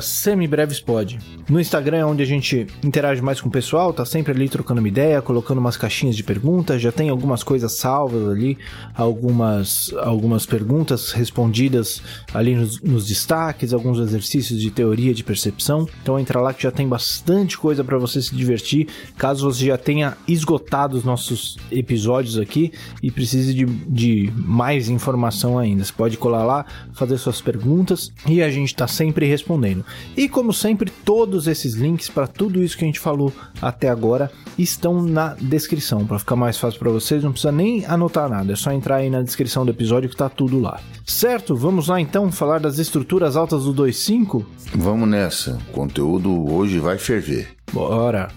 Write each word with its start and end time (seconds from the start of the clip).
@semibrevespod. 0.00 1.18
No 1.48 1.60
Instagram 1.60 1.98
é 1.98 2.04
onde 2.04 2.22
a 2.22 2.26
gente 2.26 2.66
interage 2.84 3.22
mais 3.22 3.40
com 3.40 3.48
o 3.48 3.52
pessoal, 3.52 3.92
tá 3.92 4.04
sempre 4.04 4.32
ali 4.32 4.48
trocando 4.48 4.80
uma 4.80 4.88
ideia, 4.88 5.22
colocando 5.22 5.58
umas 5.58 5.76
caixinhas 5.76 6.16
de 6.16 6.22
perguntas, 6.22 6.80
já 6.82 6.92
tem 6.92 7.08
algumas 7.08 7.37
coisas 7.42 7.72
salvas 7.72 8.28
ali, 8.28 8.58
algumas, 8.94 9.92
algumas 9.98 10.46
perguntas 10.46 11.12
respondidas 11.12 12.02
ali 12.32 12.54
nos, 12.54 12.80
nos 12.80 13.06
destaques, 13.06 13.72
alguns 13.72 13.98
exercícios 13.98 14.60
de 14.60 14.70
teoria 14.70 15.14
de 15.14 15.24
percepção. 15.24 15.88
Então 16.02 16.18
entra 16.18 16.40
lá 16.40 16.52
que 16.52 16.62
já 16.62 16.70
tem 16.70 16.88
bastante 16.88 17.56
coisa 17.56 17.82
para 17.82 17.98
você 17.98 18.20
se 18.20 18.34
divertir. 18.34 18.88
Caso 19.16 19.50
você 19.50 19.66
já 19.66 19.78
tenha 19.78 20.16
esgotado 20.26 20.96
os 20.96 21.04
nossos 21.04 21.56
episódios 21.70 22.38
aqui 22.38 22.72
e 23.02 23.10
precise 23.10 23.54
de, 23.54 23.64
de 23.64 24.32
mais 24.36 24.88
informação 24.88 25.58
ainda, 25.58 25.84
você 25.84 25.92
pode 25.92 26.16
colar 26.16 26.44
lá, 26.44 26.66
fazer 26.92 27.18
suas 27.18 27.40
perguntas 27.40 28.12
e 28.26 28.42
a 28.42 28.50
gente 28.50 28.68
está 28.68 28.86
sempre 28.86 29.26
respondendo. 29.26 29.84
E 30.16 30.28
como 30.28 30.52
sempre, 30.52 30.90
todos 31.04 31.46
esses 31.46 31.74
links 31.74 32.08
para 32.08 32.26
tudo 32.26 32.62
isso 32.62 32.76
que 32.76 32.84
a 32.84 32.86
gente 32.86 33.00
falou 33.00 33.32
até 33.60 33.88
agora 33.88 34.30
estão 34.58 35.02
na 35.02 35.34
descrição 35.34 36.06
para 36.06 36.18
ficar 36.18 36.36
mais 36.36 36.58
fácil 36.58 36.78
para 36.78 36.90
vocês 36.90 37.24
não 37.28 37.32
precisa 37.32 37.52
nem 37.52 37.84
anotar 37.86 38.28
nada, 38.28 38.52
é 38.52 38.56
só 38.56 38.72
entrar 38.72 38.96
aí 38.96 39.10
na 39.10 39.22
descrição 39.22 39.64
do 39.64 39.70
episódio 39.70 40.08
que 40.08 40.16
tá 40.16 40.28
tudo 40.28 40.60
lá. 40.60 40.80
Certo? 41.06 41.54
Vamos 41.54 41.88
lá 41.88 42.00
então 42.00 42.30
falar 42.32 42.58
das 42.58 42.78
estruturas 42.78 43.36
altas 43.36 43.64
do 43.64 43.74
2.5? 43.74 44.44
Vamos 44.74 45.08
nessa. 45.08 45.58
O 45.68 45.72
conteúdo 45.72 46.52
hoje 46.52 46.78
vai 46.78 46.98
ferver. 46.98 47.48
Bora! 47.72 48.28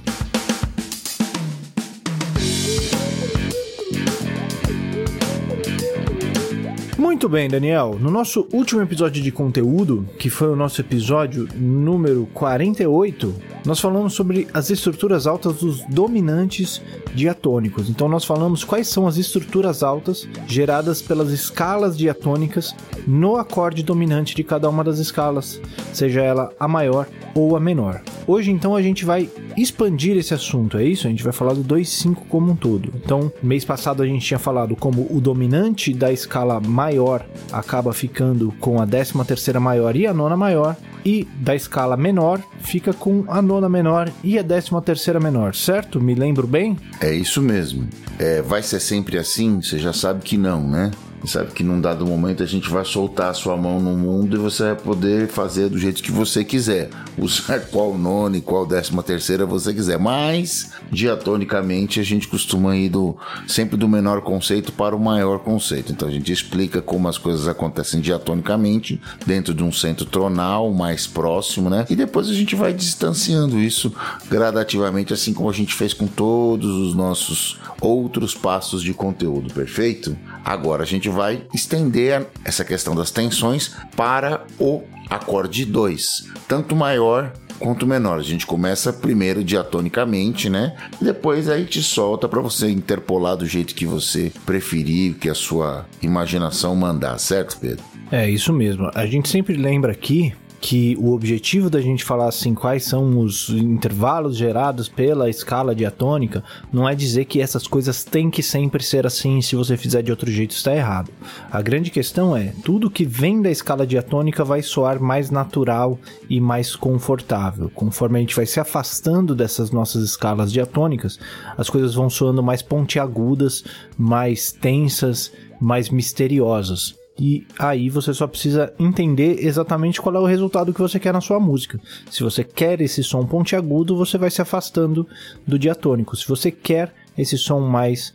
Muito 7.22 7.34
bem, 7.34 7.48
Daniel. 7.48 8.00
No 8.00 8.10
nosso 8.10 8.48
último 8.52 8.82
episódio 8.82 9.22
de 9.22 9.32
conteúdo, 9.32 10.10
que 10.18 10.28
foi 10.28 10.48
o 10.50 10.56
nosso 10.56 10.82
episódio 10.82 11.48
número 11.56 12.28
48, 12.34 13.36
nós 13.64 13.80
falamos 13.80 14.16
sobre 14.16 14.48
as 14.52 14.72
estruturas 14.72 15.28
altas 15.28 15.58
dos 15.58 15.86
dominantes 15.86 16.82
diatônicos. 17.14 17.92
Então 17.92 18.10
nós 18.10 18.26
falamos 18.26 18.64
quais 18.64 18.88
são 18.88 19.06
as 19.06 19.18
estruturas 19.18 19.84
altas 19.84 20.28
geradas 20.48 21.00
pelas 21.00 21.30
escalas 21.30 21.96
diatônicas 21.96 22.76
no 23.06 23.36
acorde 23.36 23.84
dominante 23.84 24.34
de 24.34 24.44
cada 24.44 24.68
uma 24.68 24.84
das 24.84 24.98
escalas, 24.98 25.62
seja 25.94 26.22
ela 26.22 26.52
a 26.60 26.68
maior 26.68 27.08
ou 27.34 27.56
a 27.56 27.60
menor. 27.60 28.02
Hoje 28.28 28.52
então 28.52 28.76
a 28.76 28.82
gente 28.82 29.04
vai 29.04 29.30
expandir 29.58 30.18
esse 30.18 30.34
assunto, 30.34 30.78
é 30.78 30.84
isso? 30.84 31.08
A 31.08 31.10
gente 31.10 31.24
vai 31.24 31.34
falar 31.34 31.54
do 31.54 31.64
2/5 31.64 32.26
como 32.30 32.52
um 32.52 32.56
todo. 32.56 32.94
Então, 33.04 33.32
mês 33.42 33.66
passado 33.66 34.02
a 34.04 34.06
gente 34.06 34.26
tinha 34.26 34.40
falado 34.40 34.76
como 34.76 35.08
o 35.10 35.20
dominante 35.20 35.94
da 35.94 36.12
escala 36.12 36.60
maior 36.60 37.26
acaba 37.52 37.94
ficando 37.94 38.54
com 38.60 38.82
a 38.82 38.86
13 38.86 39.26
terceira 39.26 39.60
maior 39.60 39.96
e 39.96 40.08
a 40.08 40.14
nona 40.14 40.38
maior, 40.38 40.76
e 41.04 41.28
da 41.36 41.56
escala 41.56 41.98
menor 41.98 42.42
fica 42.60 42.94
com 42.94 43.24
a 43.28 43.42
nona 43.42 43.68
menor 43.68 44.12
e 44.24 44.38
a 44.38 44.42
décima 44.42 44.82
terceira 44.82 45.20
menor, 45.20 45.56
certo? 45.56 46.00
Me 46.00 46.14
lembro 46.14 46.46
bem? 46.46 46.78
É 47.00 47.14
isso 47.14 47.42
mesmo. 47.42 47.88
É, 48.20 48.42
vai 48.42 48.62
ser 48.62 48.80
sempre 48.80 49.18
assim? 49.18 49.62
Você 49.62 49.80
já 49.80 49.94
sabe 49.94 50.22
que 50.22 50.38
não, 50.38 50.68
né? 50.68 50.92
Sabe 51.28 51.52
que 51.52 51.64
num 51.64 51.80
dado 51.80 52.06
momento 52.06 52.42
a 52.42 52.46
gente 52.46 52.70
vai 52.70 52.84
soltar 52.84 53.30
a 53.30 53.34
sua 53.34 53.56
mão 53.56 53.80
no 53.80 53.96
mundo 53.96 54.36
e 54.36 54.40
você 54.40 54.64
vai 54.64 54.76
poder 54.76 55.28
fazer 55.28 55.70
do 55.70 55.78
jeito 55.78 56.02
que 56.02 56.12
você 56.12 56.44
quiser. 56.44 56.90
Usar 57.18 57.60
qual 57.72 57.98
nona 57.98 58.38
e 58.38 58.42
qual 58.42 58.66
décima 58.66 59.04
terceira 59.04 59.46
você 59.46 59.74
quiser. 59.74 60.00
Mas, 60.00 60.72
diatonicamente, 60.92 62.00
a 62.00 62.04
gente 62.04 62.28
costuma 62.28 62.76
ir 62.76 62.90
do, 62.90 63.16
sempre 63.48 63.78
do 63.78 63.88
menor 63.88 64.22
conceito 64.22 64.72
para 64.72 64.96
o 64.96 65.00
maior 65.00 65.40
conceito. 65.40 65.92
Então 65.92 66.08
a 66.08 66.12
gente 66.12 66.32
explica 66.32 66.82
como 66.82 67.08
as 67.08 67.18
coisas 67.18 67.48
acontecem 67.48 68.02
diatonicamente, 68.02 69.00
dentro 69.26 69.54
de 69.54 69.64
um 69.64 69.72
centro 69.72 70.06
tronal 70.06 70.72
mais 70.72 71.06
próximo, 71.06 71.70
né? 71.70 71.86
E 71.90 71.96
depois 71.96 72.30
a 72.30 72.34
gente 72.34 72.56
vai 72.56 72.74
distanciando 72.74 73.60
isso 73.60 73.94
gradativamente, 74.30 75.14
assim 75.14 75.34
como 75.34 75.50
a 75.50 75.54
gente 75.54 75.74
fez 75.74 75.94
com 75.94 76.08
todos 76.08 76.70
os 76.70 76.96
nossos 76.96 77.60
outros 77.80 78.34
passos 78.34 78.82
de 78.84 78.94
conteúdo, 78.94 79.54
perfeito? 79.54 80.16
Agora 80.44 80.84
a 80.84 80.86
gente 80.86 81.10
vai 81.10 81.44
estender 81.54 82.28
essa 82.44 82.66
questão 82.66 82.96
das 82.96 83.12
tensões 83.12 83.76
para 83.96 84.46
o 84.60 84.84
acorde 85.10 85.66
2, 85.66 86.30
tanto 86.48 86.76
maior 86.76 87.34
quanto 87.60 87.86
menor. 87.86 88.18
A 88.18 88.24
gente 88.24 88.46
começa 88.46 88.92
primeiro 88.92 89.44
diatonicamente, 89.44 90.50
né? 90.50 90.76
Depois 91.00 91.48
aí 91.48 91.66
te 91.66 91.84
solta 91.84 92.28
para 92.28 92.42
você 92.42 92.70
interpolar 92.70 93.38
do 93.38 93.46
jeito 93.46 93.76
que 93.76 93.86
você 93.86 94.32
preferir, 94.46 95.16
que 95.16 95.30
a 95.30 95.36
sua 95.36 95.86
imaginação 96.02 96.76
mandar, 96.76 97.18
certo, 97.20 97.58
Pedro? 97.60 97.84
É 98.12 98.30
isso 98.30 98.52
mesmo. 98.52 98.90
A 98.94 99.06
gente 99.06 99.30
sempre 99.30 99.56
lembra 99.56 99.92
aqui 99.92 100.34
que 100.62 100.96
o 101.00 101.12
objetivo 101.12 101.72
da 101.72 101.82
gente 101.82 102.04
falar 102.04 102.28
assim 102.28 102.54
quais 102.54 102.86
são 102.86 103.18
os 103.18 103.50
intervalos 103.50 104.38
gerados 104.38 104.88
pela 104.88 105.28
escala 105.28 105.74
diatônica 105.74 106.44
não 106.72 106.88
é 106.88 106.94
dizer 106.94 107.26
que 107.26 107.42
essas 107.42 107.66
coisas 107.66 108.04
têm 108.04 108.30
que 108.30 108.44
sempre 108.44 108.84
ser 108.84 109.08
assim 109.08 109.42
se 109.42 109.56
você 109.56 109.76
fizer 109.76 110.04
de 110.04 110.12
outro 110.12 110.30
jeito 110.30 110.52
está 110.52 110.76
errado. 110.76 111.12
A 111.52 111.60
grande 111.64 111.90
questão 111.90 112.38
é, 112.38 112.54
tudo 112.64 112.92
que 112.92 113.04
vem 113.04 113.42
da 113.42 113.50
escala 113.50 113.88
diatônica 113.88 114.46
vai 114.46 114.62
soar 114.62 115.02
mais 115.02 115.32
natural 115.32 115.98
e 116.30 116.40
mais 116.40 116.76
confortável. 116.76 117.72
Conforme 117.74 118.20
a 118.20 118.22
gente 118.22 118.36
vai 118.36 118.46
se 118.46 118.60
afastando 118.60 119.34
dessas 119.34 119.72
nossas 119.72 120.04
escalas 120.04 120.52
diatônicas, 120.52 121.18
as 121.58 121.72
coisas 121.72 121.96
vão 121.96 122.08
soando 122.08 122.44
mais 122.44 122.62
pontiagudas, 122.62 123.64
mais 123.98 124.52
tensas, 124.52 125.32
mais 125.60 125.90
misteriosas 125.90 127.01
e 127.20 127.46
aí 127.60 127.90
você 127.90 128.14
só 128.14 128.26
precisa 128.26 128.74
entender 128.80 129.46
exatamente 129.46 130.02
qual 130.02 130.16
é 130.16 130.20
o 130.20 130.26
resultado 130.26 130.74
que 130.74 130.82
você 130.82 131.00
quer 131.00 131.14
na 131.14 131.22
sua 131.22 131.40
música. 131.40 131.80
Se 132.10 132.24
você 132.24 132.44
quer 132.44 132.82
esse 132.82 133.04
som 133.04 133.26
pontiagudo, 133.26 133.96
você 133.96 134.18
vai 134.18 134.32
se 134.32 134.42
afastando 134.42 135.08
do 135.46 135.60
diatônico. 135.60 136.16
Se 136.16 136.28
você 136.28 136.50
quer 136.50 136.94
esse 137.18 137.38
som 137.38 137.60
mais, 137.60 138.14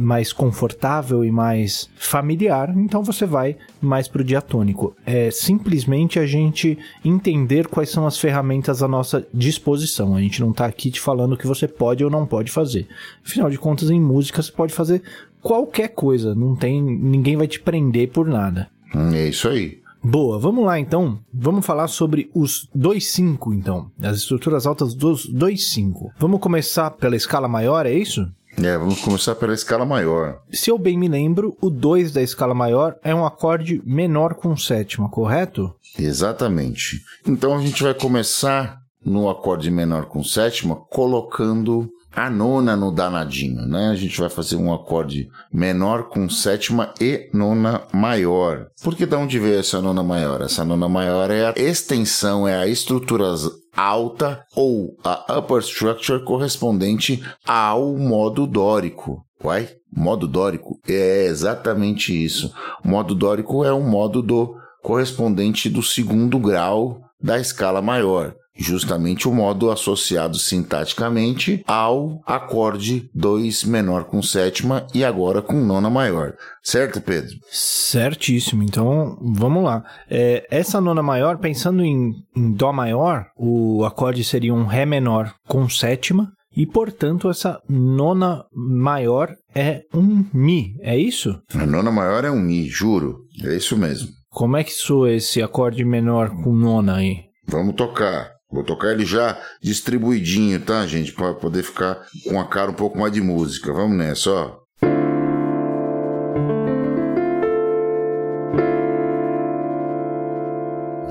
mais 0.00 0.32
confortável 0.32 1.24
e 1.24 1.30
mais 1.30 1.88
familiar, 1.96 2.72
então 2.76 3.02
você 3.02 3.24
vai 3.24 3.56
mais 3.80 4.06
para 4.06 4.20
o 4.20 4.24
diatônico. 4.24 4.94
É 5.04 5.30
simplesmente 5.30 6.18
a 6.18 6.26
gente 6.26 6.78
entender 7.04 7.66
quais 7.66 7.90
são 7.90 8.06
as 8.06 8.18
ferramentas 8.18 8.82
à 8.82 8.88
nossa 8.88 9.26
disposição. 9.32 10.14
A 10.14 10.20
gente 10.20 10.40
não 10.40 10.50
está 10.50 10.66
aqui 10.66 10.90
te 10.90 11.00
falando 11.00 11.32
o 11.32 11.36
que 11.36 11.46
você 11.46 11.66
pode 11.66 12.04
ou 12.04 12.10
não 12.10 12.26
pode 12.26 12.52
fazer. 12.52 12.86
Afinal 13.24 13.50
de 13.50 13.58
contas, 13.58 13.90
em 13.90 14.00
música 14.00 14.42
você 14.42 14.52
pode 14.52 14.72
fazer 14.72 15.02
qualquer 15.44 15.88
coisa, 15.88 16.34
não 16.34 16.56
tem, 16.56 16.82
ninguém 16.82 17.36
vai 17.36 17.46
te 17.46 17.60
prender 17.60 18.10
por 18.10 18.26
nada. 18.26 18.70
Hum, 18.94 19.12
é 19.12 19.28
isso 19.28 19.46
aí. 19.46 19.82
Boa, 20.02 20.38
vamos 20.38 20.64
lá 20.64 20.78
então. 20.80 21.18
Vamos 21.32 21.64
falar 21.64 21.88
sobre 21.88 22.30
os 22.34 22.68
2.5 22.76 23.54
então, 23.54 23.90
as 24.02 24.18
estruturas 24.18 24.66
altas 24.66 24.94
dos 24.94 25.30
2.5. 25.30 26.10
Vamos 26.18 26.40
começar 26.40 26.90
pela 26.90 27.14
escala 27.14 27.46
maior, 27.46 27.86
é 27.86 27.92
isso? 27.92 28.26
É, 28.56 28.78
vamos 28.78 29.00
começar 29.00 29.34
pela 29.34 29.52
escala 29.52 29.84
maior. 29.84 30.40
Se 30.50 30.70
eu 30.70 30.78
bem 30.78 30.96
me 30.96 31.08
lembro, 31.08 31.56
o 31.60 31.68
2 31.68 32.12
da 32.12 32.22
escala 32.22 32.54
maior 32.54 32.96
é 33.02 33.14
um 33.14 33.24
acorde 33.24 33.82
menor 33.84 34.34
com 34.34 34.56
sétima, 34.56 35.08
correto? 35.08 35.74
Exatamente. 35.98 37.02
Então 37.26 37.56
a 37.56 37.60
gente 37.60 37.82
vai 37.82 37.94
começar 37.94 38.78
no 39.04 39.28
acorde 39.28 39.70
menor 39.70 40.06
com 40.06 40.22
sétima, 40.22 40.76
colocando 40.76 41.90
a 42.14 42.30
nona 42.30 42.76
no 42.76 42.92
danadinho, 42.92 43.66
né? 43.66 43.88
A 43.88 43.94
gente 43.94 44.20
vai 44.20 44.30
fazer 44.30 44.56
um 44.56 44.72
acorde 44.72 45.28
menor 45.52 46.08
com 46.08 46.28
sétima 46.28 46.92
e 47.00 47.28
nona 47.32 47.82
maior. 47.92 48.68
Por 48.82 48.94
que 48.94 49.04
de 49.04 49.16
onde 49.16 49.38
veio 49.38 49.58
essa 49.58 49.80
nona 49.80 50.02
maior? 50.02 50.40
Essa 50.40 50.64
nona 50.64 50.88
maior 50.88 51.30
é 51.30 51.46
a 51.46 51.54
extensão, 51.56 52.46
é 52.46 52.56
a 52.56 52.68
estrutura 52.68 53.34
alta 53.76 54.44
ou 54.54 54.96
a 55.02 55.38
upper 55.38 55.58
structure 55.58 56.24
correspondente 56.24 57.22
ao 57.44 57.96
modo 57.96 58.46
dórico. 58.46 59.24
Uai, 59.42 59.68
modo 59.94 60.28
dórico 60.28 60.78
é 60.88 61.26
exatamente 61.26 62.12
isso. 62.24 62.52
O 62.84 62.88
modo 62.88 63.14
dórico 63.14 63.64
é 63.64 63.74
um 63.74 63.86
modo 63.86 64.22
do 64.22 64.54
correspondente 64.82 65.68
do 65.68 65.82
segundo 65.82 66.38
grau 66.38 67.00
da 67.20 67.38
escala 67.38 67.82
maior 67.82 68.34
justamente 68.56 69.28
o 69.28 69.32
modo 69.32 69.70
associado 69.70 70.38
sintaticamente 70.38 71.62
ao 71.66 72.20
acorde 72.26 73.10
2 73.14 73.64
menor 73.64 74.04
com 74.04 74.22
sétima 74.22 74.86
e 74.94 75.04
agora 75.04 75.42
com 75.42 75.54
nona 75.54 75.90
maior. 75.90 76.34
Certo, 76.62 77.00
Pedro? 77.00 77.34
Certíssimo. 77.50 78.62
Então, 78.62 79.18
vamos 79.20 79.64
lá. 79.64 79.84
É, 80.08 80.46
essa 80.50 80.80
nona 80.80 81.02
maior, 81.02 81.38
pensando 81.38 81.82
em, 81.82 82.12
em 82.36 82.52
Dó 82.52 82.72
maior, 82.72 83.26
o 83.36 83.84
acorde 83.84 84.24
seria 84.24 84.54
um 84.54 84.64
Ré 84.64 84.86
menor 84.86 85.34
com 85.48 85.68
sétima. 85.68 86.30
E, 86.56 86.66
portanto, 86.66 87.28
essa 87.28 87.60
nona 87.68 88.44
maior 88.54 89.34
é 89.52 89.82
um 89.92 90.24
Mi, 90.32 90.76
é 90.80 90.96
isso? 90.96 91.36
A 91.52 91.66
nona 91.66 91.90
maior 91.90 92.24
é 92.24 92.30
um 92.30 92.40
Mi, 92.40 92.68
juro. 92.68 93.24
É 93.42 93.56
isso 93.56 93.76
mesmo. 93.76 94.08
Como 94.30 94.56
é 94.56 94.62
que 94.62 94.72
soa 94.72 95.12
esse 95.12 95.42
acorde 95.42 95.84
menor 95.84 96.30
com 96.42 96.52
nona 96.52 96.96
aí? 96.96 97.24
Vamos 97.46 97.74
tocar. 97.74 98.33
Vou 98.54 98.62
tocar 98.62 98.92
ele 98.92 99.04
já 99.04 99.36
distribuidinho, 99.60 100.60
tá, 100.60 100.86
gente? 100.86 101.12
Para 101.12 101.34
poder 101.34 101.64
ficar 101.64 102.06
com 102.22 102.38
a 102.38 102.46
cara 102.46 102.70
um 102.70 102.74
pouco 102.74 102.96
mais 102.96 103.12
de 103.12 103.20
música. 103.20 103.72
Vamos 103.72 103.98
nessa, 103.98 104.30
ó. 104.30 104.60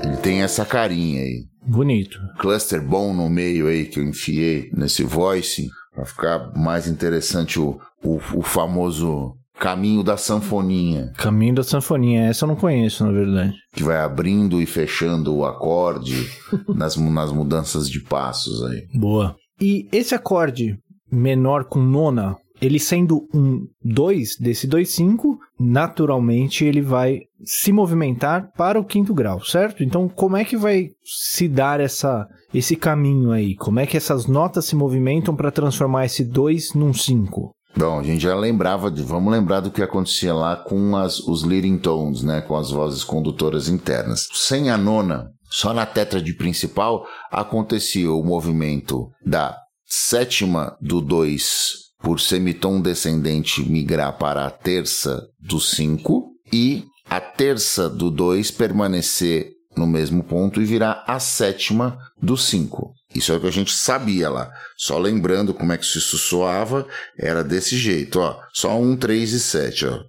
Ele 0.02 0.16
tem 0.22 0.40
essa 0.40 0.64
carinha 0.64 1.20
aí. 1.20 1.44
Bonito. 1.66 2.18
Cluster 2.38 2.82
bom 2.82 3.12
no 3.12 3.28
meio 3.28 3.66
aí 3.66 3.84
que 3.84 4.00
eu 4.00 4.04
enfiei 4.04 4.70
nesse 4.72 5.02
voice. 5.02 5.68
Pra 5.92 6.06
ficar 6.06 6.50
mais 6.56 6.88
interessante 6.88 7.60
o, 7.60 7.78
o, 8.02 8.16
o 8.16 8.42
famoso 8.42 9.36
Caminho 9.58 10.02
da 10.02 10.16
Sanfoninha. 10.16 11.12
Caminho 11.16 11.54
da 11.54 11.62
Sanfoninha, 11.62 12.26
essa 12.26 12.44
eu 12.44 12.48
não 12.48 12.56
conheço, 12.56 13.04
na 13.04 13.12
verdade. 13.12 13.54
Que 13.72 13.82
vai 13.82 13.98
abrindo 13.98 14.60
e 14.60 14.66
fechando 14.66 15.34
o 15.34 15.44
acorde 15.44 16.28
nas, 16.74 16.96
nas 16.96 17.32
mudanças 17.32 17.88
de 17.88 18.00
passos 18.00 18.64
aí. 18.64 18.86
Boa. 18.94 19.36
E 19.60 19.88
esse 19.92 20.14
acorde 20.14 20.76
menor 21.10 21.64
com 21.64 21.78
nona, 21.78 22.36
ele 22.60 22.78
sendo 22.78 23.28
um 23.32 23.66
2 23.82 24.36
desse 24.38 24.66
2,5, 24.66 25.36
naturalmente 25.58 26.64
ele 26.64 26.82
vai 26.82 27.20
se 27.44 27.72
movimentar 27.72 28.50
para 28.56 28.80
o 28.80 28.84
quinto 28.84 29.14
grau, 29.14 29.44
certo? 29.44 29.84
Então, 29.84 30.08
como 30.08 30.36
é 30.36 30.44
que 30.44 30.56
vai 30.56 30.88
se 31.04 31.46
dar 31.46 31.78
essa, 31.80 32.26
esse 32.52 32.74
caminho 32.74 33.30
aí? 33.30 33.54
Como 33.54 33.78
é 33.78 33.86
que 33.86 33.96
essas 33.96 34.26
notas 34.26 34.64
se 34.64 34.74
movimentam 34.74 35.36
para 35.36 35.50
transformar 35.50 36.06
esse 36.06 36.24
2 36.24 36.74
num 36.74 36.92
5? 36.92 37.54
Bom, 37.76 37.98
a 37.98 38.02
gente 38.04 38.22
já 38.22 38.36
lembrava, 38.36 38.90
de, 38.90 39.02
vamos 39.02 39.32
lembrar 39.32 39.60
do 39.60 39.70
que 39.70 39.82
acontecia 39.82 40.32
lá 40.32 40.54
com 40.54 40.96
as, 40.96 41.18
os 41.18 41.42
leading 41.42 41.78
tones, 41.78 42.22
né, 42.22 42.40
com 42.40 42.56
as 42.56 42.70
vozes 42.70 43.02
condutoras 43.02 43.68
internas. 43.68 44.28
Sem 44.32 44.70
a 44.70 44.78
nona, 44.78 45.30
só 45.50 45.74
na 45.74 45.84
tétrade 45.84 46.32
principal 46.34 47.04
acontecia 47.30 48.12
o 48.12 48.22
movimento 48.22 49.10
da 49.24 49.56
sétima 49.86 50.76
do 50.80 51.00
2 51.00 51.84
por 52.00 52.20
semitom 52.20 52.80
descendente 52.80 53.62
migrar 53.68 54.18
para 54.18 54.46
a 54.46 54.50
terça 54.50 55.26
do 55.40 55.58
5 55.58 56.30
e 56.52 56.84
a 57.08 57.20
terça 57.20 57.88
do 57.88 58.10
2 58.10 58.50
permanecer 58.50 59.54
no 59.76 59.86
mesmo 59.86 60.22
ponto 60.22 60.60
e 60.60 60.64
virar 60.64 61.02
a 61.06 61.18
sétima 61.18 61.98
do 62.20 62.36
5. 62.36 62.92
Isso 63.14 63.32
é 63.32 63.36
o 63.36 63.40
que 63.40 63.46
a 63.46 63.52
gente 63.52 63.72
sabia 63.72 64.28
lá. 64.28 64.50
Só 64.76 64.98
lembrando 64.98 65.54
como 65.54 65.72
é 65.72 65.78
que 65.78 65.84
isso 65.84 66.18
soava, 66.18 66.84
era 67.16 67.44
desse 67.44 67.76
jeito, 67.76 68.18
ó. 68.18 68.40
Só 68.52 68.76
1, 68.76 68.96
3 68.96 69.32
e 69.32 69.40
7, 69.40 69.86
ó. 69.86 70.00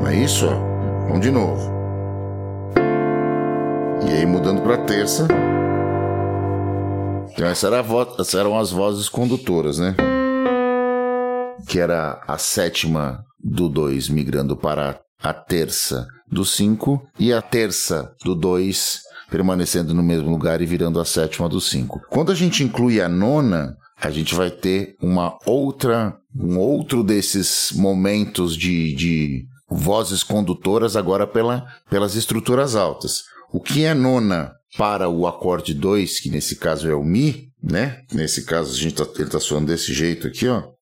Não 0.00 0.06
é 0.06 0.16
isso, 0.16 0.46
ó? 0.46 0.54
Vamos 1.08 1.20
de 1.20 1.32
novo. 1.32 1.74
E 4.06 4.12
aí 4.12 4.24
mudando 4.24 4.62
para 4.62 4.78
terça. 4.78 5.26
Então 7.32 7.46
essa 7.48 7.66
era 7.66 7.84
essas 8.18 8.34
eram 8.34 8.56
as 8.56 8.70
vozes 8.70 9.08
condutoras, 9.08 9.78
né? 9.78 9.96
Que 11.66 11.80
era 11.80 12.22
a 12.26 12.38
sétima 12.38 13.24
do 13.42 13.68
2 13.68 14.08
migrando 14.08 14.56
para 14.56 15.00
a 15.20 15.34
terça 15.34 16.06
do 16.30 16.44
5 16.44 17.06
e 17.18 17.32
a 17.32 17.40
terça 17.40 18.14
do 18.24 18.34
2 18.34 19.00
permanecendo 19.30 19.92
no 19.92 20.02
mesmo 20.02 20.30
lugar 20.30 20.60
e 20.60 20.66
virando 20.66 21.00
a 21.00 21.04
sétima 21.04 21.48
do 21.48 21.60
5. 21.60 22.02
Quando 22.08 22.30
a 22.30 22.34
gente 22.34 22.62
inclui 22.62 23.00
a 23.00 23.08
nona, 23.08 23.76
a 24.00 24.10
gente 24.10 24.34
vai 24.34 24.50
ter 24.50 24.94
uma 25.02 25.36
outra, 25.44 26.16
um 26.34 26.58
outro 26.58 27.02
desses 27.02 27.72
momentos 27.74 28.56
de, 28.56 28.94
de 28.94 29.44
vozes 29.68 30.22
condutoras 30.22 30.96
agora 30.96 31.26
pela, 31.26 31.66
pelas 31.90 32.14
estruturas 32.14 32.76
altas. 32.76 33.22
O 33.52 33.60
que 33.60 33.84
é 33.84 33.94
nona 33.94 34.52
para 34.78 35.08
o 35.08 35.26
acorde 35.26 35.74
2, 35.74 36.20
que 36.20 36.30
nesse 36.30 36.56
caso 36.56 36.88
é 36.88 36.94
o 36.94 37.02
Mi, 37.02 37.48
né? 37.62 38.02
Nesse 38.12 38.44
caso 38.44 38.72
a 38.72 38.76
gente 38.76 38.94
tá, 38.94 39.04
ele 39.14 39.24
está 39.24 39.40
soando 39.40 39.66
desse 39.66 39.92
jeito 39.92 40.26
aqui, 40.26 40.46
ó 40.46 40.76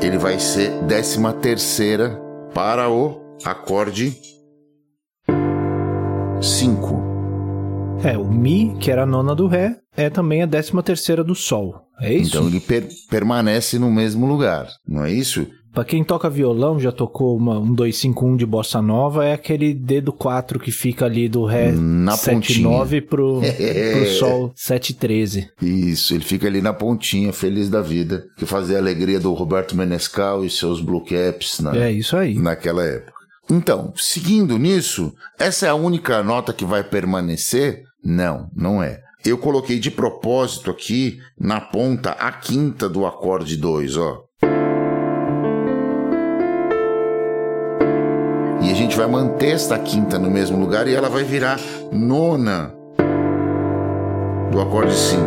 ele 0.00 0.18
vai 0.18 0.38
ser 0.38 0.70
décima 0.82 1.32
terceira 1.32 2.20
para 2.56 2.88
o 2.88 3.20
acorde 3.44 4.16
5. 6.40 8.00
É, 8.02 8.16
o 8.16 8.24
Mi, 8.24 8.74
que 8.80 8.90
era 8.90 9.02
a 9.02 9.06
nona 9.06 9.34
do 9.34 9.46
Ré, 9.46 9.76
é 9.94 10.08
também 10.08 10.42
a 10.42 10.46
décima 10.46 10.82
terceira 10.82 11.22
do 11.22 11.34
Sol. 11.34 11.82
É 12.00 12.14
isso? 12.14 12.30
Então 12.30 12.48
ele 12.48 12.58
per 12.58 12.88
permanece 13.10 13.78
no 13.78 13.90
mesmo 13.90 14.24
lugar, 14.24 14.68
não 14.88 15.04
é 15.04 15.12
isso? 15.12 15.46
Pra 15.76 15.84
quem 15.84 16.02
toca 16.02 16.30
violão, 16.30 16.80
já 16.80 16.90
tocou 16.90 17.36
uma, 17.36 17.58
um 17.58 17.74
251 17.74 18.34
de 18.38 18.46
bossa 18.46 18.80
nova, 18.80 19.26
é 19.26 19.34
aquele 19.34 19.74
dedo 19.74 20.10
4 20.10 20.58
que 20.58 20.72
fica 20.72 21.04
ali 21.04 21.28
do 21.28 21.44
Ré 21.44 21.70
na 21.70 22.12
7,9 22.12 23.06
pro, 23.06 23.42
pro 23.92 24.06
Sol 24.06 24.54
7,13. 24.56 25.50
Isso, 25.60 26.14
ele 26.14 26.24
fica 26.24 26.46
ali 26.46 26.62
na 26.62 26.72
pontinha, 26.72 27.30
feliz 27.30 27.68
da 27.68 27.82
vida, 27.82 28.24
que 28.38 28.46
fazia 28.46 28.76
a 28.76 28.80
alegria 28.80 29.20
do 29.20 29.34
Roberto 29.34 29.76
Menescal 29.76 30.46
e 30.46 30.48
seus 30.48 30.80
Blue 30.80 31.04
Caps 31.04 31.60
na, 31.60 31.76
é 31.76 31.92
isso 31.92 32.16
aí. 32.16 32.38
naquela 32.38 32.82
época. 32.82 33.12
Então, 33.50 33.92
seguindo 33.96 34.56
nisso, 34.56 35.12
essa 35.38 35.66
é 35.66 35.68
a 35.68 35.74
única 35.74 36.22
nota 36.22 36.54
que 36.54 36.64
vai 36.64 36.82
permanecer? 36.84 37.82
Não, 38.02 38.48
não 38.56 38.82
é. 38.82 39.02
Eu 39.22 39.36
coloquei 39.36 39.78
de 39.78 39.90
propósito 39.90 40.70
aqui 40.70 41.18
na 41.38 41.60
ponta 41.60 42.12
a 42.12 42.32
quinta 42.32 42.88
do 42.88 43.04
acorde 43.04 43.58
2, 43.58 43.98
ó. 43.98 44.25
Gente 48.96 49.04
vai 49.04 49.08
manter 49.08 49.50
esta 49.50 49.78
quinta 49.78 50.18
no 50.18 50.30
mesmo 50.30 50.58
lugar 50.58 50.88
e 50.88 50.94
ela 50.94 51.10
vai 51.10 51.22
virar 51.22 51.60
nona 51.92 52.74
do 54.50 54.58
acorde 54.58 54.94
5. 54.94 55.22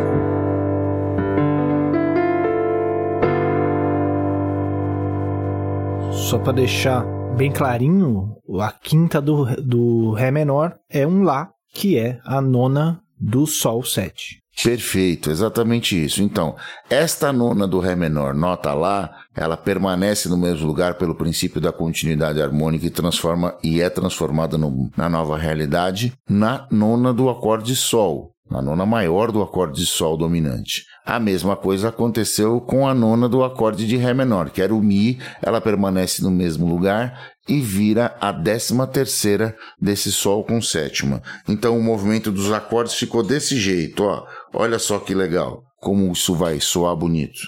Só 6.12 6.40
para 6.40 6.54
deixar 6.54 7.06
bem 7.38 7.52
clarinho, 7.52 8.36
a 8.60 8.72
quinta 8.72 9.22
do, 9.22 9.46
do 9.62 10.14
Ré 10.14 10.32
menor 10.32 10.76
é 10.90 11.06
um 11.06 11.22
Lá, 11.22 11.52
que 11.72 11.96
é 11.96 12.20
a 12.26 12.42
nona 12.42 13.00
do 13.20 13.46
Sol 13.46 13.84
7. 13.84 14.42
Perfeito, 14.64 15.32
exatamente 15.32 16.04
isso. 16.04 16.22
Então, 16.22 16.56
esta 16.90 17.32
nona 17.32 17.66
do 17.66 17.80
Ré 17.80 17.96
menor, 17.96 18.34
nota 18.34 18.74
lá, 18.74 19.16
ela 19.34 19.56
permanece 19.56 20.28
no 20.28 20.38
mesmo 20.38 20.68
lugar 20.68 20.96
pelo 20.96 21.16
princípio 21.16 21.62
da 21.62 21.72
continuidade 21.72 22.42
harmônica 22.42 22.86
e 22.86 22.90
transforma 22.90 23.58
e 23.64 23.80
é 23.80 23.90
transformada 23.90 24.58
no, 24.58 24.90
na 24.98 25.08
nova 25.08 25.38
realidade 25.38 26.14
na 26.30 26.68
nona 26.70 27.14
do 27.14 27.30
acorde 27.30 27.74
Sol, 27.74 28.34
na 28.52 28.62
nona 28.62 28.86
maior 28.86 29.32
do 29.32 29.42
acorde 29.42 29.80
de 29.80 29.86
Sol 29.86 30.18
dominante. 30.18 30.84
A 31.06 31.20
mesma 31.20 31.56
coisa 31.56 31.90
aconteceu 31.90 32.62
com 32.62 32.88
a 32.88 32.94
nona 32.94 33.28
do 33.28 33.44
acorde 33.44 33.88
de 33.88 33.98
Ré 33.98 34.14
menor, 34.14 34.50
que 34.50 34.62
era 34.62 34.74
o 34.74 34.82
Mi, 34.82 35.20
ela 35.42 35.60
permanece 35.60 36.22
no 36.22 36.30
mesmo 36.30 36.68
lugar 36.68 37.32
e 37.48 37.60
vira 37.60 38.16
a 38.22 38.32
décima 38.32 38.86
terceira 38.86 39.56
desse 39.82 40.12
Sol 40.12 40.44
com 40.44 40.62
sétima. 40.62 41.22
Então 41.48 41.78
o 41.78 41.84
movimento 41.84 42.32
dos 42.32 42.52
acordes 42.52 42.94
ficou 42.94 43.24
desse 43.24 43.58
jeito, 43.58 44.04
ó. 44.04 44.24
Olha 44.54 44.78
só 44.78 45.00
que 45.00 45.16
legal, 45.16 45.64
como 45.82 46.12
isso 46.12 46.36
vai 46.36 46.60
soar 46.60 46.96
bonito. 46.96 47.40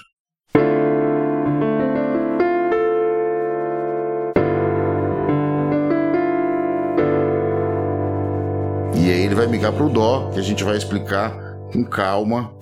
E 8.95 9.11
aí 9.11 9.23
ele 9.25 9.35
vai 9.35 9.47
migrar 9.47 9.71
para 9.71 9.83
o 9.83 9.89
Dó, 9.89 10.31
que 10.33 10.39
a 10.39 10.43
gente 10.43 10.63
vai 10.63 10.77
explicar 10.77 11.31
com 11.71 11.83
calma. 11.83 12.53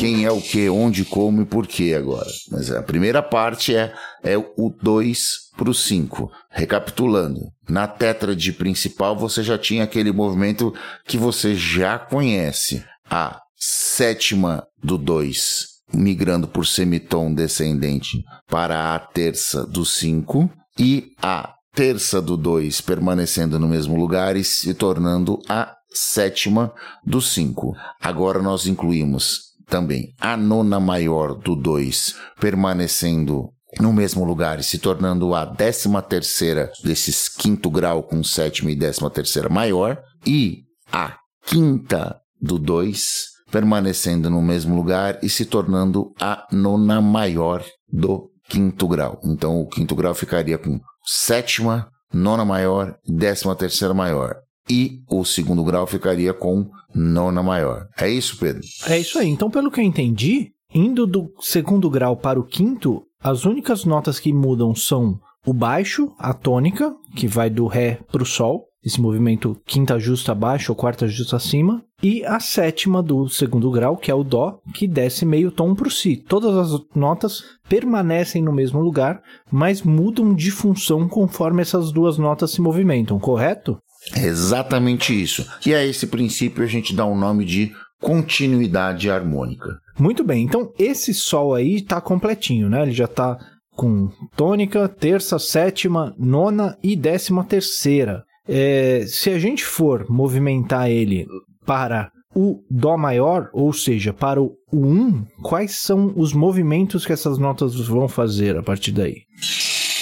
Quem 0.00 0.24
é 0.24 0.32
o 0.32 0.40
que, 0.40 0.66
onde, 0.70 1.04
como 1.04 1.42
e 1.42 1.44
por 1.44 1.66
que 1.66 1.92
agora. 1.92 2.26
Mas 2.50 2.70
a 2.70 2.82
primeira 2.82 3.22
parte 3.22 3.76
é, 3.76 3.92
é 4.24 4.34
o 4.38 4.74
2 4.82 5.50
para 5.58 5.68
o 5.68 5.74
5. 5.74 6.32
Recapitulando, 6.50 7.40
na 7.68 7.86
tétrade 7.86 8.50
principal 8.54 9.14
você 9.14 9.42
já 9.42 9.58
tinha 9.58 9.84
aquele 9.84 10.10
movimento 10.10 10.72
que 11.06 11.18
você 11.18 11.54
já 11.54 11.98
conhece. 11.98 12.82
A 13.10 13.42
sétima 13.58 14.66
do 14.82 14.96
2 14.96 15.68
migrando 15.92 16.48
por 16.48 16.66
semitom 16.66 17.34
descendente 17.34 18.24
para 18.48 18.94
a 18.94 18.98
terça 18.98 19.66
do 19.66 19.84
5 19.84 20.48
e 20.78 21.08
a 21.20 21.52
terça 21.74 22.22
do 22.22 22.38
2 22.38 22.80
permanecendo 22.80 23.58
no 23.58 23.68
mesmo 23.68 23.96
lugar 23.96 24.34
e 24.34 24.44
se 24.44 24.72
tornando 24.72 25.38
a 25.46 25.74
sétima 25.92 26.72
do 27.04 27.20
5. 27.20 27.74
Agora 28.00 28.40
nós 28.40 28.66
incluímos 28.66 29.49
também 29.70 30.12
a 30.20 30.36
nona 30.36 30.80
maior 30.80 31.34
do 31.34 31.54
2 31.54 32.14
permanecendo 32.40 33.48
no 33.78 33.92
mesmo 33.92 34.24
lugar 34.24 34.58
e 34.58 34.64
se 34.64 34.78
tornando 34.78 35.32
a 35.34 35.44
décima 35.44 36.02
terceira 36.02 36.72
desses 36.82 37.28
quinto 37.28 37.70
grau 37.70 38.02
com 38.02 38.22
sétima 38.24 38.70
e 38.70 38.76
décima 38.76 39.08
terceira 39.08 39.48
maior 39.48 40.02
e 40.26 40.64
a 40.92 41.16
quinta 41.46 42.20
do 42.40 42.58
2 42.58 43.30
permanecendo 43.50 44.28
no 44.28 44.42
mesmo 44.42 44.74
lugar 44.74 45.18
e 45.22 45.28
se 45.28 45.44
tornando 45.44 46.12
a 46.20 46.46
nona 46.52 47.00
maior 47.00 47.64
do 47.88 48.30
quinto 48.48 48.88
grau. 48.88 49.20
Então 49.24 49.60
o 49.60 49.68
quinto 49.68 49.94
grau 49.94 50.14
ficaria 50.14 50.58
com 50.58 50.80
sétima, 51.04 51.88
nona 52.12 52.44
maior 52.44 52.96
e 53.06 53.12
décima 53.12 53.54
terceira 53.54 53.94
maior. 53.94 54.36
E 54.68 55.02
o 55.08 55.24
segundo 55.24 55.64
grau 55.64 55.86
ficaria 55.86 56.32
com 56.32 56.68
nona 56.94 57.42
maior. 57.42 57.86
É 57.98 58.08
isso, 58.08 58.38
Pedro? 58.38 58.62
É 58.86 58.98
isso 58.98 59.18
aí. 59.18 59.28
Então, 59.28 59.50
pelo 59.50 59.70
que 59.70 59.80
eu 59.80 59.84
entendi, 59.84 60.52
indo 60.72 61.06
do 61.06 61.32
segundo 61.40 61.88
grau 61.90 62.16
para 62.16 62.38
o 62.38 62.44
quinto, 62.44 63.02
as 63.22 63.44
únicas 63.44 63.84
notas 63.84 64.18
que 64.20 64.32
mudam 64.32 64.74
são 64.74 65.18
o 65.46 65.52
baixo, 65.52 66.12
a 66.18 66.32
tônica, 66.34 66.94
que 67.16 67.26
vai 67.26 67.48
do 67.48 67.66
Ré 67.66 68.00
para 68.10 68.22
o 68.22 68.26
Sol, 68.26 68.66
esse 68.82 69.00
movimento 69.00 69.60
quinta 69.66 69.98
justa 69.98 70.32
abaixo 70.32 70.72
ou 70.72 70.76
quarta 70.76 71.06
justa 71.06 71.36
acima, 71.36 71.84
e 72.02 72.24
a 72.24 72.40
sétima 72.40 73.02
do 73.02 73.28
segundo 73.28 73.70
grau, 73.70 73.96
que 73.96 74.10
é 74.10 74.14
o 74.14 74.24
Dó, 74.24 74.58
que 74.72 74.88
desce 74.88 75.26
meio 75.26 75.50
tom 75.50 75.74
para 75.74 75.88
o 75.88 75.90
Si. 75.90 76.16
Todas 76.16 76.56
as 76.56 76.80
notas 76.94 77.42
permanecem 77.68 78.42
no 78.42 78.52
mesmo 78.52 78.80
lugar, 78.80 79.20
mas 79.52 79.82
mudam 79.82 80.34
de 80.34 80.50
função 80.50 81.06
conforme 81.08 81.60
essas 81.60 81.92
duas 81.92 82.16
notas 82.16 82.52
se 82.52 82.62
movimentam, 82.62 83.18
correto? 83.18 83.78
É 84.14 84.24
exatamente 84.24 85.18
isso. 85.18 85.46
E 85.64 85.74
a 85.74 85.84
esse 85.84 86.06
princípio 86.06 86.64
a 86.64 86.66
gente 86.66 86.94
dá 86.94 87.04
o 87.04 87.12
um 87.12 87.18
nome 87.18 87.44
de 87.44 87.72
continuidade 88.00 89.10
harmônica. 89.10 89.78
Muito 89.98 90.24
bem, 90.24 90.44
então 90.44 90.72
esse 90.78 91.12
Sol 91.12 91.54
aí 91.54 91.76
está 91.76 92.00
completinho, 92.00 92.68
né? 92.68 92.82
Ele 92.82 92.92
já 92.92 93.04
está 93.04 93.38
com 93.72 94.10
tônica, 94.36 94.88
terça, 94.88 95.38
sétima, 95.38 96.14
nona 96.18 96.76
e 96.82 96.96
décima 96.96 97.44
terceira. 97.44 98.24
é, 98.48 99.04
se 99.06 99.30
a 99.30 99.38
gente 99.38 99.64
for 99.64 100.06
movimentar 100.08 100.90
ele 100.90 101.26
para 101.64 102.10
o 102.34 102.60
Dó 102.70 102.96
maior, 102.96 103.48
ou 103.52 103.72
seja, 103.72 104.12
para 104.12 104.40
o 104.40 104.56
1, 104.72 105.24
quais 105.42 105.78
são 105.78 106.12
os 106.16 106.32
movimentos 106.32 107.04
que 107.04 107.12
essas 107.12 107.38
notas 107.38 107.74
vão 107.86 108.08
fazer 108.08 108.56
a 108.56 108.62
partir 108.62 108.92
daí? 108.92 109.22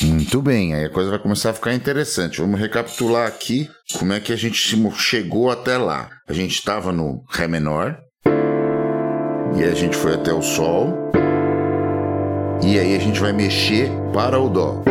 Muito 0.02 0.40
bem, 0.40 0.74
aí 0.74 0.84
a 0.84 0.90
coisa 0.90 1.10
vai 1.10 1.18
começar 1.18 1.50
a 1.50 1.54
ficar 1.54 1.74
interessante. 1.74 2.40
Vamos 2.40 2.60
recapitular 2.60 3.26
aqui 3.26 3.68
como 3.98 4.12
é 4.12 4.20
que 4.20 4.32
a 4.32 4.36
gente 4.36 4.56
chegou 4.96 5.50
até 5.50 5.76
lá. 5.76 6.08
A 6.28 6.32
gente 6.32 6.54
estava 6.54 6.92
no 6.92 7.24
Ré 7.28 7.48
menor, 7.48 7.98
e 9.56 9.64
a 9.64 9.74
gente 9.74 9.96
foi 9.96 10.14
até 10.14 10.32
o 10.32 10.40
Sol, 10.40 10.94
e 12.62 12.78
aí 12.78 12.94
a 12.94 12.98
gente 13.00 13.18
vai 13.18 13.32
mexer 13.32 13.90
para 14.12 14.38
o 14.38 14.48
Dó. 14.48 14.82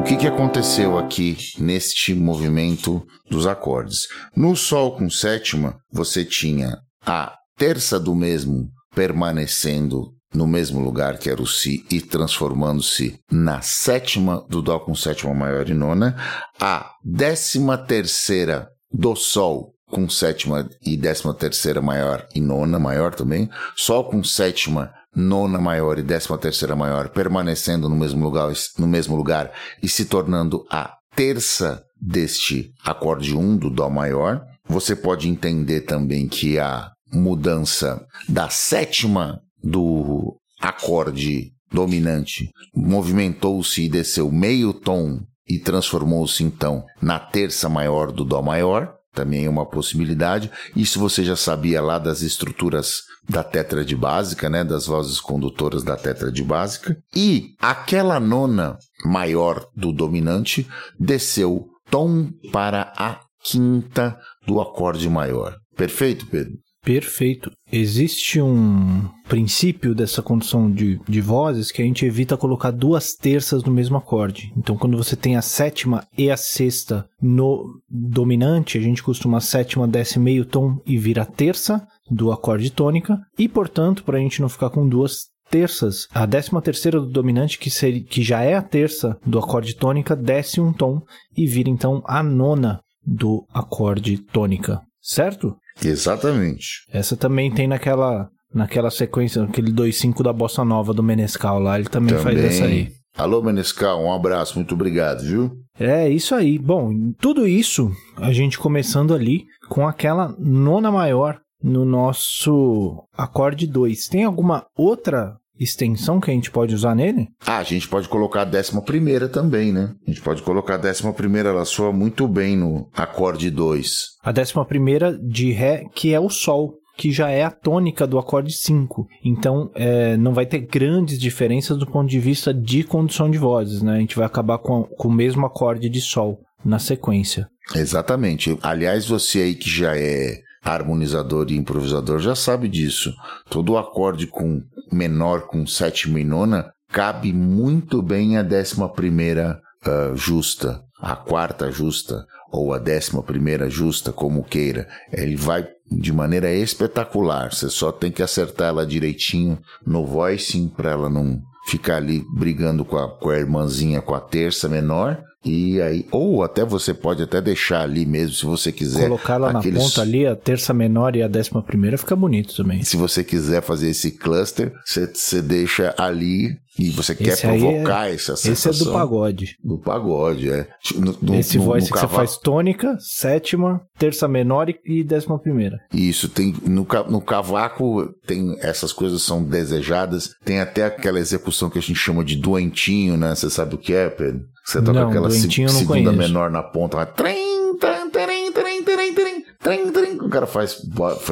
O 0.00 0.02
que, 0.04 0.16
que 0.16 0.26
aconteceu 0.26 0.98
aqui 0.98 1.36
neste 1.58 2.14
movimento 2.14 3.04
dos 3.30 3.46
acordes? 3.46 4.06
No 4.34 4.56
Sol 4.56 4.96
com 4.96 5.10
sétima, 5.10 5.76
você 5.92 6.24
tinha 6.24 6.78
a 7.04 7.34
terça 7.58 8.00
do 8.00 8.14
mesmo 8.14 8.68
permanecendo 8.94 10.13
no 10.34 10.46
mesmo 10.46 10.80
lugar 10.80 11.18
que 11.18 11.30
era 11.30 11.40
o 11.40 11.46
Si 11.46 11.86
e 11.90 12.00
transformando-se 12.00 13.18
na 13.30 13.62
sétima 13.62 14.44
do 14.48 14.60
Dó 14.60 14.78
com 14.80 14.94
sétima 14.94 15.32
maior 15.32 15.68
e 15.68 15.74
nona, 15.74 16.16
a 16.60 16.90
décima 17.04 17.78
terceira 17.78 18.68
do 18.92 19.14
Sol 19.14 19.72
com 19.86 20.08
sétima 20.08 20.68
e 20.84 20.96
décima 20.96 21.32
terceira 21.32 21.80
maior 21.80 22.26
e 22.34 22.40
nona 22.40 22.78
maior 22.80 23.14
também, 23.14 23.48
Sol 23.76 24.04
com 24.04 24.24
sétima, 24.24 24.92
nona 25.14 25.60
maior 25.60 25.98
e 25.98 26.02
décima 26.02 26.36
terceira 26.36 26.74
maior 26.74 27.10
permanecendo 27.10 27.88
no 27.88 27.94
mesmo 27.94 28.24
lugar, 28.24 28.52
no 28.76 28.88
mesmo 28.88 29.14
lugar 29.14 29.52
e 29.80 29.88
se 29.88 30.06
tornando 30.06 30.66
a 30.68 30.94
terça 31.14 31.84
deste 32.00 32.72
acorde 32.84 33.36
1 33.36 33.40
um 33.40 33.56
do 33.56 33.70
Dó 33.70 33.88
maior. 33.88 34.42
Você 34.66 34.96
pode 34.96 35.28
entender 35.28 35.82
também 35.82 36.26
que 36.26 36.58
a 36.58 36.90
mudança 37.12 38.04
da 38.28 38.48
sétima 38.48 39.40
do 39.64 40.36
acorde 40.60 41.52
dominante 41.72 42.50
movimentou-se 42.74 43.82
e 43.82 43.88
desceu 43.88 44.30
meio 44.30 44.72
tom 44.72 45.20
e 45.48 45.58
transformou-se 45.58 46.42
então 46.42 46.84
na 47.02 47.18
terça 47.18 47.68
maior 47.68 48.12
do 48.12 48.24
Dó 48.24 48.40
maior, 48.40 48.94
também 49.12 49.44
é 49.44 49.50
uma 49.50 49.66
possibilidade. 49.66 50.50
Isso 50.74 50.98
você 50.98 51.22
já 51.24 51.36
sabia 51.36 51.80
lá 51.80 51.98
das 51.98 52.22
estruturas 52.22 53.02
da 53.28 53.44
tétrade 53.44 53.94
básica, 53.94 54.50
né, 54.50 54.64
das 54.64 54.86
vozes 54.86 55.20
condutoras 55.20 55.82
da 55.82 55.96
tétrade 55.96 56.42
básica. 56.42 56.96
E 57.14 57.54
aquela 57.60 58.18
nona 58.18 58.76
maior 59.04 59.66
do 59.76 59.92
dominante 59.92 60.66
desceu 60.98 61.68
tom 61.90 62.30
para 62.52 62.92
a 62.96 63.20
quinta 63.42 64.18
do 64.46 64.60
acorde 64.60 65.08
maior. 65.08 65.56
Perfeito, 65.76 66.26
Pedro? 66.26 66.54
Perfeito. 66.84 67.50
Existe 67.72 68.40
um 68.42 69.08
princípio 69.26 69.94
dessa 69.94 70.22
condução 70.22 70.70
de, 70.70 71.00
de 71.08 71.20
vozes 71.20 71.72
que 71.72 71.80
a 71.80 71.84
gente 71.84 72.04
evita 72.04 72.36
colocar 72.36 72.70
duas 72.70 73.14
terças 73.14 73.64
no 73.64 73.72
mesmo 73.72 73.96
acorde. 73.96 74.52
Então, 74.54 74.76
quando 74.76 74.96
você 74.96 75.16
tem 75.16 75.34
a 75.34 75.42
sétima 75.42 76.06
e 76.16 76.30
a 76.30 76.36
sexta 76.36 77.08
no 77.20 77.80
dominante, 77.88 78.76
a 78.76 78.80
gente 78.82 79.02
costuma 79.02 79.38
a 79.38 79.40
sétima 79.40 79.88
desce 79.88 80.18
meio 80.18 80.44
tom 80.44 80.78
e 80.86 80.98
vira 80.98 81.24
terça 81.24 81.86
do 82.10 82.30
acorde 82.30 82.70
tônica. 82.70 83.18
E, 83.38 83.48
portanto, 83.48 84.04
para 84.04 84.18
a 84.18 84.20
gente 84.20 84.42
não 84.42 84.48
ficar 84.50 84.68
com 84.68 84.86
duas 84.86 85.28
terças, 85.50 86.06
a 86.12 86.26
décima 86.26 86.60
terceira 86.60 87.00
do 87.00 87.06
dominante, 87.06 87.58
que, 87.58 87.70
que 88.02 88.22
já 88.22 88.42
é 88.42 88.54
a 88.54 88.62
terça 88.62 89.18
do 89.24 89.38
acorde 89.38 89.74
tônica, 89.74 90.14
desce 90.14 90.60
um 90.60 90.72
tom 90.72 91.00
e 91.34 91.46
vira 91.46 91.70
então 91.70 92.02
a 92.06 92.22
nona 92.22 92.80
do 93.06 93.46
acorde 93.54 94.18
tônica. 94.18 94.82
Certo? 95.00 95.56
Exatamente. 95.82 96.84
Essa 96.92 97.16
também 97.16 97.50
tem 97.50 97.66
naquela, 97.66 98.28
naquela 98.52 98.90
sequência, 98.90 99.42
aquele 99.42 99.72
2-5 99.72 100.22
da 100.22 100.32
Bossa 100.32 100.64
Nova 100.64 100.92
do 100.92 101.02
Menescal 101.02 101.58
lá, 101.58 101.78
ele 101.78 101.88
também, 101.88 102.16
também, 102.16 102.22
faz 102.36 102.44
essa 102.44 102.64
aí. 102.64 102.92
Alô, 103.16 103.40
Menescal, 103.42 104.02
um 104.02 104.12
abraço, 104.12 104.56
muito 104.56 104.74
obrigado, 104.74 105.22
viu? 105.22 105.52
É, 105.78 106.08
isso 106.08 106.34
aí. 106.34 106.58
Bom, 106.58 106.92
tudo 107.20 107.46
isso 107.46 107.90
a 108.16 108.32
gente 108.32 108.58
começando 108.58 109.14
ali 109.14 109.44
com 109.68 109.86
aquela 109.86 110.34
nona 110.38 110.90
maior 110.90 111.38
no 111.62 111.84
nosso 111.84 113.04
acorde 113.16 113.66
2. 113.66 114.06
Tem 114.06 114.24
alguma 114.24 114.66
outra 114.76 115.36
extensão 115.58 116.20
que 116.20 116.30
a 116.30 116.34
gente 116.34 116.50
pode 116.50 116.74
usar 116.74 116.94
nele? 116.94 117.28
Ah, 117.46 117.58
a 117.58 117.62
gente 117.62 117.88
pode 117.88 118.08
colocar 118.08 118.42
a 118.42 118.46
décima 118.46 118.82
primeira 118.82 119.28
também, 119.28 119.72
né? 119.72 119.94
A 120.06 120.10
gente 120.10 120.22
pode 120.22 120.42
colocar 120.42 120.74
a 120.74 120.78
décima 120.78 121.12
primeira, 121.12 121.50
ela 121.50 121.64
soa 121.64 121.92
muito 121.92 122.26
bem 122.26 122.56
no 122.56 122.88
acorde 122.92 123.50
2. 123.50 124.06
A 124.22 124.32
décima 124.32 124.64
primeira 124.64 125.16
de 125.16 125.52
Ré, 125.52 125.84
que 125.94 126.12
é 126.12 126.20
o 126.20 126.28
Sol, 126.28 126.74
que 126.96 127.10
já 127.10 127.28
é 127.28 127.42
a 127.42 127.50
tônica 127.50 128.06
do 128.06 128.18
acorde 128.18 128.52
5. 128.52 129.06
Então, 129.24 129.70
é, 129.74 130.16
não 130.16 130.32
vai 130.32 130.46
ter 130.46 130.60
grandes 130.60 131.18
diferenças 131.18 131.76
do 131.76 131.86
ponto 131.86 132.08
de 132.08 132.20
vista 132.20 132.54
de 132.54 132.84
condução 132.84 133.30
de 133.30 133.38
vozes, 133.38 133.82
né? 133.82 133.96
A 133.96 134.00
gente 134.00 134.16
vai 134.16 134.26
acabar 134.26 134.58
com, 134.58 134.84
com 134.84 135.08
o 135.08 135.12
mesmo 135.12 135.44
acorde 135.44 135.88
de 135.88 136.00
Sol 136.00 136.38
na 136.64 136.78
sequência. 136.78 137.48
Exatamente. 137.74 138.56
Aliás, 138.62 139.06
você 139.06 139.40
aí 139.40 139.54
que 139.54 139.68
já 139.68 139.96
é 139.96 140.43
harmonizador 140.64 141.46
e 141.50 141.56
improvisador 141.56 142.18
já 142.18 142.34
sabe 142.34 142.68
disso. 142.68 143.12
Todo 143.50 143.76
acorde 143.76 144.26
com 144.26 144.62
menor 144.90 145.42
com 145.42 145.66
sétima 145.66 146.18
e 146.18 146.24
nona 146.24 146.72
cabe 146.90 147.32
muito 147.32 148.00
bem 148.00 148.38
a 148.38 148.42
décima 148.42 148.88
primeira 148.88 149.60
uh, 149.86 150.16
justa, 150.16 150.82
a 151.00 151.14
quarta 151.14 151.70
justa 151.70 152.24
ou 152.50 152.72
a 152.72 152.78
décima 152.78 153.22
primeira 153.22 153.68
justa, 153.68 154.12
como 154.12 154.44
queira. 154.44 154.88
Ele 155.12 155.36
vai 155.36 155.66
de 155.90 156.12
maneira 156.12 156.52
espetacular. 156.52 157.52
Você 157.52 157.68
só 157.68 157.92
tem 157.92 158.10
que 158.10 158.22
acertar 158.22 158.68
ela 158.68 158.86
direitinho 158.86 159.58
no 159.86 160.06
voicing 160.06 160.68
para 160.68 160.92
ela 160.92 161.10
não 161.10 161.42
ficar 161.66 161.96
ali 161.96 162.24
brigando 162.34 162.84
com 162.84 162.96
a, 162.96 163.08
com 163.08 163.30
a 163.30 163.38
irmãzinha 163.38 164.00
com 164.00 164.14
a 164.14 164.20
terça 164.20 164.68
menor 164.68 165.20
e 165.44 165.80
aí, 165.80 166.06
ou 166.10 166.42
até 166.42 166.64
você 166.64 166.94
pode 166.94 167.22
até 167.22 167.40
deixar 167.40 167.82
ali 167.82 168.06
mesmo, 168.06 168.34
se 168.34 168.46
você 168.46 168.72
quiser. 168.72 169.04
Colocar 169.04 169.36
lá 169.36 169.50
aqueles... 169.50 169.78
na 169.78 169.84
ponta 169.84 170.00
ali, 170.00 170.26
a 170.26 170.34
terça 170.34 170.72
menor 170.72 171.14
e 171.16 171.22
a 171.22 171.28
décima 171.28 171.62
primeira 171.62 171.98
fica 171.98 172.16
bonito 172.16 172.56
também. 172.56 172.82
Se 172.82 172.96
você 172.96 173.22
quiser 173.22 173.62
fazer 173.62 173.90
esse 173.90 174.12
cluster, 174.12 174.72
você, 174.84 175.42
deixa 175.42 175.94
ali 175.98 176.56
e 176.78 176.90
você 176.90 177.12
esse 177.12 177.24
quer 177.24 177.40
provocar 177.40 178.08
é, 178.08 178.14
essa 178.14 178.36
sensação. 178.36 178.72
Esse 178.72 178.82
é 178.82 178.86
do 178.86 178.92
pagode. 178.92 179.56
Do 179.62 179.78
pagode, 179.78 180.50
é. 180.50 180.66
No, 180.96 181.16
no, 181.20 181.34
esse 181.34 181.58
no, 181.58 181.64
voice 181.64 181.90
no 181.90 181.94
que 181.94 182.00
você 182.00 182.08
faz 182.08 182.36
tônica, 182.38 182.96
sétima, 182.98 183.82
terça 183.98 184.26
menor 184.26 184.72
e 184.84 185.04
décima 185.04 185.38
primeira. 185.38 185.78
Isso, 185.92 186.28
tem 186.28 186.54
no, 186.66 186.86
no 187.08 187.20
cavaco 187.20 188.08
tem 188.26 188.56
essas 188.60 188.92
coisas 188.92 189.22
são 189.22 189.44
desejadas. 189.44 190.30
Tem 190.44 190.60
até 190.60 190.86
aquela 190.86 191.20
execução 191.20 191.68
que 191.68 191.78
a 191.78 191.82
gente 191.82 191.98
chama 191.98 192.24
de 192.24 192.36
doentinho, 192.36 193.16
né? 193.16 193.34
Você 193.34 193.50
sabe 193.50 193.74
o 193.74 193.78
que 193.78 193.92
é, 193.92 194.08
Pedro? 194.08 194.53
Você 194.64 194.80
toca 194.80 194.98
não, 194.98 195.08
aquela 195.08 195.30
se, 195.30 195.42
segunda 195.50 195.84
conheço. 195.86 196.12
menor 196.16 196.50
na 196.50 196.62
ponta, 196.62 196.96
vai. 196.96 197.06
Trem, 197.06 197.76
trem, 197.76 198.10
trem, 198.10 198.52
trem, 198.52 198.82
trem, 198.82 199.14
trem, 199.14 199.44
trem, 199.60 199.92
trem. 199.92 200.16
O 200.20 200.28
cara 200.30 200.46
faz 200.46 200.80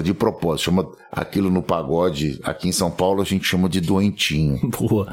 de 0.02 0.12
propósito, 0.12 0.66
chama 0.66 0.86
aquilo 1.10 1.50
no 1.50 1.62
pagode. 1.62 2.38
Aqui 2.44 2.68
em 2.68 2.72
São 2.72 2.90
Paulo 2.90 3.22
a 3.22 3.24
gente 3.24 3.46
chama 3.46 3.70
de 3.70 3.80
doentinho. 3.80 4.60
Boa. 4.78 5.10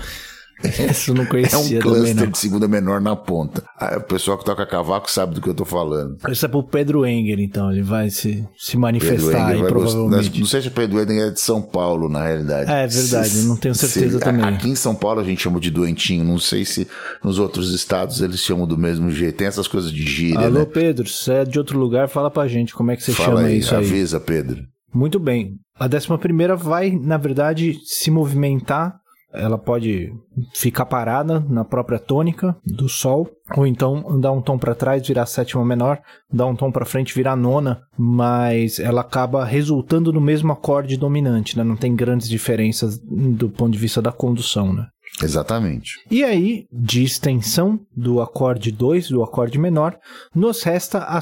Isso 0.92 1.14
não 1.14 1.26
conhecia 1.26 1.78
É 1.78 1.80
um 1.80 1.82
cluster 1.82 2.28
de 2.28 2.38
segunda 2.38 2.68
menor 2.68 3.00
na 3.00 3.16
ponta. 3.16 3.64
O 3.98 4.02
pessoal 4.02 4.38
que 4.38 4.46
toca 4.46 4.66
cavaco 4.66 5.10
sabe 5.10 5.36
do 5.36 5.42
que 5.42 5.50
eu 5.50 5.54
tô 5.54 5.66
falando. 5.66 6.18
Isso 6.30 6.46
é 6.46 6.50
pro 6.50 6.64
Pedro 6.64 7.06
Enger, 7.06 7.40
então. 7.40 7.72
Ele 7.72 7.82
vai 7.82 8.10
se, 8.10 8.46
se 8.58 8.78
manifestar 8.78 9.48
aí, 9.48 9.64
provavelmente. 9.64 10.40
Não 10.40 10.48
sei 10.48 10.62
se 10.62 10.68
o 10.68 10.72
Pedro 10.72 11.02
Enger 11.02 11.28
é 11.28 11.30
de 11.32 11.40
São 11.40 11.62
Paulo, 11.62 12.10
na 12.10 12.24
realidade. 12.24 12.70
É, 12.70 12.84
é 12.84 12.88
verdade. 12.88 13.30
Se, 13.30 13.48
não 13.48 13.56
tenho 13.56 13.74
certeza 13.74 14.18
se, 14.18 14.24
também. 14.24 14.46
Aqui 14.46 14.70
em 14.70 14.76
São 14.76 14.94
Paulo 14.94 15.22
a 15.22 15.24
gente 15.24 15.42
chama 15.42 15.60
de 15.60 15.72
doentinho. 15.72 16.24
Não 16.24 16.40
sei 16.40 16.66
se 16.66 16.88
nos 17.24 17.40
outros 17.40 17.74
estados 17.74 18.22
eles 18.22 18.40
chamam 18.40 18.68
do 18.68 18.78
mesmo 18.78 19.10
jeito. 19.12 19.38
Tem 19.38 19.48
essas 19.48 19.68
coisas 19.68 19.92
de 19.92 20.04
gíria, 20.04 20.40
Alô, 20.40 20.60
né? 20.60 20.66
Pedro. 20.66 21.08
Se 21.08 21.32
é 21.32 21.46
de 21.46 21.58
outro 21.58 21.80
lugar, 21.80 22.10
fala 22.10 22.30
pra 22.30 22.48
gente 22.48 22.74
como 22.74 22.92
é 22.92 22.96
que 22.96 23.04
você 23.04 23.14
fala 23.14 23.38
chama 23.38 23.48
aí, 23.48 23.60
isso 23.60 23.74
aí. 23.74 23.86
Avisa, 23.86 24.20
Pedro. 24.20 24.64
Muito 24.94 25.20
bem. 25.20 25.56
A 25.80 25.88
décima 25.88 26.18
primeira 26.18 26.56
vai, 26.56 26.92
na 26.92 27.18
verdade, 27.18 27.80
se 27.86 28.12
movimentar 28.12 29.00
ela 29.34 29.58
pode 29.58 30.12
ficar 30.54 30.86
parada 30.86 31.40
na 31.40 31.64
própria 31.64 32.00
tônica 32.00 32.56
do 32.66 32.90
Sol, 32.90 33.30
ou 33.56 33.66
então 33.66 34.06
andar 34.10 34.32
um 34.32 34.42
tom 34.42 34.58
para 34.58 34.76
trás, 34.76 35.08
virar 35.08 35.26
sétima 35.26 35.64
menor, 35.64 36.00
dar 36.32 36.48
um 36.48 36.56
tom 36.56 36.72
para 36.72 36.86
frente, 36.86 37.14
virar 37.14 37.36
nona, 37.36 37.82
mas 37.98 38.80
ela 38.80 39.02
acaba 39.02 39.46
resultando 39.46 40.12
no 40.12 40.22
mesmo 40.22 40.52
acorde 40.52 40.98
dominante, 40.98 41.58
né? 41.58 41.64
Não 41.64 41.76
tem 41.76 41.96
grandes 41.96 42.28
diferenças 42.28 43.00
do 43.00 43.50
ponto 43.50 43.72
de 43.72 43.80
vista 43.80 44.02
da 44.02 44.12
condução, 44.12 44.74
né? 44.74 44.88
Exatamente. 45.22 45.96
E 46.10 46.24
aí, 46.24 46.66
de 46.72 47.04
extensão 47.04 47.80
do 47.96 48.22
acorde 48.22 48.72
2, 48.72 49.10
do 49.10 49.24
acorde 49.24 49.58
menor, 49.58 49.98
nos 50.34 50.64
resta 50.64 51.00
a, 51.00 51.20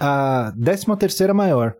a 0.00 0.52
13 0.52 0.96
terceira 0.96 1.34
maior. 1.34 1.74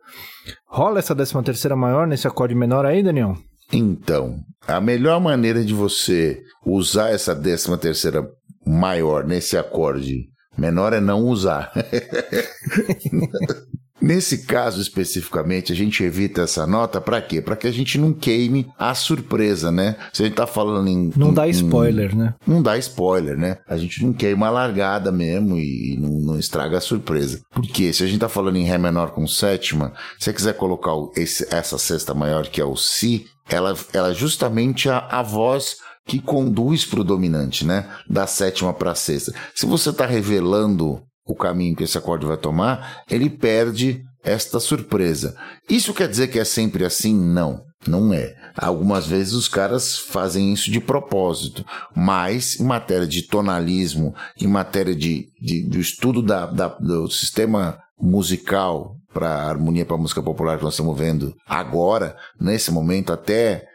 Rola 0.67 0.99
essa 0.99 1.15
13 1.15 1.43
terceira 1.43 1.77
maior 1.77 2.07
nesse 2.07 2.27
acorde 2.27 2.55
menor 2.55 2.85
aí, 2.85 3.03
Daniel? 3.03 3.37
Então, 3.75 4.39
a 4.67 4.81
melhor 4.81 5.21
maneira 5.21 5.65
de 5.65 5.75
você 5.75 6.41
usar 6.65 7.11
essa 7.11 7.35
décima 7.35 7.77
terceira 7.77 8.27
maior 8.65 9.25
nesse 9.25 9.57
acorde 9.57 10.29
menor 10.57 10.93
é 10.93 11.01
não 11.01 11.25
usar. 11.25 11.73
Nesse 14.05 14.45
caso 14.45 14.83
especificamente, 14.83 15.73
a 15.73 15.75
gente 15.75 16.05
evita 16.05 16.43
essa 16.43 16.67
nota 16.67 17.01
para 17.01 17.23
quê? 17.23 17.41
Para 17.41 17.57
que 17.57 17.67
a 17.67 17.71
gente 17.71 17.97
não 17.97 18.13
queime 18.13 18.67
a 18.79 18.95
surpresa, 18.95 19.73
né? 19.73 19.97
Se 20.13 20.23
a 20.23 20.27
gente 20.27 20.35
tá 20.35 20.47
falando 20.47 20.89
em. 20.89 21.11
Não 21.17 21.31
em, 21.31 21.35
dá 21.35 21.49
spoiler, 21.49 22.13
em, 22.13 22.17
né? 22.17 22.35
Não 22.47 22.61
dá 22.61 22.77
spoiler, 22.77 23.39
né? 23.39 23.57
A 23.67 23.79
gente 23.79 24.05
não 24.05 24.13
queima 24.13 24.49
a 24.49 24.51
largada 24.51 25.11
mesmo 25.11 25.57
e 25.57 25.97
não, 25.99 26.21
não 26.21 26.39
estraga 26.39 26.77
a 26.77 26.83
surpresa. 26.83 27.41
Porque 27.51 27.95
se 27.95 28.03
a 28.03 28.07
gente 28.07 28.19
tá 28.19 28.29
falando 28.29 28.57
em 28.57 28.65
Ré 28.65 28.77
menor 28.77 29.13
com 29.13 29.27
sétima, 29.27 29.95
se 30.19 30.27
você 30.27 30.35
quiser 30.35 30.55
colocar 30.55 30.93
esse, 31.17 31.47
essa 31.51 31.79
sexta 31.79 32.13
maior 32.13 32.47
que 32.49 32.61
é 32.61 32.65
o 32.65 32.77
Si, 32.77 33.25
ela, 33.49 33.77
ela 33.93 34.11
é 34.11 34.15
justamente 34.15 34.89
a, 34.89 34.99
a 34.99 35.23
voz 35.23 35.77
que 36.07 36.21
conduz 36.21 36.85
para 36.85 37.01
o 37.01 37.05
dominante, 37.05 37.65
né? 37.65 37.91
Da 38.09 38.27
sétima 38.27 38.73
para 38.73 38.93
a 38.93 38.95
sexta. 38.95 39.33
Se 39.55 39.67
você 39.67 39.91
está 39.91 40.07
revelando 40.07 41.03
o 41.27 41.35
caminho 41.35 41.75
que 41.75 41.85
esse 41.85 41.97
acorde 41.97 42.27
vai 42.27 42.37
tomar, 42.37 43.03
ele 43.11 43.31
perde 43.31 44.03
esta 44.25 44.59
surpresa. 44.59 45.37
Isso 45.69 45.93
quer 45.95 46.09
dizer 46.09 46.29
que 46.29 46.39
é 46.39 46.45
sempre 46.45 46.85
assim? 46.85 47.15
Não, 47.15 47.63
não 47.87 48.13
é. 48.13 48.35
Algumas 48.57 49.07
vezes 49.07 49.35
os 49.35 49.49
caras 49.49 49.99
fazem 49.99 50.53
isso 50.53 50.71
de 50.71 50.81
propósito, 50.81 51.65
mas 51.95 52.59
em 52.59 52.65
matéria 52.65 53.07
de 53.07 53.23
tonalismo, 53.23 54.15
em 54.41 54.47
matéria 54.47 54.95
de, 54.95 55.27
de 55.41 55.69
do 55.69 55.79
estudo 55.79 56.23
da, 56.23 56.47
da, 56.47 56.69
do 56.69 57.09
sistema 57.11 57.79
musical 58.01 58.97
para 59.13 59.49
harmonia 59.49 59.85
para 59.85 59.97
música 59.97 60.23
popular 60.23 60.59
que 60.59 60.65
nós 60.65 60.75
estamos 60.75 60.99
vendo 60.99 61.35
agora, 61.47 62.17
nesse 62.41 62.71
momento, 62.73 63.13
até 63.13 63.67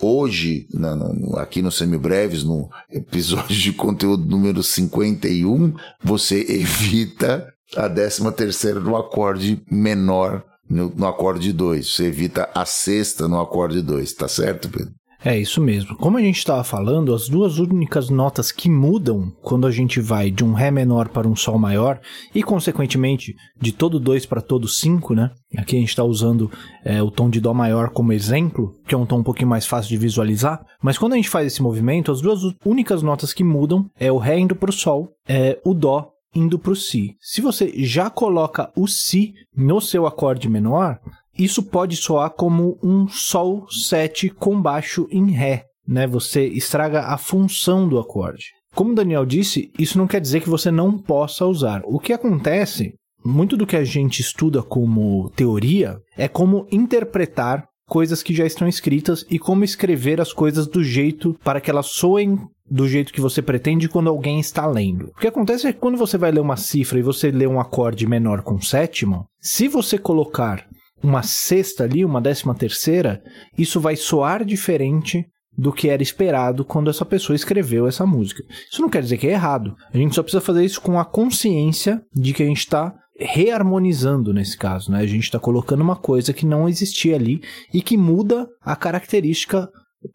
Hoje, 0.00 0.66
na, 0.72 0.96
no, 0.96 1.36
aqui 1.36 1.60
no 1.60 1.70
Semibreves, 1.70 2.42
no 2.42 2.70
episódio 2.90 3.54
de 3.54 3.72
conteúdo 3.74 4.24
número 4.24 4.62
51, 4.62 5.74
você 6.02 6.40
evita 6.48 7.46
a 7.76 7.88
décima 7.88 8.32
terceira 8.32 8.80
no 8.80 8.96
acorde 8.96 9.62
menor 9.70 10.44
no, 10.68 10.88
no 10.90 11.06
acorde 11.06 11.52
2. 11.52 11.94
Você 11.94 12.06
evita 12.06 12.48
a 12.54 12.64
sexta 12.64 13.26
no 13.26 13.40
acorde 13.40 13.82
2, 13.82 14.12
tá 14.12 14.28
certo, 14.28 14.68
Pedro? 14.68 14.94
É 15.22 15.38
isso 15.38 15.60
mesmo. 15.60 15.96
Como 15.96 16.16
a 16.16 16.20
gente 16.22 16.38
estava 16.38 16.64
falando, 16.64 17.14
as 17.14 17.28
duas 17.28 17.58
únicas 17.58 18.08
notas 18.08 18.50
que 18.50 18.70
mudam 18.70 19.30
quando 19.42 19.66
a 19.66 19.70
gente 19.70 20.00
vai 20.00 20.30
de 20.30 20.42
um 20.42 20.54
Ré 20.54 20.70
menor 20.70 21.08
para 21.08 21.28
um 21.28 21.36
Sol 21.36 21.58
maior 21.58 22.00
e, 22.34 22.42
consequentemente, 22.42 23.34
de 23.60 23.70
todo 23.70 24.00
2 24.00 24.24
para 24.24 24.40
todo 24.40 24.66
5, 24.66 25.14
né? 25.14 25.30
Aqui 25.58 25.76
a 25.76 25.78
gente 25.80 25.90
está 25.90 26.02
usando 26.02 26.50
é, 26.82 27.02
o 27.02 27.10
tom 27.10 27.28
de 27.28 27.38
Dó 27.38 27.52
maior 27.52 27.90
como 27.90 28.14
exemplo, 28.14 28.74
que 28.86 28.94
é 28.94 28.98
um 28.98 29.04
tom 29.04 29.18
um 29.18 29.22
pouquinho 29.22 29.50
mais 29.50 29.66
fácil 29.66 29.90
de 29.90 29.98
visualizar. 29.98 30.64
Mas 30.82 30.96
quando 30.96 31.12
a 31.12 31.16
gente 31.16 31.28
faz 31.28 31.46
esse 31.46 31.62
movimento, 31.62 32.10
as 32.10 32.22
duas 32.22 32.40
únicas 32.64 33.02
notas 33.02 33.34
que 33.34 33.44
mudam 33.44 33.90
é 34.00 34.10
o 34.10 34.16
Ré 34.16 34.38
indo 34.38 34.56
para 34.56 34.70
o 34.70 34.72
Sol, 34.72 35.10
é 35.28 35.58
o 35.66 35.74
Dó 35.74 36.08
indo 36.34 36.58
para 36.58 36.72
o 36.72 36.76
Si. 36.76 37.14
Se 37.20 37.40
você 37.40 37.72
já 37.76 38.10
coloca 38.10 38.70
o 38.76 38.86
Si 38.86 39.34
no 39.56 39.80
seu 39.80 40.06
acorde 40.06 40.48
menor, 40.48 40.98
isso 41.36 41.62
pode 41.62 41.96
soar 41.96 42.30
como 42.30 42.78
um 42.82 43.08
Sol 43.08 43.66
7 43.70 44.30
com 44.30 44.60
baixo 44.60 45.08
em 45.10 45.30
Ré, 45.30 45.64
né? 45.86 46.06
Você 46.06 46.46
estraga 46.46 47.02
a 47.06 47.16
função 47.16 47.88
do 47.88 47.98
acorde. 47.98 48.46
Como 48.74 48.94
Daniel 48.94 49.26
disse, 49.26 49.70
isso 49.78 49.98
não 49.98 50.06
quer 50.06 50.20
dizer 50.20 50.40
que 50.40 50.48
você 50.48 50.70
não 50.70 50.96
possa 50.96 51.44
usar. 51.46 51.82
O 51.84 51.98
que 51.98 52.12
acontece, 52.12 52.94
muito 53.24 53.56
do 53.56 53.66
que 53.66 53.76
a 53.76 53.84
gente 53.84 54.20
estuda 54.20 54.62
como 54.62 55.30
teoria, 55.30 55.98
é 56.16 56.28
como 56.28 56.66
interpretar 56.70 57.64
coisas 57.88 58.22
que 58.22 58.32
já 58.32 58.46
estão 58.46 58.68
escritas 58.68 59.26
e 59.28 59.36
como 59.36 59.64
escrever 59.64 60.20
as 60.20 60.32
coisas 60.32 60.68
do 60.68 60.82
jeito 60.84 61.36
para 61.42 61.60
que 61.60 61.68
elas 61.68 61.86
soem 61.86 62.38
do 62.70 62.88
jeito 62.88 63.12
que 63.12 63.20
você 63.20 63.42
pretende 63.42 63.88
quando 63.88 64.08
alguém 64.08 64.38
está 64.38 64.66
lendo. 64.66 65.08
O 65.08 65.20
que 65.20 65.26
acontece 65.26 65.66
é 65.66 65.72
que 65.72 65.80
quando 65.80 65.98
você 65.98 66.16
vai 66.16 66.30
ler 66.30 66.40
uma 66.40 66.56
cifra 66.56 66.98
e 66.98 67.02
você 67.02 67.30
lê 67.30 67.46
um 67.46 67.58
acorde 67.58 68.06
menor 68.06 68.42
com 68.42 68.60
sétimo, 68.60 69.26
se 69.40 69.66
você 69.66 69.98
colocar 69.98 70.66
uma 71.02 71.22
sexta 71.22 71.84
ali, 71.84 72.04
uma 72.04 72.20
décima 72.20 72.54
terceira, 72.54 73.22
isso 73.58 73.80
vai 73.80 73.96
soar 73.96 74.44
diferente 74.44 75.26
do 75.56 75.72
que 75.72 75.88
era 75.88 76.02
esperado 76.02 76.64
quando 76.64 76.90
essa 76.90 77.04
pessoa 77.04 77.34
escreveu 77.34 77.86
essa 77.86 78.06
música. 78.06 78.42
Isso 78.70 78.80
não 78.80 78.88
quer 78.88 79.02
dizer 79.02 79.18
que 79.18 79.26
é 79.26 79.32
errado. 79.32 79.74
A 79.92 79.96
gente 79.96 80.14
só 80.14 80.22
precisa 80.22 80.40
fazer 80.40 80.64
isso 80.64 80.80
com 80.80 80.98
a 80.98 81.04
consciência 81.04 82.02
de 82.14 82.32
que 82.32 82.42
a 82.42 82.46
gente 82.46 82.60
está 82.60 82.94
reharmonizando 83.18 84.32
nesse 84.32 84.56
caso, 84.56 84.90
né? 84.90 85.00
A 85.00 85.06
gente 85.06 85.24
está 85.24 85.38
colocando 85.38 85.82
uma 85.82 85.96
coisa 85.96 86.32
que 86.32 86.46
não 86.46 86.68
existia 86.68 87.16
ali 87.16 87.42
e 87.74 87.82
que 87.82 87.96
muda 87.96 88.48
a 88.62 88.74
característica 88.74 89.68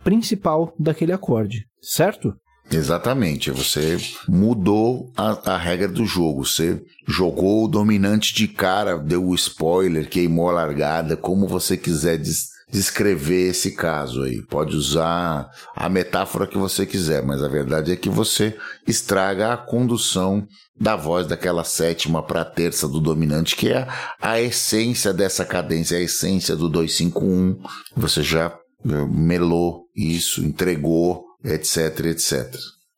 principal 0.03 0.73
daquele 0.79 1.11
acorde, 1.11 1.65
certo? 1.79 2.33
Exatamente, 2.71 3.51
você 3.51 3.97
mudou 4.27 5.11
a, 5.15 5.53
a, 5.53 5.57
regra 5.57 5.87
do 5.87 6.05
jogo. 6.05 6.45
Você 6.45 6.81
jogou 7.07 7.65
o 7.65 7.67
dominante 7.67 8.33
de 8.33 8.47
cara, 8.47 8.97
deu 8.97 9.23
o 9.23 9.35
spoiler, 9.35 10.09
queimou 10.09 10.49
a 10.49 10.53
largada, 10.53 11.15
como 11.15 11.47
você 11.47 11.77
quiser 11.77 12.17
des 12.17 12.55
descrever 12.71 13.49
esse 13.49 13.71
caso 13.71 14.23
aí. 14.23 14.41
Pode 14.41 14.75
usar 14.75 15.49
a 15.75 15.87
metáfora 15.87 16.47
que 16.47 16.57
você 16.57 16.85
quiser, 16.85 17.23
mas 17.23 17.41
a 17.41 17.47
verdade 17.47 17.91
é 17.91 17.95
que 17.95 18.09
você 18.09 18.57
estraga 18.87 19.53
a 19.53 19.57
condução 19.57 20.45
da 20.79 20.95
voz 20.95 21.25
daquela 21.27 21.63
sétima 21.63 22.21
para 22.21 22.41
a 22.41 22.45
terça 22.45 22.87
do 22.87 22.99
dominante, 22.99 23.55
que 23.55 23.69
é 23.69 23.87
a 24.21 24.41
essência 24.41 25.13
dessa 25.13 25.45
cadência, 25.45 25.97
a 25.97 26.01
essência 26.01 26.55
do 26.55 26.67
251. 26.67 27.59
Você 27.95 28.23
já 28.23 28.53
melou 28.83 29.85
isso, 29.95 30.43
entregou 30.43 31.24
etc, 31.45 32.05
etc. 32.07 32.55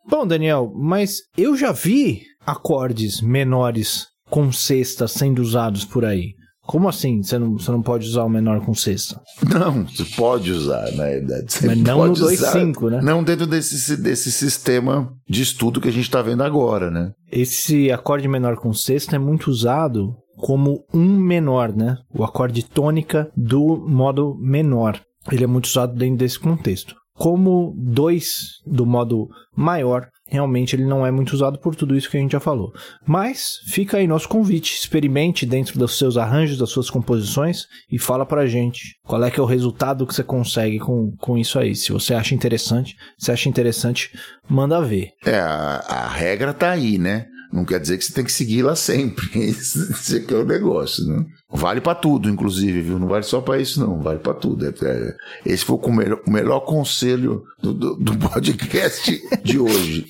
Bom, 0.10 0.26
Daniel, 0.26 0.72
mas 0.74 1.18
eu 1.38 1.56
já 1.56 1.72
vi 1.72 2.22
acordes 2.46 3.22
menores 3.22 4.08
com 4.30 4.52
sexta 4.52 5.08
sendo 5.08 5.42
usados 5.42 5.84
por 5.84 6.06
aí. 6.06 6.34
Como 6.68 6.90
assim 6.90 7.24
você 7.24 7.40
não, 7.40 7.54
você 7.54 7.72
não 7.72 7.82
pode 7.82 8.06
usar 8.06 8.24
o 8.26 8.30
menor 8.30 8.64
com 8.66 8.74
sexta? 8.74 9.22
Não, 9.50 9.86
você 9.86 10.04
pode 10.18 10.52
usar, 10.52 10.92
na 10.94 11.06
verdade. 11.06 11.52
Você 11.52 11.66
Mas 11.66 11.78
não 11.78 12.08
no 12.08 12.14
2.5, 12.14 12.92
né? 12.92 13.02
Não 13.02 13.24
dentro 13.24 13.48
desse, 13.48 13.96
desse 13.96 14.32
sistema 14.32 15.10
de 15.30 15.42
estudo 15.42 15.80
que 15.80 15.88
a 15.88 15.92
gente 15.92 16.04
está 16.04 16.22
vendo 16.22 16.44
agora, 16.44 16.92
né? 16.92 17.12
Esse 17.32 17.90
acorde 17.90 18.28
menor 18.28 18.58
com 18.58 18.74
sexta 18.74 19.16
é 19.16 19.20
muito 19.20 19.50
usado 19.50 20.14
como 20.38 20.84
um 20.94 21.18
menor, 21.18 21.74
né? 21.74 21.98
O 22.14 22.24
acorde 22.24 22.64
tônica 22.64 23.32
do 23.36 23.78
modo 23.88 24.36
menor. 24.38 25.02
Ele 25.32 25.46
é 25.46 25.48
muito 25.48 25.66
usado 25.66 25.96
dentro 25.96 26.18
desse 26.18 26.40
contexto. 26.40 26.96
Como 27.18 27.74
2 27.78 28.62
do 28.66 28.86
modo 28.86 29.28
maior, 29.56 30.08
realmente 30.28 30.76
ele 30.76 30.86
não 30.86 31.06
é 31.06 31.10
muito 31.10 31.34
usado 31.34 31.58
por 31.58 31.76
tudo 31.76 31.96
isso 31.96 32.10
que 32.10 32.18
a 32.18 32.20
gente 32.20 32.34
já 32.34 32.40
falou. 32.40 32.72
Mas 33.06 33.60
fica 33.68 33.98
aí 33.98 34.08
nosso 34.08 34.30
convite, 34.30 34.78
experimente 34.78 35.46
dentro 35.46 35.80
dos 35.80 35.98
seus 35.98 36.16
arranjos, 36.16 36.60
das 36.60 36.70
suas 36.70 36.90
composições 36.90 37.66
e 37.92 37.98
fala 37.98 38.26
pra 38.26 38.46
gente 38.46 38.98
qual 39.04 39.24
é 39.24 39.32
que 39.32 39.40
é 39.40 39.44
o 39.44 39.48
resultado 39.48 40.06
que 40.06 40.14
você 40.14 40.24
consegue 40.24 40.78
com, 40.80 41.12
com 41.18 41.38
isso 41.38 41.58
aí. 41.58 41.76
Se 41.76 41.92
você 41.92 42.14
acha 42.14 42.36
interessante, 42.36 42.96
se 43.18 43.32
acha 43.32 43.50
interessante, 43.50 44.12
manda 44.48 44.80
ver. 44.82 45.10
É, 45.26 45.40
a, 45.40 45.84
a 45.88 46.08
regra 46.08 46.54
tá 46.54 46.72
aí, 46.72 46.98
né? 46.98 47.26
Não 47.58 47.66
quer 47.66 47.80
dizer 47.80 47.98
que 47.98 48.06
você 48.06 48.14
tem 48.14 48.24
que 48.24 48.32
segui-la 48.32 48.76
sempre. 48.76 49.28
Esse 49.50 50.18
aqui 50.18 50.32
é 50.32 50.38
o 50.38 50.46
negócio, 50.46 51.04
né? 51.08 51.26
Vale 51.50 51.82
para 51.82 51.96
tudo, 51.96 52.30
inclusive, 52.30 52.82
viu? 52.82 53.00
Não 53.00 53.08
vale 53.08 53.24
só 53.24 53.42
para 53.42 53.60
isso, 53.60 53.80
não. 53.80 54.00
Vale 54.00 54.20
para 54.20 54.36
tudo. 54.36 54.64
É, 54.64 54.70
é, 54.70 55.16
esse 55.44 55.66
foi 55.66 55.78
o 55.78 56.30
melhor, 56.30 56.60
conselho 56.60 57.44
do, 57.60 57.74
do, 57.74 57.96
do 57.96 58.18
podcast 58.30 59.20
de 59.44 59.58
hoje. 59.58 60.06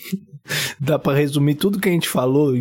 Dá 0.77 0.99
para 0.99 1.17
resumir 1.17 1.55
tudo 1.55 1.79
que 1.79 1.87
a 1.87 1.91
gente 1.91 2.09
falou 2.09 2.53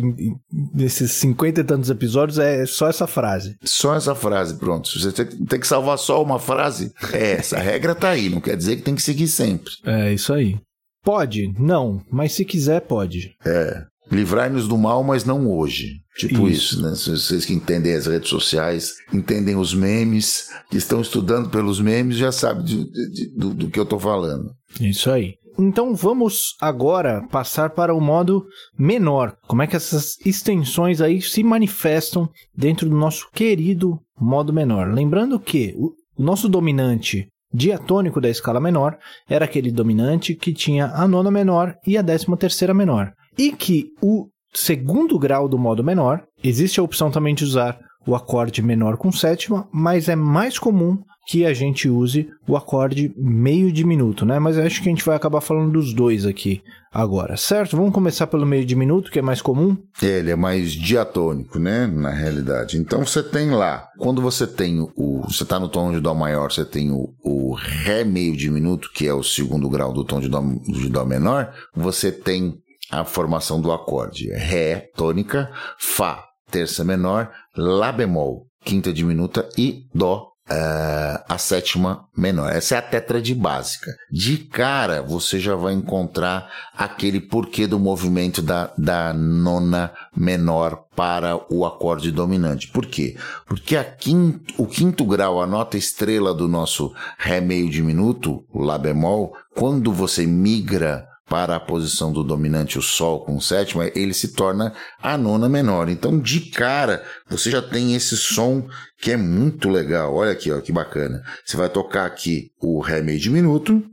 nesses 0.73 1.11
cinquenta 1.11 1.61
e 1.61 1.63
tantos 1.65 1.89
episódios, 1.89 2.39
é 2.39 2.65
só 2.65 2.87
essa 2.87 3.07
frase. 3.07 3.57
Só 3.63 3.95
essa 3.95 4.15
frase, 4.15 4.55
pronto. 4.57 4.87
Se 4.87 4.99
você 4.99 5.25
tem 5.25 5.59
que 5.59 5.67
salvar 5.67 5.97
só 5.97 6.23
uma 6.23 6.39
frase, 6.39 6.93
é 7.11 7.33
essa. 7.33 7.57
A 7.57 7.61
regra 7.61 7.93
tá 7.93 8.09
aí, 8.09 8.29
não 8.29 8.39
quer 8.39 8.55
dizer 8.55 8.77
que 8.77 8.83
tem 8.83 8.95
que 8.95 9.01
seguir 9.01 9.27
sempre. 9.27 9.71
É 9.85 10.13
isso 10.13 10.33
aí. 10.33 10.57
Pode? 11.03 11.53
Não, 11.57 12.01
mas 12.11 12.33
se 12.33 12.43
quiser, 12.43 12.81
pode. 12.81 13.33
É. 13.45 13.85
Livrai-nos 14.11 14.67
do 14.67 14.77
mal, 14.77 15.03
mas 15.03 15.25
não 15.25 15.49
hoje. 15.49 16.01
Tipo 16.17 16.47
isso. 16.47 16.75
isso, 16.75 16.81
né? 16.81 16.89
Vocês 16.89 17.45
que 17.45 17.53
entendem 17.53 17.93
as 17.93 18.07
redes 18.07 18.29
sociais, 18.29 18.93
entendem 19.13 19.55
os 19.55 19.73
memes, 19.73 20.49
que 20.69 20.77
estão 20.77 21.01
estudando 21.01 21.49
pelos 21.49 21.79
memes, 21.79 22.17
já 22.17 22.31
sabem 22.31 22.63
de, 22.63 22.85
de, 22.85 23.35
do, 23.35 23.53
do 23.53 23.69
que 23.69 23.79
eu 23.79 23.83
estou 23.83 23.99
falando. 23.99 24.51
Isso 24.79 25.11
aí. 25.11 25.35
Então 25.59 25.95
vamos 25.95 26.55
agora 26.61 27.27
passar 27.31 27.71
para 27.71 27.93
o 27.93 27.99
modo 27.99 28.45
menor. 28.77 29.35
Como 29.47 29.61
é 29.61 29.67
que 29.67 29.75
essas 29.75 30.15
extensões 30.23 31.01
aí 31.01 31.21
se 31.21 31.43
manifestam 31.43 32.29
dentro 32.55 32.87
do 32.87 32.95
nosso 32.95 33.27
querido 33.33 33.99
modo 34.19 34.53
menor? 34.53 34.93
Lembrando 34.93 35.39
que 35.39 35.73
o 35.77 35.93
nosso 36.17 36.47
dominante 36.47 37.27
diatônico 37.51 38.21
da 38.21 38.29
escala 38.29 38.59
menor 38.59 38.97
era 39.27 39.45
aquele 39.45 39.71
dominante 39.71 40.35
que 40.35 40.53
tinha 40.53 40.87
a 40.93 41.07
nona 41.07 41.31
menor 41.31 41.75
e 41.85 41.97
a 41.97 42.03
décima 42.03 42.37
terceira 42.37 42.73
menor 42.73 43.11
e 43.37 43.51
que 43.51 43.91
o 44.01 44.27
segundo 44.53 45.19
grau 45.19 45.47
do 45.47 45.57
modo 45.57 45.83
menor, 45.83 46.23
existe 46.43 46.79
a 46.79 46.83
opção 46.83 47.11
também 47.11 47.35
de 47.35 47.43
usar 47.43 47.79
o 48.07 48.15
acorde 48.15 48.61
menor 48.61 48.97
com 48.97 49.11
sétima, 49.11 49.67
mas 49.71 50.07
é 50.07 50.15
mais 50.15 50.57
comum 50.57 50.97
que 51.27 51.45
a 51.45 51.53
gente 51.53 51.89
use 51.89 52.29
o 52.47 52.55
acorde 52.55 53.13
meio 53.17 53.69
diminuto, 53.69 54.25
né? 54.25 54.39
Mas 54.39 54.57
acho 54.57 54.81
que 54.81 54.87
a 54.87 54.91
gente 54.91 55.03
vai 55.03 55.17
acabar 55.17 55.41
falando 55.41 55.73
dos 55.73 55.93
dois 55.93 56.25
aqui 56.25 56.61
agora, 56.89 57.35
certo? 57.35 57.75
Vamos 57.75 57.91
começar 57.91 58.27
pelo 58.27 58.45
meio 58.45 58.65
diminuto, 58.65 59.11
que 59.11 59.19
é 59.19 59.21
mais 59.21 59.41
comum? 59.41 59.75
Ele 60.01 60.31
é 60.31 60.37
mais 60.37 60.71
diatônico, 60.71 61.59
né? 61.59 61.85
Na 61.85 62.11
realidade. 62.11 62.77
Então 62.77 63.05
você 63.05 63.21
tem 63.21 63.49
lá, 63.49 63.89
quando 63.99 64.21
você 64.21 64.47
tem 64.47 64.79
o. 64.79 65.21
Você 65.27 65.43
está 65.43 65.59
no 65.59 65.67
tom 65.67 65.91
de 65.91 65.99
Dó 65.99 66.13
maior, 66.15 66.49
você 66.49 66.63
tem 66.63 66.91
o, 66.91 67.09
o 67.21 67.53
Ré 67.53 68.05
meio 68.05 68.37
diminuto, 68.37 68.89
que 68.93 69.05
é 69.05 69.13
o 69.13 69.21
segundo 69.21 69.69
grau 69.69 69.91
do 69.91 70.05
tom 70.05 70.21
de 70.21 70.29
Dó, 70.29 70.41
de 70.41 70.87
dó 70.87 71.03
menor, 71.03 71.53
você 71.75 72.09
tem 72.09 72.55
a 72.91 73.03
formação 73.03 73.59
do 73.59 73.71
acorde 73.71 74.29
Ré 74.29 74.89
tônica, 74.95 75.51
Fá 75.77 76.23
terça 76.49 76.83
menor, 76.83 77.31
Lá 77.55 77.91
bemol 77.91 78.47
quinta 78.63 78.91
diminuta 78.91 79.47
e 79.57 79.85
Dó 79.93 80.31
Uh, 80.49 81.19
a 81.27 81.37
sétima 81.37 82.07
menor. 82.15 82.49
Essa 82.53 82.75
é 82.75 82.77
a 82.77 82.81
tétrade 82.81 83.35
básica. 83.35 83.91
De 84.09 84.37
cara, 84.37 85.01
você 85.01 85.41
já 85.41 85.55
vai 85.55 85.73
encontrar 85.73 86.49
aquele 86.73 87.19
porquê 87.19 87.67
do 87.67 87.77
movimento 87.77 88.41
da, 88.41 88.71
da 88.77 89.13
nona 89.13 89.91
menor 90.15 90.85
para 90.95 91.35
o 91.53 91.65
acorde 91.65 92.13
dominante. 92.13 92.69
Por 92.69 92.85
quê? 92.85 93.17
Porque 93.45 93.75
a 93.75 93.83
quinto, 93.83 94.53
o 94.57 94.65
quinto 94.65 95.03
grau, 95.03 95.41
a 95.41 95.45
nota 95.45 95.77
estrela 95.77 96.33
do 96.33 96.47
nosso 96.47 96.93
Ré 97.17 97.41
meio 97.41 97.69
diminuto, 97.69 98.45
Lá 98.55 98.77
bemol, 98.77 99.33
quando 99.53 99.91
você 99.91 100.25
migra 100.25 101.05
para 101.29 101.55
a 101.55 101.59
posição 101.59 102.11
do 102.11 102.23
dominante, 102.23 102.79
o 102.79 102.81
Sol 102.81 103.25
com 103.25 103.39
sétima, 103.39 103.89
ele 103.93 104.13
se 104.13 104.29
torna 104.29 104.73
a 105.01 105.17
nona 105.17 105.49
menor. 105.49 105.89
Então, 105.89 106.19
de 106.19 106.39
cara, 106.39 107.03
você 107.29 107.51
já 107.51 107.61
tem 107.61 107.95
esse 107.95 108.15
som 108.15 108.67
que 108.99 109.11
é 109.11 109.17
muito 109.17 109.69
legal. 109.69 110.15
Olha 110.15 110.31
aqui, 110.31 110.51
ó, 110.51 110.61
que 110.61 110.71
bacana. 110.71 111.21
Você 111.45 111.57
vai 111.57 111.69
tocar 111.69 112.05
aqui 112.05 112.51
o 112.61 112.79
Ré 112.79 113.01
meio 113.01 113.19
diminuto, 113.19 113.83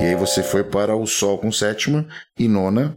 e 0.00 0.04
aí 0.04 0.14
você 0.14 0.42
foi 0.42 0.64
para 0.64 0.96
o 0.96 1.06
Sol 1.06 1.38
com 1.38 1.50
sétima 1.50 2.06
e 2.38 2.48
nona, 2.48 2.96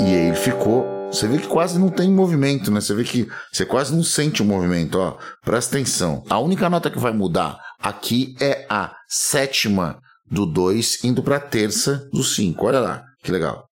e 0.00 0.04
aí 0.04 0.26
ele 0.28 0.36
ficou 0.36 1.00
você 1.10 1.26
vê 1.26 1.38
que 1.38 1.48
quase 1.48 1.76
não 1.76 1.88
tem 1.88 2.08
movimento, 2.08 2.70
né? 2.70 2.80
Você 2.80 2.94
vê 2.94 3.02
que 3.02 3.28
você 3.50 3.66
quase 3.66 3.92
não 3.92 4.02
sente 4.02 4.42
o 4.42 4.44
movimento, 4.44 4.96
ó. 4.96 5.18
Presta 5.44 5.76
atenção. 5.76 6.22
A 6.30 6.38
única 6.38 6.70
nota 6.70 6.88
que 6.88 7.00
vai 7.00 7.12
mudar 7.12 7.58
aqui 7.82 8.36
é 8.40 8.64
a 8.70 8.94
sétima 9.08 10.00
do 10.30 10.46
2 10.46 11.04
indo 11.04 11.22
para 11.22 11.36
a 11.36 11.40
terça 11.40 12.08
do 12.12 12.22
5. 12.22 12.66
Olha 12.66 12.80
lá, 12.80 13.04
que 13.22 13.32
legal. 13.32 13.66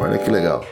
Olha 0.00 0.18
que 0.18 0.30
legal. 0.30 0.64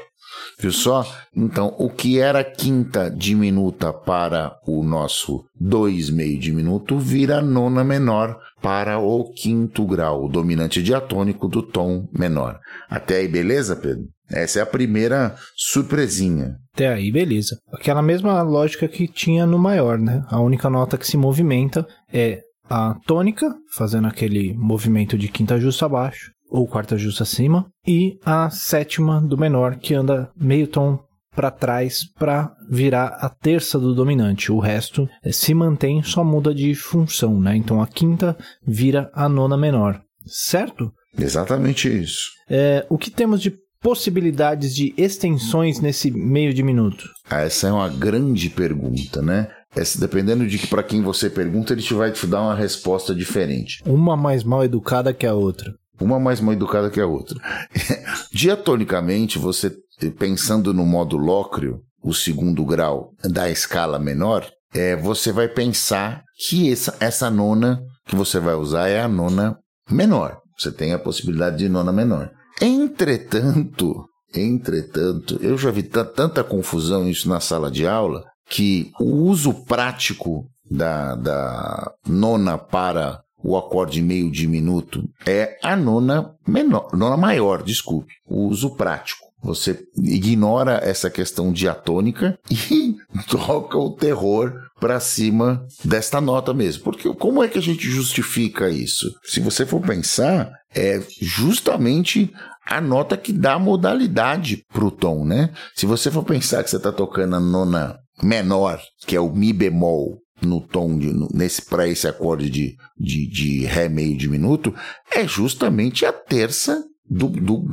Viu 0.59 0.71
só? 0.71 1.05
Então, 1.35 1.75
o 1.79 1.91
que 1.91 2.21
era 2.21 2.45
quinta 2.45 3.11
diminuta 3.11 3.93
para 3.93 4.57
o 4.67 4.83
nosso 4.83 5.45
2 5.59 6.11
meio 6.11 6.39
diminuto 6.39 6.99
vira 6.99 7.41
nona 7.43 7.83
menor 7.83 8.39
para 8.63 8.99
o 8.99 9.33
quinto 9.33 9.85
grau, 9.85 10.25
o 10.25 10.29
dominante 10.29 10.83
diatônico 10.83 11.49
do 11.49 11.63
tom 11.63 12.09
menor. 12.17 12.59
Até 12.89 13.17
aí, 13.17 13.29
beleza, 13.29 13.77
Pedro? 13.77 14.05
Essa 14.31 14.61
é 14.61 14.63
a 14.63 14.67
primeira 14.67 15.37
surpresinha. 15.57 16.57
Até 16.75 16.89
aí, 16.89 17.11
beleza. 17.13 17.57
Aquela 17.73 18.03
mesma 18.03 18.43
lógica 18.43 18.89
que 18.89 19.07
tinha 19.07 19.47
no 19.47 19.59
maior, 19.59 19.97
né? 19.97 20.25
A 20.29 20.41
única 20.41 20.69
nota 20.69 20.99
que 20.99 21.07
se 21.07 21.17
movimenta 21.17 21.87
é 22.13 22.41
a 22.69 22.97
tônica, 23.07 23.55
fazendo 23.73 24.09
aquele 24.09 24.55
movimento 24.55 25.17
de 25.17 25.29
quinta 25.29 25.61
justa 25.61 25.87
abaixo, 25.87 26.33
ou 26.51 26.67
quarta 26.67 26.99
justa 26.99 27.23
acima, 27.23 27.67
e 27.87 28.19
a 28.25 28.51
sétima 28.51 29.21
do 29.21 29.39
menor, 29.39 29.77
que 29.77 29.95
anda 29.95 30.31
meio 30.37 30.67
tom 30.67 30.99
para 31.35 31.51
trás 31.51 32.01
para 32.19 32.53
virar 32.69 33.07
a 33.21 33.29
terça 33.29 33.79
do 33.79 33.95
dominante. 33.95 34.51
O 34.51 34.59
resto 34.59 35.09
é, 35.23 35.31
se 35.31 35.55
mantém, 35.55 36.03
só 36.03 36.25
muda 36.25 36.55
de 36.55 36.75
função, 36.75 37.41
né? 37.41 37.57
Então 37.57 37.83
a 37.83 37.87
quinta 37.87 38.37
vira 38.67 39.11
a 39.15 39.29
nona 39.29 39.57
menor, 39.57 40.01
certo? 40.27 40.93
Exatamente 41.19 41.89
isso. 41.89 42.31
É, 42.49 42.85
o 42.89 42.99
que 42.99 43.11
temos 43.11 43.41
de 43.41 43.53
possibilidades 43.85 44.75
de 44.75 44.95
extensões 44.97 45.79
nesse 45.79 46.11
meio 46.11 46.55
diminuto? 46.55 47.05
Ah, 47.29 47.43
essa 47.43 47.69
é 47.69 47.73
uma 47.73 47.91
grande 47.91 48.49
pergunta, 48.49 49.21
né? 49.21 49.49
Essa, 49.77 50.01
dependendo 50.01 50.47
de 50.47 50.59
que 50.59 50.67
para 50.67 50.83
quem 50.83 51.03
você 51.03 51.29
pergunta, 51.29 51.75
ele 51.75 51.83
te 51.83 51.93
vai 51.93 52.11
te 52.11 52.27
dar 52.27 52.41
uma 52.41 52.55
resposta 52.55 53.15
diferente. 53.15 53.83
Uma 53.85 54.17
mais 54.17 54.43
mal 54.43 54.65
educada 54.65 55.13
que 55.13 55.27
a 55.27 55.35
outra. 55.35 55.71
Uma 56.01 56.19
mais 56.19 56.41
mal 56.41 56.55
educada 56.55 56.89
que 56.89 56.99
a 56.99 57.07
outra. 57.07 57.39
Diatonicamente, 58.33 59.39
você 59.39 59.71
pensando 60.19 60.73
no 60.73 60.87
modo 60.87 61.19
lócreo, 61.19 61.81
o 62.03 62.15
segundo 62.15 62.65
grau 62.65 63.11
da 63.23 63.51
escala 63.51 63.99
menor, 63.99 64.49
é, 64.73 64.97
você 64.97 65.31
vai 65.31 65.49
pensar 65.49 66.23
que 66.49 66.73
essa, 66.73 66.97
essa 67.01 67.31
nona 67.31 67.83
que 68.07 68.17
você 68.17 68.41
vai 68.41 68.55
usar 68.55 68.89
é 68.89 69.03
a 69.03 69.09
nona 69.09 69.59
menor. 69.91 70.39
Você 70.59 70.73
tem 70.73 70.95
a 70.95 70.99
possibilidade 70.99 71.59
de 71.59 71.69
nona 71.69 71.93
menor. 71.93 72.31
Entretanto, 72.61 74.05
entretanto, 74.35 75.39
eu 75.41 75.57
já 75.59 75.71
vi 75.71 75.83
tanta 75.83 76.45
confusão 76.45 77.09
isso 77.09 77.29
na 77.29 77.41
sala 77.41 77.71
de 77.71 77.87
aula 77.87 78.25
que 78.49 78.91
o 79.01 79.05
uso 79.05 79.53
prático 79.65 80.47
da, 80.71 81.15
da 81.15 81.93
nona 82.07 82.59
para 82.59 83.23
o 83.43 83.57
acorde 83.57 84.01
meio 84.01 84.31
diminuto 84.31 85.05
é 85.27 85.59
a 85.63 85.77
nona 85.77 86.35
menor, 86.47 86.91
nona 86.95 87.17
maior, 87.17 87.63
desculpe, 87.63 88.15
o 88.27 88.49
uso 88.49 88.75
prático. 88.75 89.25
Você 89.43 89.79
ignora 89.99 90.81
essa 90.83 91.11
questão 91.11 91.53
diatônica 91.53 92.39
e 92.51 92.97
toca 93.29 93.77
o 93.77 93.91
terror 93.91 94.55
para 94.81 94.99
cima 94.99 95.67
desta 95.85 96.19
nota 96.19 96.55
mesmo. 96.55 96.83
Porque 96.83 97.13
como 97.15 97.45
é 97.45 97.49
que 97.49 97.59
a 97.59 97.63
gente 97.63 97.87
justifica 97.89 98.71
isso? 98.71 99.13
Se 99.23 99.41
você 99.41 99.67
for 99.67 99.83
pensar, 99.83 100.51
é 100.75 101.01
justamente 101.21 102.33
a 102.67 102.81
nota 102.81 103.17
que 103.17 103.33
dá 103.33 103.59
modalidade 103.59 104.65
para 104.73 104.85
o 104.85 104.91
tom, 104.91 105.25
né? 105.25 105.51
Se 105.75 105.87
você 105.87 106.11
for 106.11 106.25
pensar 106.25 106.65
que 106.65 106.71
você 106.71 106.77
está 106.77 106.91
tocando 106.91 107.37
a 107.37 107.41
nona 107.41 107.99
menor, 108.23 108.81
que 109.07 109.17
é 109.17 109.21
o 109.21 109.33
mi 109.33 109.53
bemol, 109.53 110.19
no 110.43 110.61
tom 110.61 110.99
de, 110.99 111.13
nesse 111.33 111.63
para 111.63 111.87
esse 111.87 112.07
acorde 112.07 112.51
de, 112.51 112.77
de, 112.99 113.29
de 113.29 113.65
ré 113.65 113.89
meio 113.89 114.17
diminuto, 114.17 114.75
é 115.15 115.27
justamente 115.27 116.05
a 116.05 116.13
terça 116.13 116.83
do, 117.09 117.29
do, 117.29 117.65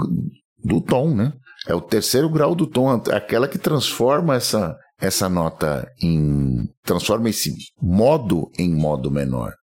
do 0.63 0.81
tom, 0.81 1.13
né? 1.13 1.33
É 1.67 1.75
o 1.75 1.81
terceiro 1.81 2.29
grau 2.29 2.55
do 2.55 2.65
tom, 2.65 2.89
aquela 3.11 3.47
que 3.47 3.57
transforma 3.57 4.35
essa, 4.35 4.75
essa 4.99 5.29
nota 5.29 5.87
em. 6.01 6.67
transforma 6.83 7.29
esse 7.29 7.55
modo 7.81 8.49
em 8.57 8.73
modo 8.73 9.11
menor. 9.11 9.53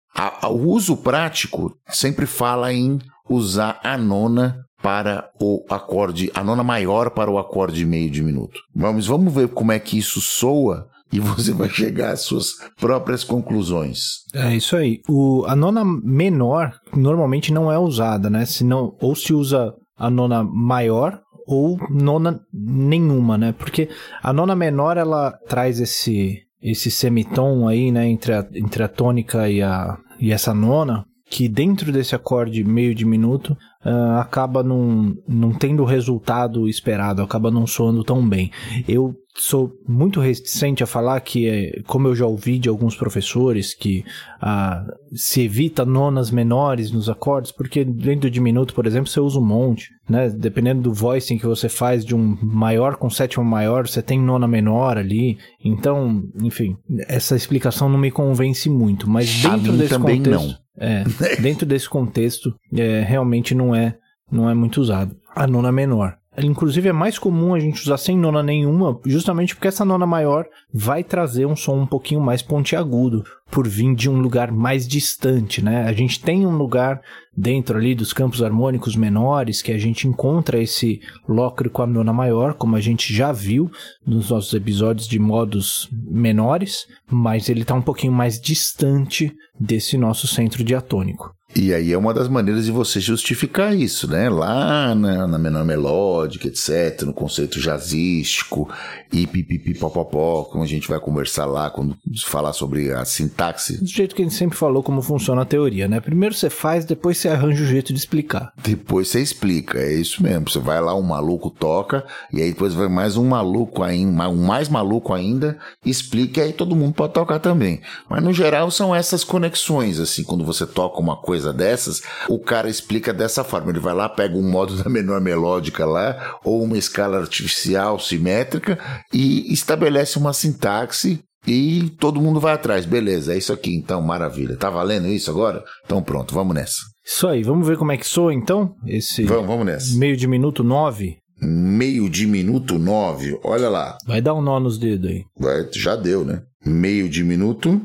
O 0.44 0.72
uso 0.72 0.96
prático 0.96 1.76
sempre 1.88 2.26
fala 2.26 2.72
em 2.72 2.98
usar 3.28 3.80
a 3.82 3.96
nona 3.96 4.64
para 4.82 5.28
o 5.40 5.64
acorde, 5.68 6.30
a 6.34 6.44
nona 6.44 6.62
maior 6.62 7.10
para 7.10 7.30
o 7.30 7.38
acorde 7.38 7.84
meio 7.84 8.10
diminuto. 8.10 8.60
Vamos, 8.74 9.06
vamos 9.06 9.32
ver 9.32 9.48
como 9.48 9.72
é 9.72 9.78
que 9.78 9.98
isso 9.98 10.20
soa 10.20 10.86
e 11.12 11.18
você 11.20 11.52
vai 11.52 11.68
chegar 11.68 12.12
às 12.12 12.20
suas 12.20 12.54
próprias 12.78 13.24
conclusões. 13.24 13.98
É 14.34 14.54
isso 14.54 14.76
aí. 14.76 15.00
O, 15.08 15.44
a 15.46 15.56
nona 15.56 15.84
menor 15.84 16.72
normalmente 16.94 17.52
não 17.52 17.70
é 17.72 17.78
usada, 17.78 18.30
né? 18.30 18.44
Senão, 18.44 18.94
ou 19.00 19.14
se 19.14 19.32
usa 19.32 19.74
a 19.96 20.08
nona 20.08 20.44
maior 20.44 21.20
ou 21.46 21.78
nona 21.90 22.40
nenhuma, 22.52 23.38
né? 23.38 23.52
Porque 23.52 23.88
a 24.22 24.32
nona 24.32 24.54
menor 24.54 24.96
ela 24.96 25.32
traz 25.48 25.80
esse 25.80 26.42
esse 26.60 26.90
semitom 26.90 27.68
aí, 27.68 27.92
né, 27.92 28.08
entre 28.08 28.32
a, 28.32 28.44
entre 28.52 28.82
a 28.82 28.88
tônica 28.88 29.48
e 29.48 29.62
a 29.62 29.96
e 30.20 30.32
essa 30.32 30.52
nona, 30.52 31.04
que 31.30 31.48
dentro 31.48 31.92
desse 31.92 32.14
acorde 32.14 32.64
meio 32.64 32.94
diminuto 32.94 33.56
uh, 33.84 34.18
acaba 34.18 34.62
não, 34.62 35.14
não 35.26 35.52
tendo 35.52 35.82
o 35.82 35.86
resultado 35.86 36.68
esperado, 36.68 37.22
acaba 37.22 37.50
não 37.50 37.66
soando 37.66 38.02
tão 38.02 38.26
bem. 38.26 38.50
Eu 38.88 39.14
sou 39.36 39.72
muito 39.86 40.20
reticente 40.20 40.82
a 40.82 40.86
falar 40.86 41.20
que, 41.20 41.48
é, 41.48 41.82
como 41.86 42.08
eu 42.08 42.16
já 42.16 42.26
ouvi 42.26 42.58
de 42.58 42.68
alguns 42.68 42.96
professores, 42.96 43.72
que 43.72 44.04
uh, 44.42 44.92
se 45.14 45.42
evita 45.42 45.84
nonas 45.84 46.30
menores 46.30 46.90
nos 46.90 47.08
acordes, 47.08 47.52
porque 47.52 47.84
dentro 47.84 48.22
do 48.22 48.30
diminuto, 48.30 48.74
por 48.74 48.86
exemplo, 48.86 49.08
você 49.08 49.20
usa 49.20 49.38
um 49.38 49.44
monte, 49.44 49.90
né? 50.08 50.28
Dependendo 50.28 50.82
do 50.82 50.92
voicing 50.92 51.38
que 51.38 51.46
você 51.46 51.68
faz 51.68 52.04
de 52.04 52.14
um 52.14 52.36
maior 52.42 52.96
com 52.96 53.08
sétima 53.08 53.44
maior, 53.44 53.86
você 53.86 54.02
tem 54.02 54.18
nona 54.18 54.48
menor 54.48 54.98
ali. 54.98 55.38
Então, 55.64 56.24
enfim, 56.42 56.76
essa 57.06 57.36
explicação 57.36 57.88
não 57.88 57.98
me 57.98 58.10
convence 58.10 58.68
muito, 58.68 59.08
mas 59.08 59.42
dentro 59.42 59.72
desse 59.72 59.90
também 59.90 60.18
contexto, 60.18 60.48
não. 60.48 60.67
É, 60.78 61.04
dentro 61.40 61.66
desse 61.66 61.88
contexto, 61.88 62.54
é, 62.74 63.00
realmente 63.00 63.54
não 63.54 63.74
é, 63.74 63.96
não 64.30 64.48
é 64.48 64.54
muito 64.54 64.80
usado. 64.80 65.16
A 65.34 65.46
nona 65.46 65.72
menor. 65.72 66.17
Inclusive 66.46 66.88
é 66.88 66.92
mais 66.92 67.18
comum 67.18 67.54
a 67.54 67.60
gente 67.60 67.82
usar 67.82 67.96
sem 67.96 68.16
nona 68.16 68.42
nenhuma, 68.42 68.98
justamente 69.04 69.54
porque 69.54 69.68
essa 69.68 69.84
nona 69.84 70.06
maior 70.06 70.46
vai 70.72 71.02
trazer 71.02 71.46
um 71.46 71.56
som 71.56 71.80
um 71.80 71.86
pouquinho 71.86 72.20
mais 72.20 72.42
pontiagudo, 72.42 73.24
por 73.50 73.66
vir 73.66 73.94
de 73.94 74.10
um 74.10 74.20
lugar 74.20 74.52
mais 74.52 74.86
distante, 74.86 75.62
né? 75.62 75.84
A 75.84 75.92
gente 75.92 76.20
tem 76.20 76.46
um 76.46 76.56
lugar 76.56 77.00
dentro 77.36 77.78
ali 77.78 77.94
dos 77.94 78.12
campos 78.12 78.42
harmônicos 78.42 78.94
menores 78.94 79.62
que 79.62 79.72
a 79.72 79.78
gente 79.78 80.06
encontra 80.06 80.60
esse 80.60 81.00
locro 81.26 81.70
com 81.70 81.82
a 81.82 81.86
nona 81.86 82.12
maior, 82.12 82.54
como 82.54 82.76
a 82.76 82.80
gente 82.80 83.14
já 83.14 83.32
viu 83.32 83.70
nos 84.06 84.30
nossos 84.30 84.52
episódios 84.52 85.08
de 85.08 85.18
modos 85.18 85.88
menores, 85.92 86.86
mas 87.10 87.48
ele 87.48 87.62
está 87.62 87.74
um 87.74 87.82
pouquinho 87.82 88.12
mais 88.12 88.40
distante 88.40 89.32
desse 89.58 89.96
nosso 89.96 90.26
centro 90.26 90.62
diatônico. 90.62 91.37
E 91.56 91.72
aí 91.72 91.92
é 91.92 91.98
uma 91.98 92.12
das 92.12 92.28
maneiras 92.28 92.66
de 92.66 92.70
você 92.70 93.00
justificar 93.00 93.74
isso, 93.74 94.06
né? 94.06 94.28
Lá 94.28 94.94
na, 94.94 95.26
na 95.26 95.38
menor 95.38 95.64
melódica, 95.64 96.46
etc., 96.46 97.02
no 97.02 97.12
conceito 97.12 97.58
jazzístico 97.58 98.68
e 99.10 99.26
pipipipopopó, 99.26 100.44
como 100.44 100.62
a 100.62 100.66
gente 100.66 100.86
vai 100.86 101.00
conversar 101.00 101.46
lá 101.46 101.70
quando 101.70 101.96
falar 102.26 102.52
sobre 102.52 102.92
a 102.92 103.04
sintaxe. 103.04 103.78
Do 103.78 103.88
jeito 103.88 104.14
que 104.14 104.22
a 104.22 104.24
gente 104.24 104.36
sempre 104.36 104.58
falou 104.58 104.82
como 104.82 105.00
funciona 105.00 105.42
a 105.42 105.46
teoria, 105.46 105.88
né? 105.88 106.00
Primeiro 106.00 106.34
você 106.34 106.50
faz, 106.50 106.84
depois 106.84 107.16
você 107.16 107.28
arranja 107.28 107.62
o 107.62 107.66
jeito 107.66 107.92
de 107.94 107.98
explicar. 107.98 108.52
Depois 108.62 109.08
você 109.08 109.20
explica, 109.20 109.78
é 109.78 109.94
isso 109.94 110.22
mesmo. 110.22 110.50
Você 110.50 110.58
vai 110.58 110.80
lá, 110.80 110.94
um 110.94 111.02
maluco 111.02 111.50
toca, 111.50 112.04
e 112.32 112.42
aí 112.42 112.52
depois 112.52 112.74
vai 112.74 112.88
mais 112.88 113.16
um 113.16 113.26
maluco 113.26 113.82
ainda, 113.82 114.28
um 114.28 114.46
mais 114.46 114.68
maluco 114.68 115.14
ainda, 115.14 115.58
explica, 115.84 116.40
e 116.40 116.44
aí 116.44 116.52
todo 116.52 116.76
mundo 116.76 116.92
pode 116.92 117.14
tocar 117.14 117.38
também. 117.40 117.80
Mas 118.08 118.22
no 118.22 118.34
geral 118.34 118.70
são 118.70 118.94
essas 118.94 119.24
conexões, 119.24 119.98
assim, 119.98 120.22
quando 120.22 120.44
você 120.44 120.66
toca 120.66 121.00
uma 121.00 121.16
coisa 121.16 121.37
coisa 121.38 121.52
dessas, 121.52 122.02
o 122.28 122.38
cara 122.38 122.68
explica 122.68 123.12
dessa 123.12 123.44
forma. 123.44 123.70
Ele 123.70 123.78
vai 123.78 123.94
lá, 123.94 124.08
pega 124.08 124.36
um 124.36 124.50
modo 124.50 124.76
da 124.82 124.90
menor 124.90 125.20
melódica 125.20 125.86
lá, 125.86 126.38
ou 126.44 126.62
uma 126.62 126.76
escala 126.76 127.18
artificial 127.18 127.98
simétrica, 127.98 128.78
e 129.12 129.52
estabelece 129.52 130.18
uma 130.18 130.32
sintaxe 130.32 131.20
e 131.46 131.90
todo 131.98 132.20
mundo 132.20 132.40
vai 132.40 132.54
atrás. 132.54 132.84
Beleza, 132.84 133.32
é 133.32 133.38
isso 133.38 133.52
aqui 133.52 133.74
então, 133.74 134.02
maravilha. 134.02 134.56
Tá 134.56 134.68
valendo 134.68 135.06
isso 135.08 135.30
agora? 135.30 135.62
Então 135.84 136.02
pronto, 136.02 136.34
vamos 136.34 136.54
nessa. 136.54 136.76
Isso 137.06 137.26
aí, 137.26 137.42
vamos 137.42 137.66
ver 137.66 137.78
como 137.78 137.92
é 137.92 137.96
que 137.96 138.06
soa 138.06 138.34
então? 138.34 138.74
Esse 138.86 139.22
vamos, 139.24 139.46
vamos 139.46 139.64
nessa. 139.64 139.96
meio 139.96 140.16
de 140.16 140.26
minuto 140.26 140.62
nove. 140.62 141.16
Meio 141.40 142.10
de 142.10 142.26
minuto 142.26 142.78
nove, 142.78 143.38
olha 143.44 143.68
lá. 143.68 143.96
Vai 144.04 144.20
dar 144.20 144.34
um 144.34 144.42
nó 144.42 144.58
nos 144.58 144.76
dedos 144.76 145.08
aí. 145.08 145.22
Vai, 145.38 145.68
já 145.72 145.94
deu, 145.94 146.24
né? 146.24 146.42
Meio 146.66 147.08
de 147.08 147.22
minuto 147.22 147.80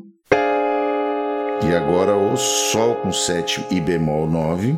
e 1.62 1.76
agora 1.76 2.16
o 2.16 2.36
Sol 2.36 2.96
com 2.96 3.12
7 3.12 3.68
e 3.70 3.80
bemol 3.80 4.26
9. 4.28 4.78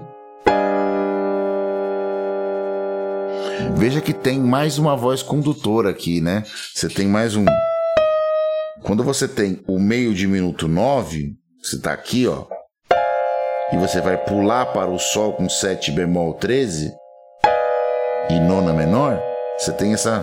Veja 3.76 4.02
que 4.02 4.14
tem 4.14 4.40
mais 4.40 4.78
uma 4.78 4.96
voz 4.96 5.22
condutora 5.22 5.90
aqui, 5.90 6.20
né? 6.22 6.44
Você 6.74 6.90
tem 6.90 7.08
mais 7.08 7.36
um. 7.36 7.46
Quando 8.84 9.04
você 9.04 9.28
tem 9.28 9.64
o 9.68 9.80
meio 9.80 10.14
de 10.14 10.28
minuto 10.28 10.68
9, 10.68 11.34
você 11.62 11.76
está 11.78 11.94
aqui, 11.94 12.28
ó. 12.28 12.46
E 13.72 13.78
você 13.78 14.02
vai 14.02 14.18
pular 14.18 14.68
para 14.68 14.90
o 14.90 15.00
Sol 15.00 15.34
com 15.34 15.50
7 15.50 15.92
bemol 15.92 16.34
13 16.34 16.94
e 18.30 18.40
nona 18.40 18.74
menor, 18.74 19.22
você 19.58 19.72
tem 19.72 19.94
essa 19.94 20.22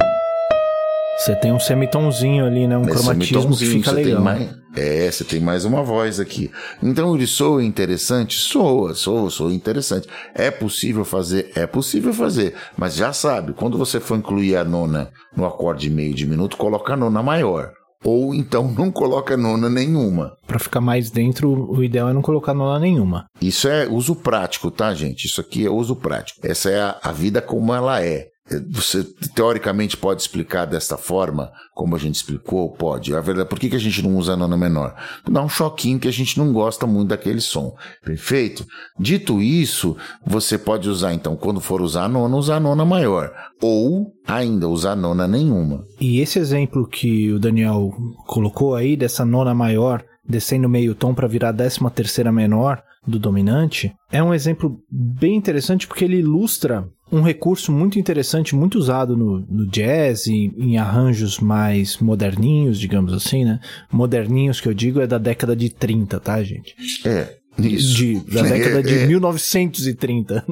você 1.23 1.37
tem 1.37 1.53
um 1.53 1.61
semitonzinho 1.61 2.45
ali, 2.45 2.67
né? 2.67 2.77
Um 2.77 2.83
é, 2.83 2.91
cromatismo 2.91 3.57
que 3.57 3.65
fica 3.65 3.93
legal. 3.93 4.21
Mais, 4.21 4.51
é, 4.75 5.09
você 5.09 5.23
tem 5.23 5.39
mais 5.39 5.65
uma 5.65 5.83
voz 5.83 6.19
aqui. 6.19 6.51
Então 6.83 7.15
ele 7.15 7.29
soa 7.29 7.63
interessante? 7.63 8.37
Soa, 8.39 8.93
soa, 8.93 9.31
soa 9.31 9.53
interessante. 9.53 10.09
É 10.35 10.51
possível 10.51 11.05
fazer? 11.05 11.53
É 11.55 11.65
possível 11.65 12.13
fazer. 12.13 12.55
Mas 12.77 12.97
já 12.97 13.13
sabe, 13.13 13.53
quando 13.53 13.79
você 13.79 14.01
for 14.01 14.19
incluir 14.19 14.57
a 14.57 14.65
nona 14.65 15.11
no 15.37 15.47
acorde 15.47 15.89
meio 15.89 16.13
de 16.13 16.27
minuto, 16.27 16.57
coloca 16.57 16.95
a 16.95 16.97
nona 16.97 17.23
maior. 17.23 17.71
Ou 18.05 18.35
então 18.35 18.67
não 18.77 18.91
coloca 18.91 19.37
nona 19.37 19.71
nenhuma. 19.71 20.33
Para 20.45 20.59
ficar 20.59 20.81
mais 20.81 21.09
dentro, 21.09 21.71
o 21.71 21.85
ideal 21.85 22.09
é 22.09 22.13
não 22.13 22.21
colocar 22.21 22.53
nona 22.53 22.81
nenhuma. 22.81 23.27
Isso 23.41 23.69
é 23.69 23.87
uso 23.87 24.17
prático, 24.17 24.73
tá, 24.73 24.93
gente? 24.93 25.27
Isso 25.27 25.41
aqui 25.41 25.65
é 25.65 25.71
uso 25.71 25.95
prático. 25.95 26.41
Essa 26.43 26.71
é 26.71 26.81
a, 26.81 26.99
a 27.01 27.13
vida 27.13 27.41
como 27.41 27.73
ela 27.73 28.05
é. 28.05 28.32
Você 28.71 29.05
teoricamente 29.35 29.97
pode 29.97 30.21
explicar 30.21 30.67
desta 30.67 30.97
forma, 30.97 31.51
como 31.75 31.95
a 31.95 31.99
gente 31.99 32.17
explicou? 32.17 32.71
Pode. 32.71 33.15
A 33.15 33.21
verdade, 33.21 33.49
por 33.49 33.59
que, 33.59 33.71
que 33.71 33.77
a 33.77 33.81
gente 33.81 34.03
não 34.03 34.17
usa 34.17 34.37
nona 34.37 34.57
menor? 34.57 34.95
Dá 35.29 35.43
um 35.43 35.49
choquinho 35.49 35.99
que 35.99 36.09
a 36.09 36.13
gente 36.13 36.37
não 36.39 36.53
gosta 36.53 36.87
muito 36.87 37.11
daquele 37.11 37.41
som. 37.41 37.75
Perfeito? 38.05 38.67
Dito 38.99 39.41
isso, 39.41 39.97
você 40.27 40.59
pode 40.59 40.89
usar, 40.89 41.15
então, 41.15 41.37
quando 41.37 41.61
for 41.61 41.81
usar 41.81 42.05
a 42.05 42.09
nona, 42.09 42.37
usar 42.37 42.57
a 42.57 42.61
nona 42.61 42.85
maior. 42.85 43.33
Ou 43.61 44.13
ainda 44.27 44.69
usar 44.69 44.97
nona 44.97 45.29
nenhuma. 45.29 45.85
E 46.01 46.21
esse 46.21 46.39
exemplo 46.39 46.87
que 46.87 47.33
o 47.33 47.39
Daniel 47.39 47.93
colocou 48.27 48.75
aí, 48.75 48.97
dessa 48.97 49.25
nona 49.25 49.55
maior, 49.55 50.05
descendo 50.29 50.69
meio 50.69 50.95
tom 50.95 51.15
para 51.15 51.29
virar 51.29 51.53
décima 51.53 51.91
terceira 51.91 52.33
menor 52.33 52.83
do 53.07 53.19
dominante, 53.19 53.93
é 54.11 54.23
um 54.23 54.33
exemplo 54.33 54.81
bem 54.91 55.35
interessante 55.35 55.87
porque 55.87 56.05
ele 56.05 56.19
ilustra 56.19 56.89
um 57.11 57.21
recurso 57.21 57.71
muito 57.71 57.99
interessante, 57.99 58.57
muito 58.57 58.79
usado 58.79 59.17
no, 59.17 59.41
no 59.41 59.67
jazz, 59.67 60.27
em, 60.27 60.55
em, 60.57 60.79
arranjos 60.79 61.39
mais 61.39 61.99
moderninhos, 61.99 62.81
digamos 62.81 63.13
assim, 63.13 63.45
né? 63.45 63.61
Moderninhos 63.93 64.61
que 64.61 64.69
eu 64.69 64.73
digo 64.73 64.99
é 64.99 65.07
da 65.07 65.19
década 65.19 65.55
de 65.55 65.69
30, 65.69 66.19
tá, 66.21 66.43
gente? 66.43 66.75
É, 67.05 67.37
isso. 67.59 67.95
De, 67.97 68.21
da 68.21 68.41
década 68.49 68.83
de 68.83 69.07
1930. 69.07 70.45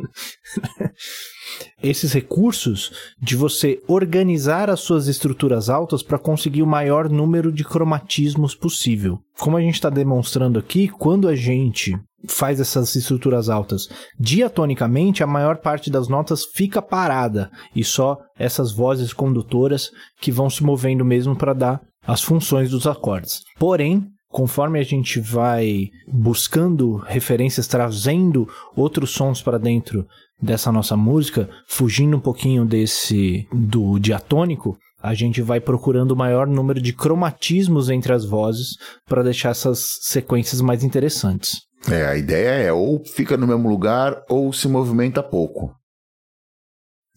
Esses 1.82 2.12
recursos 2.12 2.92
de 3.20 3.36
você 3.36 3.80
organizar 3.88 4.68
as 4.68 4.80
suas 4.80 5.08
estruturas 5.08 5.70
altas 5.70 6.02
para 6.02 6.18
conseguir 6.18 6.62
o 6.62 6.66
maior 6.66 7.08
número 7.08 7.50
de 7.50 7.64
cromatismos 7.64 8.54
possível. 8.54 9.18
Como 9.38 9.56
a 9.56 9.62
gente 9.62 9.74
está 9.74 9.88
demonstrando 9.88 10.58
aqui, 10.58 10.88
quando 10.88 11.26
a 11.26 11.34
gente 11.34 11.98
faz 12.28 12.60
essas 12.60 12.94
estruturas 12.94 13.48
altas 13.48 13.88
diatonicamente, 14.18 15.22
a 15.22 15.26
maior 15.26 15.58
parte 15.58 15.90
das 15.90 16.08
notas 16.08 16.44
fica 16.44 16.82
parada 16.82 17.50
e 17.74 17.82
só 17.82 18.18
essas 18.38 18.72
vozes 18.72 19.12
condutoras 19.12 19.90
que 20.20 20.30
vão 20.30 20.50
se 20.50 20.62
movendo 20.62 21.04
mesmo 21.04 21.36
para 21.36 21.52
dar 21.52 21.80
as 22.06 22.22
funções 22.22 22.70
dos 22.70 22.86
acordes. 22.86 23.42
Porém, 23.58 24.06
conforme 24.28 24.78
a 24.78 24.82
gente 24.82 25.20
vai 25.20 25.88
buscando 26.06 26.96
referências, 26.96 27.66
trazendo 27.66 28.48
outros 28.76 29.10
sons 29.10 29.42
para 29.42 29.58
dentro 29.58 30.06
dessa 30.40 30.72
nossa 30.72 30.96
música, 30.96 31.48
fugindo 31.66 32.16
um 32.16 32.20
pouquinho 32.20 32.64
desse 32.64 33.46
do 33.52 33.98
diatônico, 33.98 34.78
a 35.02 35.14
gente 35.14 35.40
vai 35.42 35.60
procurando 35.60 36.12
o 36.12 36.16
maior 36.16 36.46
número 36.46 36.80
de 36.80 36.92
cromatismos 36.92 37.88
entre 37.90 38.12
as 38.12 38.24
vozes 38.24 38.76
para 39.06 39.22
deixar 39.22 39.50
essas 39.50 39.98
sequências 40.02 40.60
mais 40.60 40.84
interessantes. 40.84 41.60
É, 41.90 42.06
a 42.06 42.16
ideia 42.16 42.50
é 42.50 42.72
ou 42.72 43.02
fica 43.04 43.36
no 43.36 43.46
mesmo 43.46 43.68
lugar 43.68 44.22
ou 44.28 44.52
se 44.52 44.68
movimenta 44.68 45.22
pouco. 45.22 45.74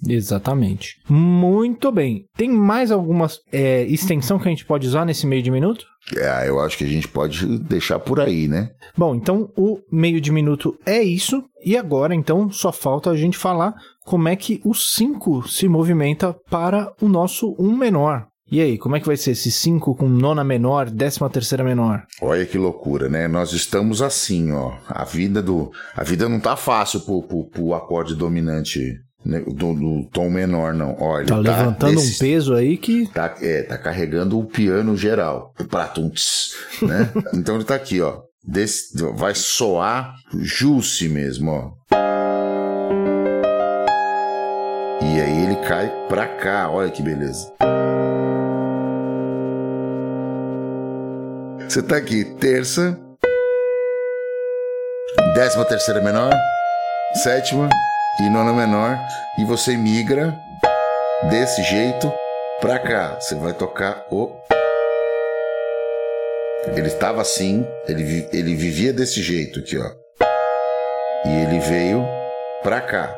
Exatamente. 0.08 0.96
Muito 1.10 1.92
bem. 1.92 2.26
Tem 2.36 2.50
mais 2.50 2.92
alguma 2.92 3.28
é, 3.52 3.84
extensão 3.84 4.40
que 4.40 4.48
a 4.48 4.52
gente 4.52 4.66
pode 4.66 4.88
usar 4.88 5.06
nesse 5.06 5.26
meio 5.26 5.42
de 5.42 5.52
minuto? 5.52 5.86
É, 6.16 6.50
eu 6.50 6.60
acho 6.60 6.78
que 6.78 6.84
a 6.84 6.88
gente 6.88 7.08
pode 7.08 7.46
deixar 7.60 8.00
por 8.00 8.20
aí, 8.20 8.48
né? 8.48 8.72
Bom, 8.98 9.16
então 9.16 9.50
o 9.56 9.80
meio 9.92 10.20
de 10.20 10.32
minuto 10.32 10.78
é 10.86 11.02
isso. 11.02 11.44
E 11.64 11.78
agora, 11.78 12.14
então, 12.14 12.52
só 12.52 12.72
falta 12.72 13.10
a 13.10 13.16
gente 13.16 13.38
falar 13.38 13.74
como 14.06 14.28
é 14.28 14.36
que 14.36 14.62
o 14.66 14.74
5 14.74 15.48
se 15.48 15.68
movimenta 15.68 16.34
para 16.50 16.92
o 17.02 17.08
nosso 17.08 17.56
1 17.58 17.66
um 17.66 17.78
menor. 17.78 18.28
E 18.52 18.62
aí, 18.62 18.78
como 18.78 18.96
é 18.96 19.00
que 19.00 19.08
vai 19.08 19.18
ser 19.18 19.32
esse 19.32 19.52
5 19.52 19.96
com 19.96 20.08
nona 20.08 20.44
menor, 20.44 20.90
décima 20.90 21.30
terceira 21.30 21.64
menor? 21.64 22.04
Olha 22.22 22.46
que 22.46 22.58
loucura, 22.58 23.10
né? 23.10 23.28
Nós 23.28 23.52
estamos 23.54 24.02
assim, 24.02 24.52
ó. 24.52 24.74
A 24.88 25.04
vida 25.06 25.42
do. 25.42 25.72
A 25.96 26.04
vida 26.04 26.30
não 26.30 26.40
tá 26.40 26.56
fácil 26.56 27.00
pro, 27.00 27.24
pro, 27.24 27.46
pro 27.46 27.74
acorde 27.74 28.14
dominante 28.14 29.00
do, 29.26 29.74
do, 29.74 30.10
tom 30.12 30.30
menor, 30.30 30.74
não. 30.74 30.96
Olha, 31.00 31.26
tá, 31.26 31.36
tá 31.36 31.42
levantando 31.42 31.96
desse, 31.96 32.16
um 32.16 32.20
peso 32.28 32.54
aí 32.54 32.78
que. 32.78 33.08
Tá, 33.08 33.34
é, 33.42 33.64
tá 33.64 33.78
carregando 33.78 34.38
o 34.38 34.46
piano 34.46 34.98
geral. 34.98 35.54
O 35.60 35.64
pratunts, 35.64 36.54
né? 36.82 37.10
então 37.34 37.56
ele 37.56 37.64
tá 37.64 37.76
aqui, 37.76 38.02
ó. 38.02 38.22
Desse, 38.46 39.02
vai 39.14 39.34
soar 39.34 40.16
Jusce 40.34 41.08
mesmo, 41.08 41.52
ó. 41.52 41.72
E 45.02 45.22
aí 45.22 45.44
ele 45.46 45.56
cai 45.68 45.90
pra 46.10 46.28
cá, 46.28 46.70
olha 46.70 46.92
que 46.92 47.02
beleza. 47.02 47.52
Você 51.68 51.82
tá 51.82 51.96
aqui, 51.96 52.26
terça, 52.40 53.00
décima 55.34 55.66
terceira 55.66 56.02
menor, 56.02 56.34
sétima 57.24 57.70
e 58.20 58.30
nona 58.30 58.54
menor, 58.54 58.98
e 59.40 59.46
você 59.46 59.76
migra 59.76 60.38
desse 61.30 61.64
jeito 61.64 62.12
pra 62.60 62.80
cá. 62.80 63.20
Você 63.20 63.36
vai 63.36 63.54
tocar 63.54 64.06
o. 64.12 64.32
Ele 66.76 66.88
estava 66.88 67.22
assim, 67.22 67.66
ele, 67.88 68.28
ele 68.32 68.56
vivia 68.56 68.94
desse 68.94 69.22
jeito 69.22 69.60
aqui, 69.60 69.78
ó. 69.78 69.92
E 71.26 71.44
ele 71.44 71.60
veio 71.60 72.06
pra 72.62 72.82
cá. 72.82 73.16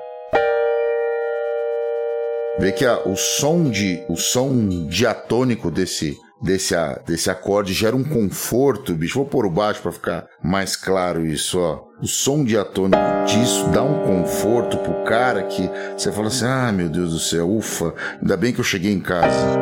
Vê 2.57 2.71
que 2.71 2.85
a, 2.85 2.99
o 2.99 3.15
som 3.15 3.69
de 3.69 4.03
o 4.07 4.15
som 4.15 4.87
diatônico 4.87 5.69
desse 5.69 6.15
desse, 6.45 6.75
desse 7.05 7.29
acorde 7.29 7.73
gera 7.73 7.95
um 7.95 8.03
conforto, 8.03 8.93
bicho. 8.93 9.15
Vou 9.15 9.25
pôr 9.25 9.45
o 9.45 9.51
baixo 9.51 9.81
para 9.81 9.91
ficar 9.91 10.27
mais 10.43 10.75
claro 10.75 11.25
isso, 11.25 11.59
ó. 11.59 11.83
O 12.01 12.07
som 12.07 12.43
diatônico 12.43 13.01
disso 13.25 13.67
dá 13.69 13.81
um 13.81 14.05
conforto 14.05 14.77
pro 14.77 15.03
cara 15.03 15.43
que 15.43 15.69
você 15.97 16.11
fala 16.11 16.27
assim: 16.27 16.45
ah, 16.45 16.71
meu 16.71 16.87
Deus 16.87 17.11
do 17.11 17.19
céu, 17.19 17.49
ufa, 17.49 17.93
ainda 18.21 18.37
bem 18.37 18.53
que 18.53 18.59
eu 18.59 18.63
cheguei 18.63 18.93
em 18.93 18.99
casa. 18.99 19.59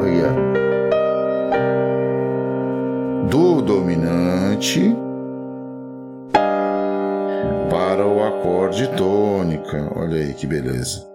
Olha. 0.00 0.52
Do 3.28 3.60
dominante 3.62 4.96
para 7.70 8.06
o 8.06 8.22
acorde 8.22 8.88
tônica. 8.96 9.90
Olha 9.96 10.18
aí 10.18 10.34
que 10.34 10.46
beleza. 10.46 11.12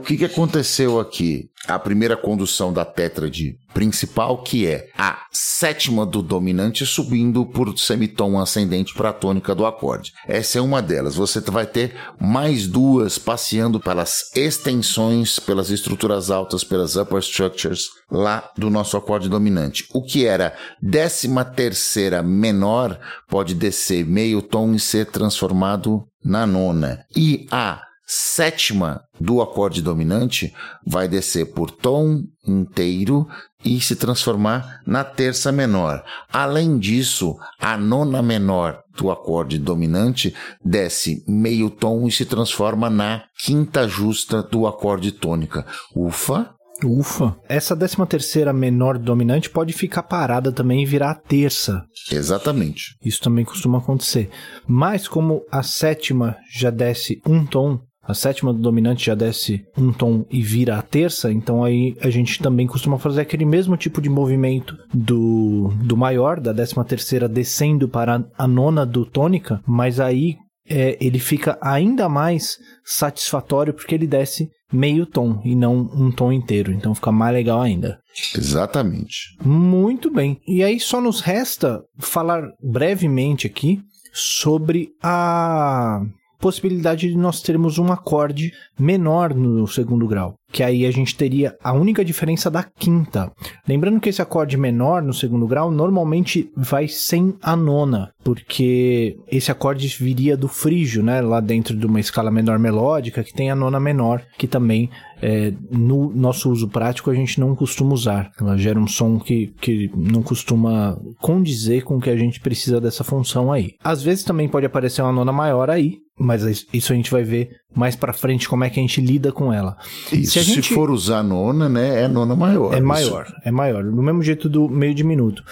O 0.00 0.02
que, 0.02 0.16
que 0.16 0.24
aconteceu 0.24 0.98
aqui? 0.98 1.50
A 1.70 1.78
primeira 1.78 2.16
condução 2.16 2.72
da 2.72 2.84
tétrade 2.84 3.56
principal, 3.72 4.42
que 4.42 4.66
é 4.66 4.88
a 4.98 5.26
sétima 5.32 6.04
do 6.04 6.22
dominante 6.22 6.84
subindo 6.84 7.46
por 7.46 7.78
semitom 7.78 8.38
ascendente 8.38 8.92
para 8.94 9.10
a 9.10 9.12
tônica 9.12 9.54
do 9.54 9.64
acorde. 9.64 10.12
Essa 10.26 10.58
é 10.58 10.60
uma 10.60 10.82
delas. 10.82 11.14
Você 11.14 11.40
vai 11.40 11.66
ter 11.66 11.94
mais 12.20 12.66
duas 12.66 13.18
passeando 13.18 13.78
pelas 13.78 14.30
extensões, 14.34 15.38
pelas 15.38 15.70
estruturas 15.70 16.30
altas, 16.30 16.64
pelas 16.64 16.96
upper 16.96 17.20
structures 17.20 17.88
lá 18.10 18.50
do 18.56 18.68
nosso 18.68 18.96
acorde 18.96 19.28
dominante. 19.28 19.86
O 19.94 20.02
que 20.02 20.26
era 20.26 20.56
décima 20.82 21.44
terceira 21.44 22.22
menor 22.22 22.98
pode 23.28 23.54
descer 23.54 24.04
meio 24.04 24.42
tom 24.42 24.74
e 24.74 24.80
ser 24.80 25.06
transformado 25.06 26.04
na 26.24 26.46
nona. 26.46 27.04
E 27.16 27.46
a 27.50 27.82
sétima 28.12 29.04
do 29.20 29.40
acorde 29.40 29.80
dominante 29.80 30.52
vai 30.84 31.06
descer 31.06 31.52
por 31.52 31.70
tom 31.70 32.24
inteiro 32.44 33.28
e 33.64 33.80
se 33.80 33.94
transformar 33.94 34.80
na 34.84 35.04
terça 35.04 35.52
menor. 35.52 36.02
Além 36.32 36.76
disso, 36.76 37.36
a 37.60 37.76
nona 37.76 38.20
menor 38.20 38.80
do 38.98 39.12
acorde 39.12 39.60
dominante 39.60 40.34
desce 40.64 41.24
meio 41.28 41.70
tom 41.70 42.08
e 42.08 42.10
se 42.10 42.24
transforma 42.24 42.90
na 42.90 43.22
quinta 43.44 43.86
justa 43.86 44.42
do 44.42 44.66
acorde 44.66 45.12
tônica. 45.12 45.64
Ufa! 45.94 46.50
Ufa. 46.84 47.36
Essa 47.48 47.76
décima 47.76 48.06
terceira 48.06 48.52
menor 48.52 48.98
dominante 48.98 49.50
pode 49.50 49.72
ficar 49.72 50.02
parada 50.02 50.50
também 50.50 50.82
e 50.82 50.86
virar 50.86 51.10
a 51.10 51.14
terça. 51.14 51.84
Exatamente. 52.10 52.96
Isso 53.04 53.20
também 53.20 53.44
costuma 53.44 53.78
acontecer. 53.78 54.30
Mas 54.66 55.06
como 55.06 55.42
a 55.52 55.62
sétima 55.62 56.36
já 56.50 56.70
desce 56.70 57.20
um 57.26 57.44
tom, 57.44 57.78
a 58.02 58.14
sétima 58.14 58.52
do 58.52 58.60
dominante 58.60 59.06
já 59.06 59.14
desce 59.14 59.64
um 59.76 59.92
tom 59.92 60.24
e 60.30 60.42
vira 60.42 60.76
a 60.76 60.82
terça, 60.82 61.30
então 61.30 61.62
aí 61.62 61.96
a 62.00 62.10
gente 62.10 62.42
também 62.42 62.66
costuma 62.66 62.98
fazer 62.98 63.20
aquele 63.20 63.44
mesmo 63.44 63.76
tipo 63.76 64.00
de 64.00 64.08
movimento 64.08 64.76
do, 64.92 65.72
do 65.84 65.96
maior, 65.96 66.40
da 66.40 66.52
décima 66.52 66.84
terceira 66.84 67.28
descendo 67.28 67.88
para 67.88 68.24
a 68.36 68.48
nona 68.48 68.84
do 68.84 69.04
tônica, 69.04 69.60
mas 69.66 70.00
aí 70.00 70.36
é, 70.68 70.96
ele 71.00 71.18
fica 71.18 71.58
ainda 71.60 72.08
mais 72.08 72.58
satisfatório 72.84 73.74
porque 73.74 73.94
ele 73.94 74.06
desce 74.06 74.48
meio 74.72 75.04
tom 75.04 75.40
e 75.44 75.54
não 75.54 75.90
um 75.92 76.10
tom 76.10 76.32
inteiro, 76.32 76.72
então 76.72 76.94
fica 76.94 77.10
mais 77.10 77.34
legal 77.34 77.60
ainda. 77.60 77.98
Exatamente. 78.36 79.36
Muito 79.44 80.10
bem. 80.10 80.40
E 80.46 80.62
aí 80.62 80.78
só 80.78 81.00
nos 81.00 81.20
resta 81.20 81.82
falar 81.98 82.42
brevemente 82.62 83.46
aqui 83.46 83.80
sobre 84.12 84.88
a 85.02 86.00
possibilidade 86.40 87.08
de 87.08 87.16
nós 87.16 87.42
termos 87.42 87.78
um 87.78 87.92
acorde 87.92 88.52
menor 88.78 89.34
no 89.34 89.66
segundo 89.68 90.08
grau, 90.08 90.34
que 90.52 90.62
aí 90.62 90.84
a 90.84 90.90
gente 90.90 91.16
teria 91.16 91.56
a 91.62 91.72
única 91.72 92.04
diferença 92.04 92.50
da 92.50 92.62
quinta. 92.62 93.30
Lembrando 93.68 94.00
que 94.00 94.08
esse 94.08 94.22
acorde 94.22 94.56
menor 94.56 95.02
no 95.02 95.14
segundo 95.14 95.46
grau 95.46 95.70
normalmente 95.70 96.50
vai 96.56 96.88
sem 96.88 97.34
a 97.42 97.54
nona, 97.54 98.12
porque 98.24 99.16
esse 99.30 99.50
acorde 99.50 99.88
viria 99.98 100.36
do 100.36 100.48
frígio, 100.48 101.02
né, 101.02 101.20
lá 101.20 101.40
dentro 101.40 101.76
de 101.76 101.86
uma 101.86 102.00
escala 102.00 102.30
menor 102.30 102.58
melódica, 102.58 103.22
que 103.22 103.32
tem 103.32 103.50
a 103.50 103.56
nona 103.56 103.78
menor, 103.78 104.22
que 104.36 104.46
também 104.46 104.90
é, 105.22 105.52
no 105.70 106.10
nosso 106.10 106.50
uso 106.50 106.68
prático 106.68 107.10
a 107.10 107.14
gente 107.14 107.38
não 107.38 107.54
costuma 107.54 107.92
usar. 107.92 108.30
Ela 108.40 108.56
gera 108.56 108.78
um 108.78 108.86
som 108.86 109.18
que, 109.18 109.48
que 109.60 109.90
não 109.94 110.22
costuma 110.22 110.98
condizer 111.20 111.82
com 111.82 111.96
o 111.96 112.00
que 112.00 112.10
a 112.10 112.16
gente 112.16 112.40
precisa 112.40 112.80
dessa 112.80 113.04
função 113.04 113.52
aí. 113.52 113.74
Às 113.82 114.02
vezes 114.02 114.24
também 114.24 114.48
pode 114.48 114.66
aparecer 114.66 115.02
uma 115.02 115.12
nona 115.12 115.32
maior 115.32 115.70
aí, 115.70 115.98
mas 116.18 116.66
isso 116.72 116.92
a 116.92 116.96
gente 116.96 117.10
vai 117.10 117.22
ver 117.22 117.50
mais 117.74 117.94
para 117.94 118.12
frente 118.12 118.48
como 118.48 118.64
é 118.64 118.70
que 118.70 118.78
a 118.80 118.82
gente 118.82 119.00
lida 119.00 119.32
com 119.32 119.52
ela. 119.52 119.76
Isso, 120.12 120.32
se, 120.32 120.42
gente... 120.42 120.68
se 120.68 120.74
for 120.74 120.90
usar 120.90 121.22
nona, 121.22 121.68
né, 121.68 122.02
é 122.02 122.08
nona 122.08 122.34
maior. 122.34 122.74
É 122.74 122.80
maior, 122.80 123.24
isso. 123.26 123.34
é 123.44 123.50
maior, 123.50 123.84
do 123.84 124.02
mesmo 124.02 124.22
jeito 124.22 124.48
do 124.48 124.68
meio 124.68 124.94
diminuto. 124.94 125.42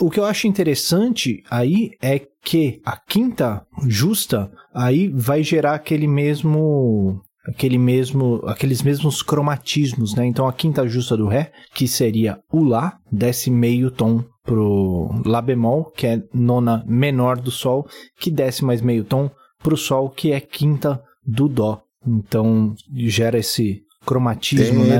O 0.00 0.10
que 0.10 0.20
eu 0.20 0.24
acho 0.24 0.46
interessante 0.46 1.42
aí 1.50 1.90
é 2.00 2.20
que 2.42 2.80
a 2.84 2.96
quinta 2.96 3.62
justa 3.86 4.50
aí 4.74 5.08
vai 5.08 5.42
gerar 5.42 5.74
aquele 5.74 6.06
mesmo 6.06 7.20
aquele 7.46 7.76
mesmo 7.76 8.40
aqueles 8.46 8.82
mesmos 8.82 9.22
cromatismos, 9.22 10.14
né? 10.14 10.26
Então 10.26 10.46
a 10.46 10.52
quinta 10.52 10.86
justa 10.88 11.16
do 11.16 11.26
ré, 11.26 11.52
que 11.74 11.86
seria 11.88 12.38
o 12.52 12.62
lá, 12.62 12.98
desce 13.10 13.50
meio 13.50 13.90
tom 13.90 14.24
pro 14.42 15.10
lá 15.24 15.40
bemol, 15.40 15.90
que 15.90 16.06
é 16.06 16.22
nona 16.32 16.84
menor 16.86 17.38
do 17.38 17.50
sol, 17.50 17.86
que 18.18 18.30
desce 18.30 18.64
mais 18.64 18.80
meio 18.80 19.04
tom 19.04 19.30
para 19.64 19.74
o 19.74 19.78
Sol, 19.78 20.10
que 20.10 20.30
é 20.30 20.40
quinta 20.40 21.02
do 21.26 21.48
Dó. 21.48 21.82
Então 22.06 22.74
gera 22.94 23.38
esse 23.38 23.82
cromatismo, 24.04 24.84
né? 24.84 24.98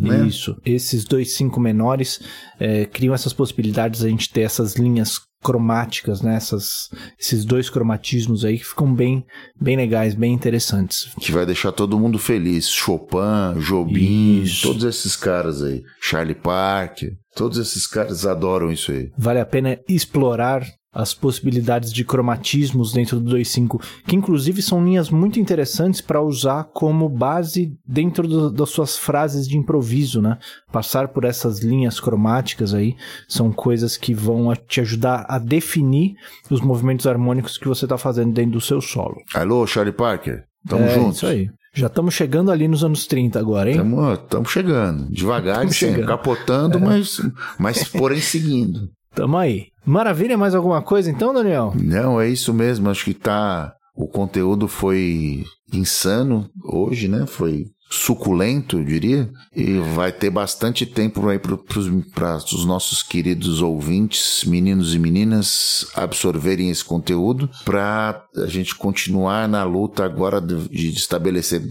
né? 0.00 0.26
Isso. 0.26 0.56
Esses 0.64 1.04
dois 1.04 1.34
cinco 1.34 1.60
menores 1.60 2.20
é, 2.58 2.86
criam 2.86 3.14
essas 3.14 3.32
possibilidades 3.32 4.02
a 4.02 4.08
gente 4.08 4.30
ter 4.32 4.40
essas 4.40 4.76
linhas 4.76 5.20
cromáticas, 5.42 6.22
né? 6.22 6.36
Essas, 6.36 6.88
esses 7.18 7.44
dois 7.44 7.68
cromatismos 7.68 8.44
aí 8.44 8.58
que 8.58 8.64
ficam 8.64 8.94
bem, 8.94 9.24
bem 9.60 9.76
legais, 9.76 10.14
bem 10.14 10.32
interessantes. 10.32 11.12
Que 11.20 11.32
vai 11.32 11.44
deixar 11.44 11.72
todo 11.72 11.98
mundo 11.98 12.18
feliz. 12.18 12.68
Chopin, 12.68 13.58
Jobim, 13.58 14.42
isso. 14.42 14.62
todos 14.68 14.84
esses 14.84 15.16
caras 15.16 15.62
aí. 15.62 15.82
Charlie 16.00 16.36
Parker, 16.36 17.12
todos 17.34 17.58
esses 17.58 17.86
caras 17.86 18.24
adoram 18.24 18.70
isso 18.70 18.92
aí. 18.92 19.10
Vale 19.18 19.40
a 19.40 19.46
pena 19.46 19.78
explorar 19.88 20.64
as 20.92 21.14
possibilidades 21.14 21.90
de 21.90 22.04
cromatismos 22.04 22.92
dentro 22.92 23.18
do 23.18 23.34
2.5, 23.36 23.82
que 24.06 24.14
inclusive 24.14 24.60
são 24.60 24.84
linhas 24.84 25.08
muito 25.08 25.40
interessantes 25.40 26.02
para 26.02 26.20
usar 26.20 26.64
como 26.64 27.08
base 27.08 27.74
dentro 27.86 28.28
do, 28.28 28.50
das 28.50 28.68
suas 28.68 28.98
frases 28.98 29.48
de 29.48 29.56
improviso, 29.56 30.20
né? 30.20 30.38
Passar 30.70 31.08
por 31.08 31.24
essas 31.24 31.60
linhas 31.60 31.98
cromáticas 31.98 32.74
aí 32.74 32.94
são 33.26 33.50
coisas 33.50 33.96
que 33.96 34.12
vão 34.12 34.52
te 34.68 34.82
ajudar 34.82 35.24
a 35.28 35.38
definir 35.38 36.14
os 36.50 36.60
movimentos 36.60 37.06
harmônicos 37.06 37.56
que 37.56 37.68
você 37.68 37.86
está 37.86 37.96
fazendo 37.96 38.32
dentro 38.32 38.52
do 38.52 38.60
seu 38.60 38.80
solo. 38.82 39.16
Alô, 39.34 39.66
Charlie 39.66 39.94
Parker, 39.94 40.44
tamo 40.68 40.84
é, 40.84 40.94
juntos. 40.94 41.16
Isso 41.16 41.26
aí. 41.26 41.50
Já 41.74 41.86
estamos 41.86 42.12
chegando 42.12 42.50
ali 42.50 42.68
nos 42.68 42.84
anos 42.84 43.06
30 43.06 43.38
agora, 43.38 43.70
hein? 43.70 43.80
Estamos 44.12 44.50
chegando, 44.50 45.10
devagar, 45.10 45.66
sim, 45.70 46.04
capotando, 46.04 46.76
é. 46.76 46.80
mas, 46.80 47.18
mas 47.58 47.88
porém 47.88 48.20
seguindo. 48.20 48.90
Tamo 49.14 49.36
aí. 49.36 49.66
Maravilha, 49.84 50.38
mais 50.38 50.54
alguma 50.54 50.80
coisa 50.80 51.10
então, 51.10 51.34
Daniel? 51.34 51.72
Não, 51.74 52.20
é 52.20 52.28
isso 52.28 52.52
mesmo. 52.54 52.88
Acho 52.88 53.04
que 53.04 53.14
tá. 53.14 53.74
O 53.94 54.08
conteúdo 54.08 54.68
foi 54.68 55.44
insano 55.72 56.48
hoje, 56.64 57.08
né? 57.08 57.26
Foi 57.26 57.66
suculento, 57.92 58.78
eu 58.78 58.84
diria, 58.84 59.30
e 59.54 59.78
vai 59.94 60.10
ter 60.10 60.30
bastante 60.30 60.86
tempo 60.86 61.28
aí 61.28 61.38
para 61.38 61.54
os 61.54 62.64
nossos 62.64 63.02
queridos 63.02 63.60
ouvintes, 63.60 64.44
meninos 64.46 64.94
e 64.94 64.98
meninas, 64.98 65.86
absorverem 65.94 66.70
esse 66.70 66.82
conteúdo, 66.82 67.50
para 67.64 68.24
a 68.36 68.46
gente 68.46 68.74
continuar 68.74 69.46
na 69.46 69.62
luta 69.62 70.04
agora 70.04 70.40
de, 70.40 70.68
de 70.68 70.88
estabelecer 70.88 71.62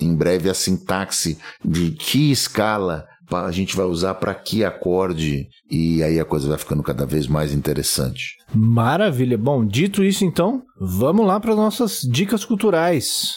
em 0.00 0.14
breve 0.14 0.50
a 0.50 0.54
sintaxe 0.54 1.38
de 1.64 1.92
que 1.92 2.32
escala 2.32 3.06
a 3.32 3.50
gente 3.50 3.76
vai 3.76 3.86
usar 3.86 4.14
para 4.14 4.34
que 4.34 4.64
acorde 4.64 5.48
e 5.70 6.02
aí 6.02 6.18
a 6.18 6.24
coisa 6.24 6.48
vai 6.48 6.58
ficando 6.58 6.82
cada 6.82 7.06
vez 7.06 7.26
mais 7.26 7.52
interessante. 7.52 8.38
Maravilha. 8.54 9.38
Bom, 9.38 9.64
dito 9.64 10.02
isso 10.02 10.24
então, 10.24 10.62
vamos 10.78 11.26
lá 11.26 11.38
para 11.38 11.54
nossas 11.54 12.00
dicas 12.02 12.44
culturais. 12.44 13.34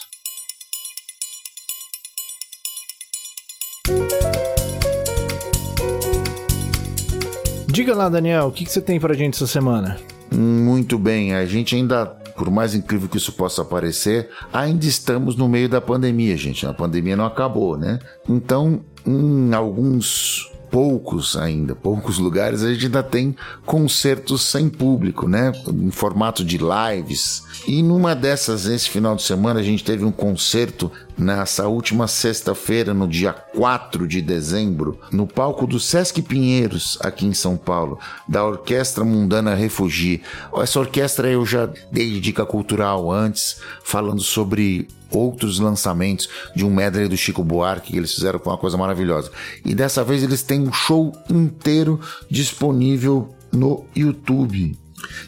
Diga 7.68 7.92
lá, 7.92 8.08
Daniel, 8.08 8.46
o 8.46 8.52
que, 8.52 8.64
que 8.64 8.70
você 8.70 8.80
tem 8.80 9.00
para 9.00 9.14
a 9.14 9.16
gente 9.16 9.34
essa 9.34 9.48
semana? 9.48 9.98
Muito 10.32 10.96
bem, 10.96 11.34
a 11.34 11.44
gente 11.44 11.74
ainda 11.74 12.16
por 12.36 12.50
mais 12.50 12.74
incrível 12.74 13.08
que 13.08 13.16
isso 13.16 13.32
possa 13.32 13.64
parecer, 13.64 14.28
ainda 14.52 14.86
estamos 14.86 15.36
no 15.36 15.48
meio 15.48 15.68
da 15.68 15.80
pandemia, 15.80 16.36
gente. 16.36 16.66
A 16.66 16.74
pandemia 16.74 17.16
não 17.16 17.26
acabou, 17.26 17.76
né? 17.76 17.98
Então, 18.28 18.80
em 19.06 19.52
alguns 19.54 20.50
poucos 20.74 21.36
ainda, 21.36 21.72
poucos 21.76 22.18
lugares, 22.18 22.64
a 22.64 22.72
gente 22.72 22.86
ainda 22.86 23.00
tem 23.00 23.36
concertos 23.64 24.42
sem 24.42 24.68
público, 24.68 25.28
né? 25.28 25.52
Em 25.68 25.92
formato 25.92 26.44
de 26.44 26.58
lives. 26.58 27.44
E 27.68 27.80
numa 27.80 28.12
dessas, 28.12 28.66
esse 28.66 28.90
final 28.90 29.14
de 29.14 29.22
semana, 29.22 29.60
a 29.60 29.62
gente 29.62 29.84
teve 29.84 30.04
um 30.04 30.10
concerto 30.10 30.90
nessa 31.16 31.68
última 31.68 32.06
sexta-feira, 32.06 32.92
no 32.92 33.06
dia 33.06 33.32
4 33.32 34.06
de 34.06 34.20
dezembro, 34.20 34.98
no 35.10 35.26
palco 35.26 35.66
do 35.66 35.78
Sesc 35.78 36.20
Pinheiros, 36.22 36.98
aqui 37.00 37.26
em 37.26 37.34
São 37.34 37.56
Paulo, 37.56 37.98
da 38.26 38.44
Orquestra 38.44 39.04
Mundana 39.04 39.54
Refugi. 39.54 40.22
Essa 40.56 40.80
orquestra 40.80 41.28
eu 41.28 41.44
já 41.46 41.68
dei 41.90 42.20
dica 42.20 42.44
cultural 42.44 43.10
antes, 43.10 43.60
falando 43.82 44.20
sobre 44.20 44.88
outros 45.10 45.58
lançamentos 45.58 46.28
de 46.54 46.64
um 46.64 46.74
medley 46.74 47.08
do 47.08 47.16
Chico 47.16 47.44
Buarque 47.44 47.92
que 47.92 47.98
eles 47.98 48.14
fizeram 48.14 48.38
com 48.38 48.50
uma 48.50 48.58
coisa 48.58 48.76
maravilhosa. 48.76 49.30
E 49.64 49.74
dessa 49.74 50.02
vez 50.02 50.22
eles 50.22 50.42
têm 50.42 50.60
um 50.60 50.72
show 50.72 51.12
inteiro 51.30 52.00
disponível 52.30 53.34
no 53.52 53.84
YouTube. 53.94 54.76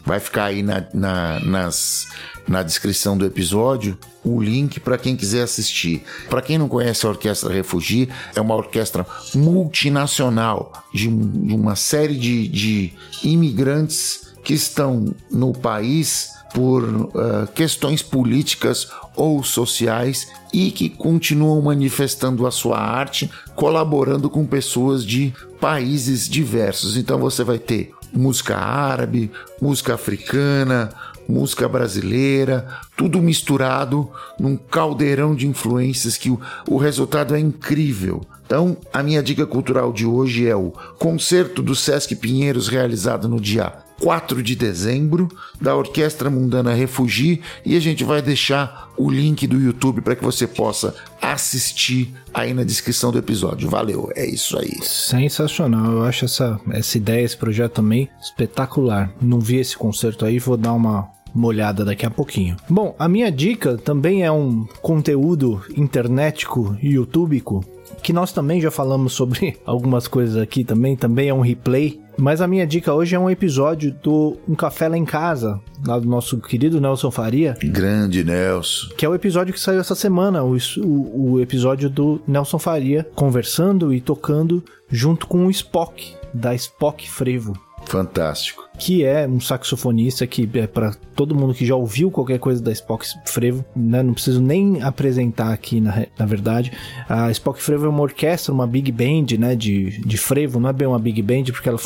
Vai 0.05 0.19
ficar 0.19 0.45
aí 0.45 0.63
na, 0.63 0.85
na, 0.93 1.39
nas, 1.39 2.07
na 2.47 2.63
descrição 2.63 3.17
do 3.17 3.25
episódio 3.25 3.97
o 4.23 4.41
link 4.41 4.79
para 4.79 4.97
quem 4.97 5.15
quiser 5.15 5.43
assistir. 5.43 6.03
Para 6.29 6.41
quem 6.41 6.57
não 6.57 6.67
conhece 6.67 7.05
a 7.05 7.09
Orquestra 7.09 7.53
Refugi, 7.53 8.09
é 8.35 8.41
uma 8.41 8.55
orquestra 8.55 9.05
multinacional 9.33 10.73
de, 10.93 11.07
de 11.07 11.53
uma 11.53 11.75
série 11.75 12.15
de, 12.15 12.47
de 12.47 12.93
imigrantes 13.23 14.33
que 14.43 14.53
estão 14.53 15.13
no 15.31 15.53
país 15.53 16.37
por 16.53 16.83
uh, 16.83 17.47
questões 17.53 18.01
políticas 18.01 18.87
ou 19.15 19.43
sociais 19.43 20.27
e 20.53 20.71
que 20.71 20.89
continuam 20.89 21.61
manifestando 21.61 22.47
a 22.47 22.51
sua 22.51 22.79
arte, 22.79 23.29
colaborando 23.55 24.29
com 24.29 24.45
pessoas 24.45 25.05
de 25.05 25.33
países 25.59 26.27
diversos. 26.29 26.95
Então 26.97 27.19
você 27.19 27.43
vai 27.43 27.59
ter 27.59 27.91
música 28.13 28.57
árabe, 28.57 29.31
música 29.61 29.93
africana, 29.93 30.89
música 31.27 31.67
brasileira, 31.67 32.67
tudo 32.95 33.21
misturado 33.21 34.09
num 34.39 34.55
caldeirão 34.55 35.35
de 35.35 35.47
influências 35.47 36.17
que 36.17 36.29
o, 36.29 36.39
o 36.67 36.77
resultado 36.77 37.35
é 37.35 37.39
incrível. 37.39 38.21
Então, 38.45 38.77
a 38.93 39.03
minha 39.03 39.21
dica 39.21 39.45
cultural 39.45 39.91
de 39.91 40.05
hoje 40.05 40.47
é 40.47 40.55
o 40.55 40.71
concerto 40.97 41.61
do 41.61 41.75
Sesc 41.75 42.15
Pinheiros 42.15 42.69
realizado 42.69 43.27
no 43.27 43.41
dia 43.41 43.86
4 44.01 44.41
de 44.43 44.55
dezembro, 44.55 45.27
da 45.59 45.75
Orquestra 45.75 46.29
Mundana 46.29 46.73
Refugi, 46.73 47.41
e 47.65 47.75
a 47.75 47.79
gente 47.79 48.03
vai 48.03 48.21
deixar 48.21 48.91
o 48.97 49.09
link 49.09 49.45
do 49.47 49.59
YouTube 49.59 50.01
para 50.01 50.15
que 50.15 50.23
você 50.23 50.47
possa 50.47 50.95
assistir 51.21 52.13
aí 52.33 52.53
na 52.53 52.63
descrição 52.63 53.11
do 53.11 53.17
episódio. 53.17 53.69
Valeu, 53.69 54.11
é 54.15 54.25
isso 54.25 54.57
aí. 54.57 54.79
Sensacional, 54.81 55.91
eu 55.91 56.03
acho 56.03 56.25
essa, 56.25 56.59
essa 56.71 56.97
ideia, 56.97 57.23
esse 57.23 57.37
projeto 57.37 57.73
também 57.73 58.09
espetacular. 58.21 59.11
Não 59.21 59.39
vi 59.39 59.57
esse 59.57 59.77
concerto 59.77 60.25
aí, 60.25 60.39
vou 60.39 60.57
dar 60.57 60.73
uma, 60.73 61.07
uma 61.33 61.47
olhada 61.47 61.83
daqui 61.83 62.05
a 62.05 62.11
pouquinho. 62.11 62.55
Bom, 62.69 62.95
a 62.97 63.07
minha 63.07 63.31
dica 63.31 63.77
também 63.77 64.23
é 64.23 64.31
um 64.31 64.65
conteúdo 64.81 65.63
internetico 65.75 66.77
e 66.81 66.93
youtubico 66.93 67.63
que 68.01 68.13
nós 68.13 68.31
também 68.31 68.61
já 68.61 68.71
falamos 68.71 69.13
sobre 69.13 69.57
algumas 69.65 70.07
coisas 70.07 70.37
aqui 70.37 70.63
também, 70.63 70.95
também 70.95 71.29
é 71.29 71.33
um 71.33 71.41
replay. 71.41 71.99
Mas 72.17 72.41
a 72.41 72.47
minha 72.47 72.65
dica 72.65 72.93
hoje 72.93 73.15
é 73.15 73.19
um 73.19 73.29
episódio 73.29 73.95
do 74.01 74.37
Um 74.49 74.55
Café 74.55 74.87
Lá 74.87 74.97
em 74.97 75.05
Casa, 75.05 75.59
lá 75.85 75.99
do 75.99 76.07
nosso 76.07 76.39
querido 76.39 76.81
Nelson 76.81 77.11
Faria. 77.11 77.55
Grande 77.63 78.23
Nelson. 78.23 78.89
Que 78.97 79.05
é 79.05 79.09
o 79.09 79.13
episódio 79.13 79.53
que 79.53 79.59
saiu 79.59 79.79
essa 79.79 79.93
semana, 79.93 80.43
o, 80.43 80.57
o, 80.77 81.31
o 81.33 81.41
episódio 81.41 81.89
do 81.89 82.19
Nelson 82.27 82.57
Faria 82.57 83.07
conversando 83.13 83.93
e 83.93 84.01
tocando 84.01 84.63
junto 84.89 85.27
com 85.27 85.45
o 85.45 85.51
Spock, 85.51 86.15
da 86.33 86.55
Spock 86.55 87.07
Frevo. 87.07 87.66
Fantástico. 87.87 88.67
Que 88.77 89.03
é 89.03 89.27
um 89.27 89.39
saxofonista 89.39 90.27
que 90.27 90.47
é 90.53 90.67
para 90.67 90.93
todo 91.15 91.33
mundo 91.33 91.53
que 91.53 91.65
já 91.65 91.75
ouviu 91.75 92.11
qualquer 92.11 92.37
coisa 92.37 92.61
da 92.61 92.71
Spock 92.71 93.05
Frevo, 93.25 93.65
né? 93.75 94.03
Não 94.03 94.13
preciso 94.13 94.41
nem 94.41 94.81
apresentar 94.83 95.51
aqui, 95.53 95.79
na, 95.79 96.05
na 96.17 96.25
verdade. 96.25 96.71
A 97.07 97.31
Spock 97.31 97.61
Frevo 97.61 97.85
é 97.85 97.89
uma 97.89 98.01
orquestra, 98.01 98.53
uma 98.53 98.67
big 98.67 98.91
band, 98.91 99.37
né? 99.39 99.55
De, 99.55 100.01
de 100.01 100.17
frevo, 100.17 100.59
não 100.59 100.69
é 100.69 100.73
bem 100.73 100.87
uma 100.87 100.99
big 100.99 101.21
band, 101.21 101.45
porque 101.45 101.69
ela, 101.69 101.79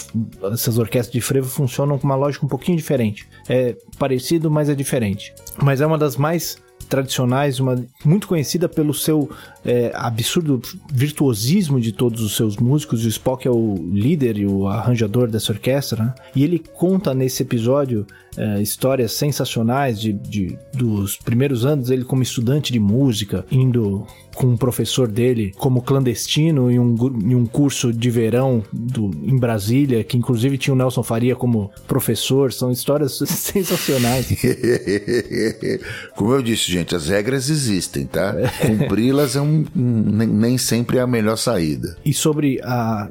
essas 0.51 0.77
orquestras 0.77 1.13
de 1.13 1.21
frevo 1.21 1.47
funcionam 1.47 1.97
com 1.97 2.05
uma 2.05 2.15
lógica 2.15 2.45
um 2.45 2.49
pouquinho 2.49 2.77
diferente. 2.77 3.27
É 3.47 3.75
parecido, 3.97 4.49
mas 4.49 4.67
é 4.67 4.75
diferente. 4.75 5.33
Mas 5.61 5.81
é 5.81 5.85
uma 5.85 5.97
das 5.97 6.17
mais 6.17 6.57
tradicionais, 6.91 7.57
uma 7.61 7.81
muito 8.03 8.27
conhecida 8.27 8.67
pelo 8.67 8.93
seu 8.93 9.31
é, 9.63 9.91
absurdo 9.95 10.61
virtuosismo 10.91 11.79
de 11.79 11.93
todos 11.93 12.21
os 12.21 12.35
seus 12.35 12.57
músicos. 12.57 13.05
O 13.05 13.07
Spock 13.07 13.47
é 13.47 13.49
o 13.49 13.75
líder 13.93 14.37
e 14.37 14.45
o 14.45 14.67
arranjador 14.67 15.31
dessa 15.31 15.53
orquestra, 15.53 16.03
né? 16.03 16.15
e 16.35 16.43
ele 16.43 16.59
conta 16.59 17.13
nesse 17.13 17.43
episódio 17.43 18.05
é, 18.35 18.61
histórias 18.61 19.13
sensacionais 19.13 19.99
de, 20.01 20.11
de, 20.11 20.57
dos 20.73 21.15
primeiros 21.15 21.65
anos 21.65 21.87
dele 21.87 22.03
como 22.03 22.21
estudante 22.21 22.73
de 22.73 22.79
música, 22.79 23.45
indo 23.49 24.05
com 24.35 24.47
um 24.47 24.57
professor 24.57 25.07
dele 25.07 25.53
como 25.57 25.81
clandestino 25.81 26.71
em 26.71 26.79
um, 26.79 26.95
em 27.23 27.35
um 27.35 27.45
curso 27.45 27.91
de 27.93 28.09
verão 28.09 28.63
do, 28.71 29.11
em 29.23 29.37
Brasília, 29.37 30.03
que 30.03 30.17
inclusive 30.17 30.57
tinha 30.57 30.73
o 30.73 30.77
Nelson 30.77 31.03
Faria 31.03 31.35
como 31.35 31.71
professor. 31.87 32.51
São 32.51 32.71
histórias 32.71 33.17
sensacionais. 33.25 34.27
como 36.15 36.33
eu 36.33 36.41
disse, 36.41 36.71
gente, 36.71 36.95
as 36.95 37.07
regras 37.07 37.49
existem, 37.49 38.05
tá? 38.05 38.33
Cumpri-las 38.61 39.35
é 39.35 39.41
um, 39.41 39.65
um, 39.75 40.01
nem 40.27 40.57
sempre 40.57 40.97
é 40.97 41.01
a 41.01 41.07
melhor 41.07 41.37
saída. 41.37 41.97
E 42.03 42.13
sobre 42.13 42.59
a, 42.63 43.09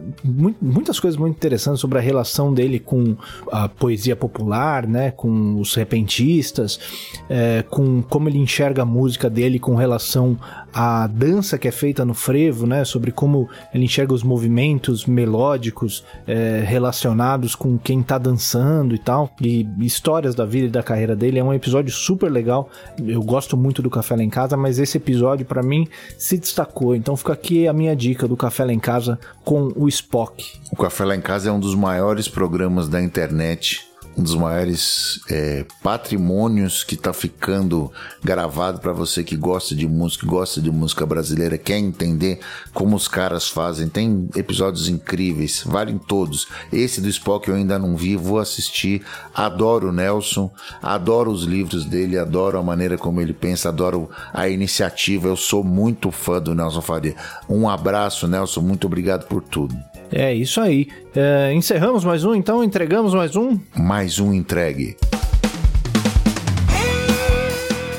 muitas 0.61 0.99
coisas 0.99 1.19
muito 1.19 1.37
interessantes 1.37 1.81
sobre 1.81 1.99
a 1.99 2.01
relação 2.01 2.53
dele 2.53 2.79
com 2.79 3.17
a 3.51 3.69
poesia 3.69 4.17
popular, 4.17 4.87
né? 4.87 5.11
Com 5.11 5.61
os 5.61 5.75
repentistas, 5.75 6.79
é, 7.29 7.65
com 7.69 8.03
como 8.03 8.29
ele 8.29 8.39
enxerga 8.39 8.83
a 8.83 8.87
música 8.87 9.29
dele 9.29 9.59
com 9.59 9.75
relação 9.75 10.39
à 10.73 11.07
dança 11.07 11.59
que 11.59 11.69
é 11.69 11.71
feita 11.71 12.05
no 12.05 12.15
frevo, 12.15 12.67
né? 12.67 12.85
Sobre 12.85 13.13
como 13.13 13.49
ele 13.75 13.85
enxerga 13.85 14.15
os 14.15 14.23
movimentos 14.23 15.07
melódicos 15.07 16.05
é, 16.27 16.63
relacionados 16.67 17.55
com 17.55 17.79
quem 17.79 18.03
tá 18.03 18.19
dançando 18.19 18.95
e 18.95 18.99
tal. 18.99 19.31
E 19.41 19.67
histórias 19.81 20.35
da 20.35 20.45
vida 20.45 20.67
e 20.67 20.71
da 20.71 20.83
carreira 20.83 21.17
dele. 21.17 21.39
É 21.39 21.45
um 21.45 21.53
episódio 21.53 21.93
super 21.93 22.31
legal. 22.31 22.71
Eu 22.99 23.23
gosto 23.23 23.57
muito 23.57 23.83
do 23.83 23.91
Café 23.91 24.17
Lá 24.17 24.23
em 24.23 24.31
Casa, 24.31 24.57
mas 24.57 24.79
esse 24.79 24.97
episódio 24.97 25.45
para 25.47 25.63
mim 25.63 25.89
se 26.19 26.39
destacou. 26.39 26.95
Então 26.95 27.17
fica 27.17 27.33
aqui 27.33 27.67
a 27.67 27.73
minha 27.73 27.95
dica 27.95 28.27
do 28.27 28.37
Café 28.37 28.65
Lá 28.65 28.73
em 28.73 28.79
Casa 28.79 29.19
com 29.45 29.73
o 29.75 29.89
Spock. 29.89 30.61
O 30.71 30.77
Café 30.77 31.05
Lá 31.05 31.17
em 31.17 31.21
Casa 31.21 31.49
é 31.49 31.53
um 31.53 31.61
dos 31.61 31.75
maiores 31.75 32.29
programas 32.29 32.89
da 32.89 33.03
internet 33.03 33.90
um 34.21 34.23
dos 34.23 34.35
maiores 34.35 35.21
é, 35.31 35.65
patrimônios 35.83 36.85
que 36.85 36.95
está 36.95 37.11
ficando 37.11 37.91
gravado 38.23 38.79
para 38.79 38.93
você 38.93 39.25
que 39.25 39.35
gosta 39.35 39.75
de 39.75 39.89
música, 39.89 40.27
gosta 40.27 40.61
de 40.61 40.71
música 40.71 41.07
brasileira, 41.07 41.57
quer 41.57 41.79
entender 41.79 42.39
como 42.75 42.95
os 42.95 43.09
caras 43.09 43.49
fazem. 43.49 43.89
Tem 43.89 44.29
episódios 44.37 44.89
incríveis, 44.89 45.63
valem 45.65 45.97
todos. 45.97 46.47
Esse 46.71 47.01
do 47.01 47.09
Spock 47.09 47.49
eu 47.49 47.55
ainda 47.55 47.79
não 47.79 47.97
vi, 47.97 48.15
vou 48.15 48.39
assistir. 48.39 49.03
Adoro 49.35 49.89
o 49.89 49.93
Nelson, 49.93 50.51
adoro 50.83 51.31
os 51.31 51.45
livros 51.45 51.87
dele, 51.87 52.19
adoro 52.19 52.59
a 52.59 52.63
maneira 52.63 52.99
como 52.99 53.23
ele 53.23 53.33
pensa, 53.33 53.71
adoro 53.71 54.11
a 54.35 54.49
iniciativa. 54.49 55.29
Eu 55.29 55.37
sou 55.37 55.65
muito 55.65 56.11
fã 56.11 56.41
do 56.41 56.55
Nelson 56.55 56.83
Faria. 56.83 57.17
Um 57.49 57.69
abraço, 57.69 58.29
Nelson, 58.29 58.61
muito 58.61 58.87
obrigado 58.87 59.27
por 59.27 59.43
tudo. 59.43 59.75
É 60.13 60.35
isso 60.35 60.61
aí. 60.61 60.89
É, 61.15 61.53
encerramos 61.53 62.05
mais 62.05 62.25
um, 62.25 62.35
então? 62.35 62.63
Entregamos 62.65 63.15
mais 63.15 63.37
um? 63.37 63.59
Mais 63.77 64.19
um 64.19 64.33
entregue. 64.33 64.97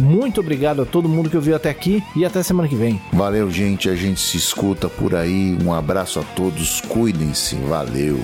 Muito 0.00 0.40
obrigado 0.40 0.80
a 0.82 0.86
todo 0.86 1.08
mundo 1.08 1.28
que 1.28 1.36
ouviu 1.36 1.54
até 1.54 1.68
aqui 1.68 2.02
e 2.16 2.24
até 2.24 2.42
semana 2.42 2.68
que 2.68 2.74
vem. 2.74 3.00
Valeu, 3.12 3.50
gente. 3.50 3.88
A 3.88 3.94
gente 3.94 4.20
se 4.20 4.36
escuta 4.38 4.88
por 4.88 5.14
aí. 5.14 5.56
Um 5.62 5.72
abraço 5.72 6.18
a 6.18 6.22
todos. 6.22 6.80
Cuidem-se. 6.80 7.56
Valeu. 7.56 8.18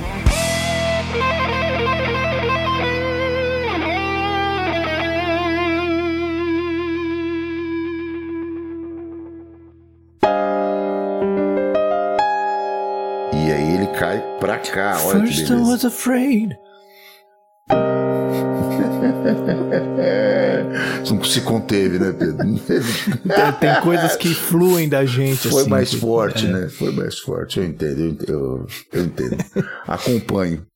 E 13.32 13.52
aí 13.52 13.74
ele 13.74 13.86
cai 13.88 14.22
pra 14.40 14.58
cá, 14.58 14.98
olha 15.04 15.20
First 15.20 15.34
que 15.38 15.44
I 15.44 15.48
beleza. 15.48 15.70
was 15.70 15.84
afraid. 15.84 16.56
Se 21.26 21.40
conteve, 21.42 21.98
né, 21.98 22.12
Pedro? 22.12 22.38
Tem, 23.26 23.52
tem 23.60 23.80
coisas 23.82 24.16
que 24.16 24.34
fluem 24.34 24.88
da 24.88 25.04
gente. 25.04 25.48
Foi 25.48 25.62
assim, 25.62 25.70
mais 25.70 25.90
que- 25.90 25.98
forte, 25.98 26.46
é. 26.46 26.50
né? 26.50 26.68
Foi 26.68 26.92
mais 26.92 27.18
forte. 27.18 27.58
Eu 27.58 27.64
entendo, 27.64 28.00
eu, 28.00 28.08
entendo, 28.10 28.32
eu, 28.32 28.66
eu 28.92 29.04
entendo. 29.04 29.36
Acompanho. 29.86 30.66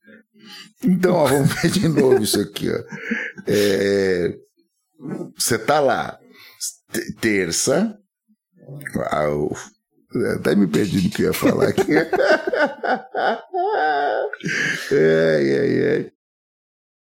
Então, 0.83 1.13
ó, 1.13 1.25
vamos 1.27 1.53
ver 1.61 1.69
de 1.71 1.87
novo 1.87 2.21
isso 2.23 2.39
aqui, 2.39 2.69
ó. 2.69 2.79
É, 3.47 4.33
Você 5.37 5.57
tá 5.57 5.79
lá, 5.79 6.17
te- 6.91 7.13
terça. 7.21 7.95
Ah, 9.11 9.23
eu- 9.23 9.55
Até 10.35 10.55
me 10.55 10.67
perdi 10.67 11.01
no 11.03 11.09
que 11.09 11.21
eu 11.23 11.27
ia 11.27 11.33
falar 11.33 11.69
aqui. 11.69 11.83
ai, 14.91 15.59
ai, 15.59 15.87
ai. 15.89 16.11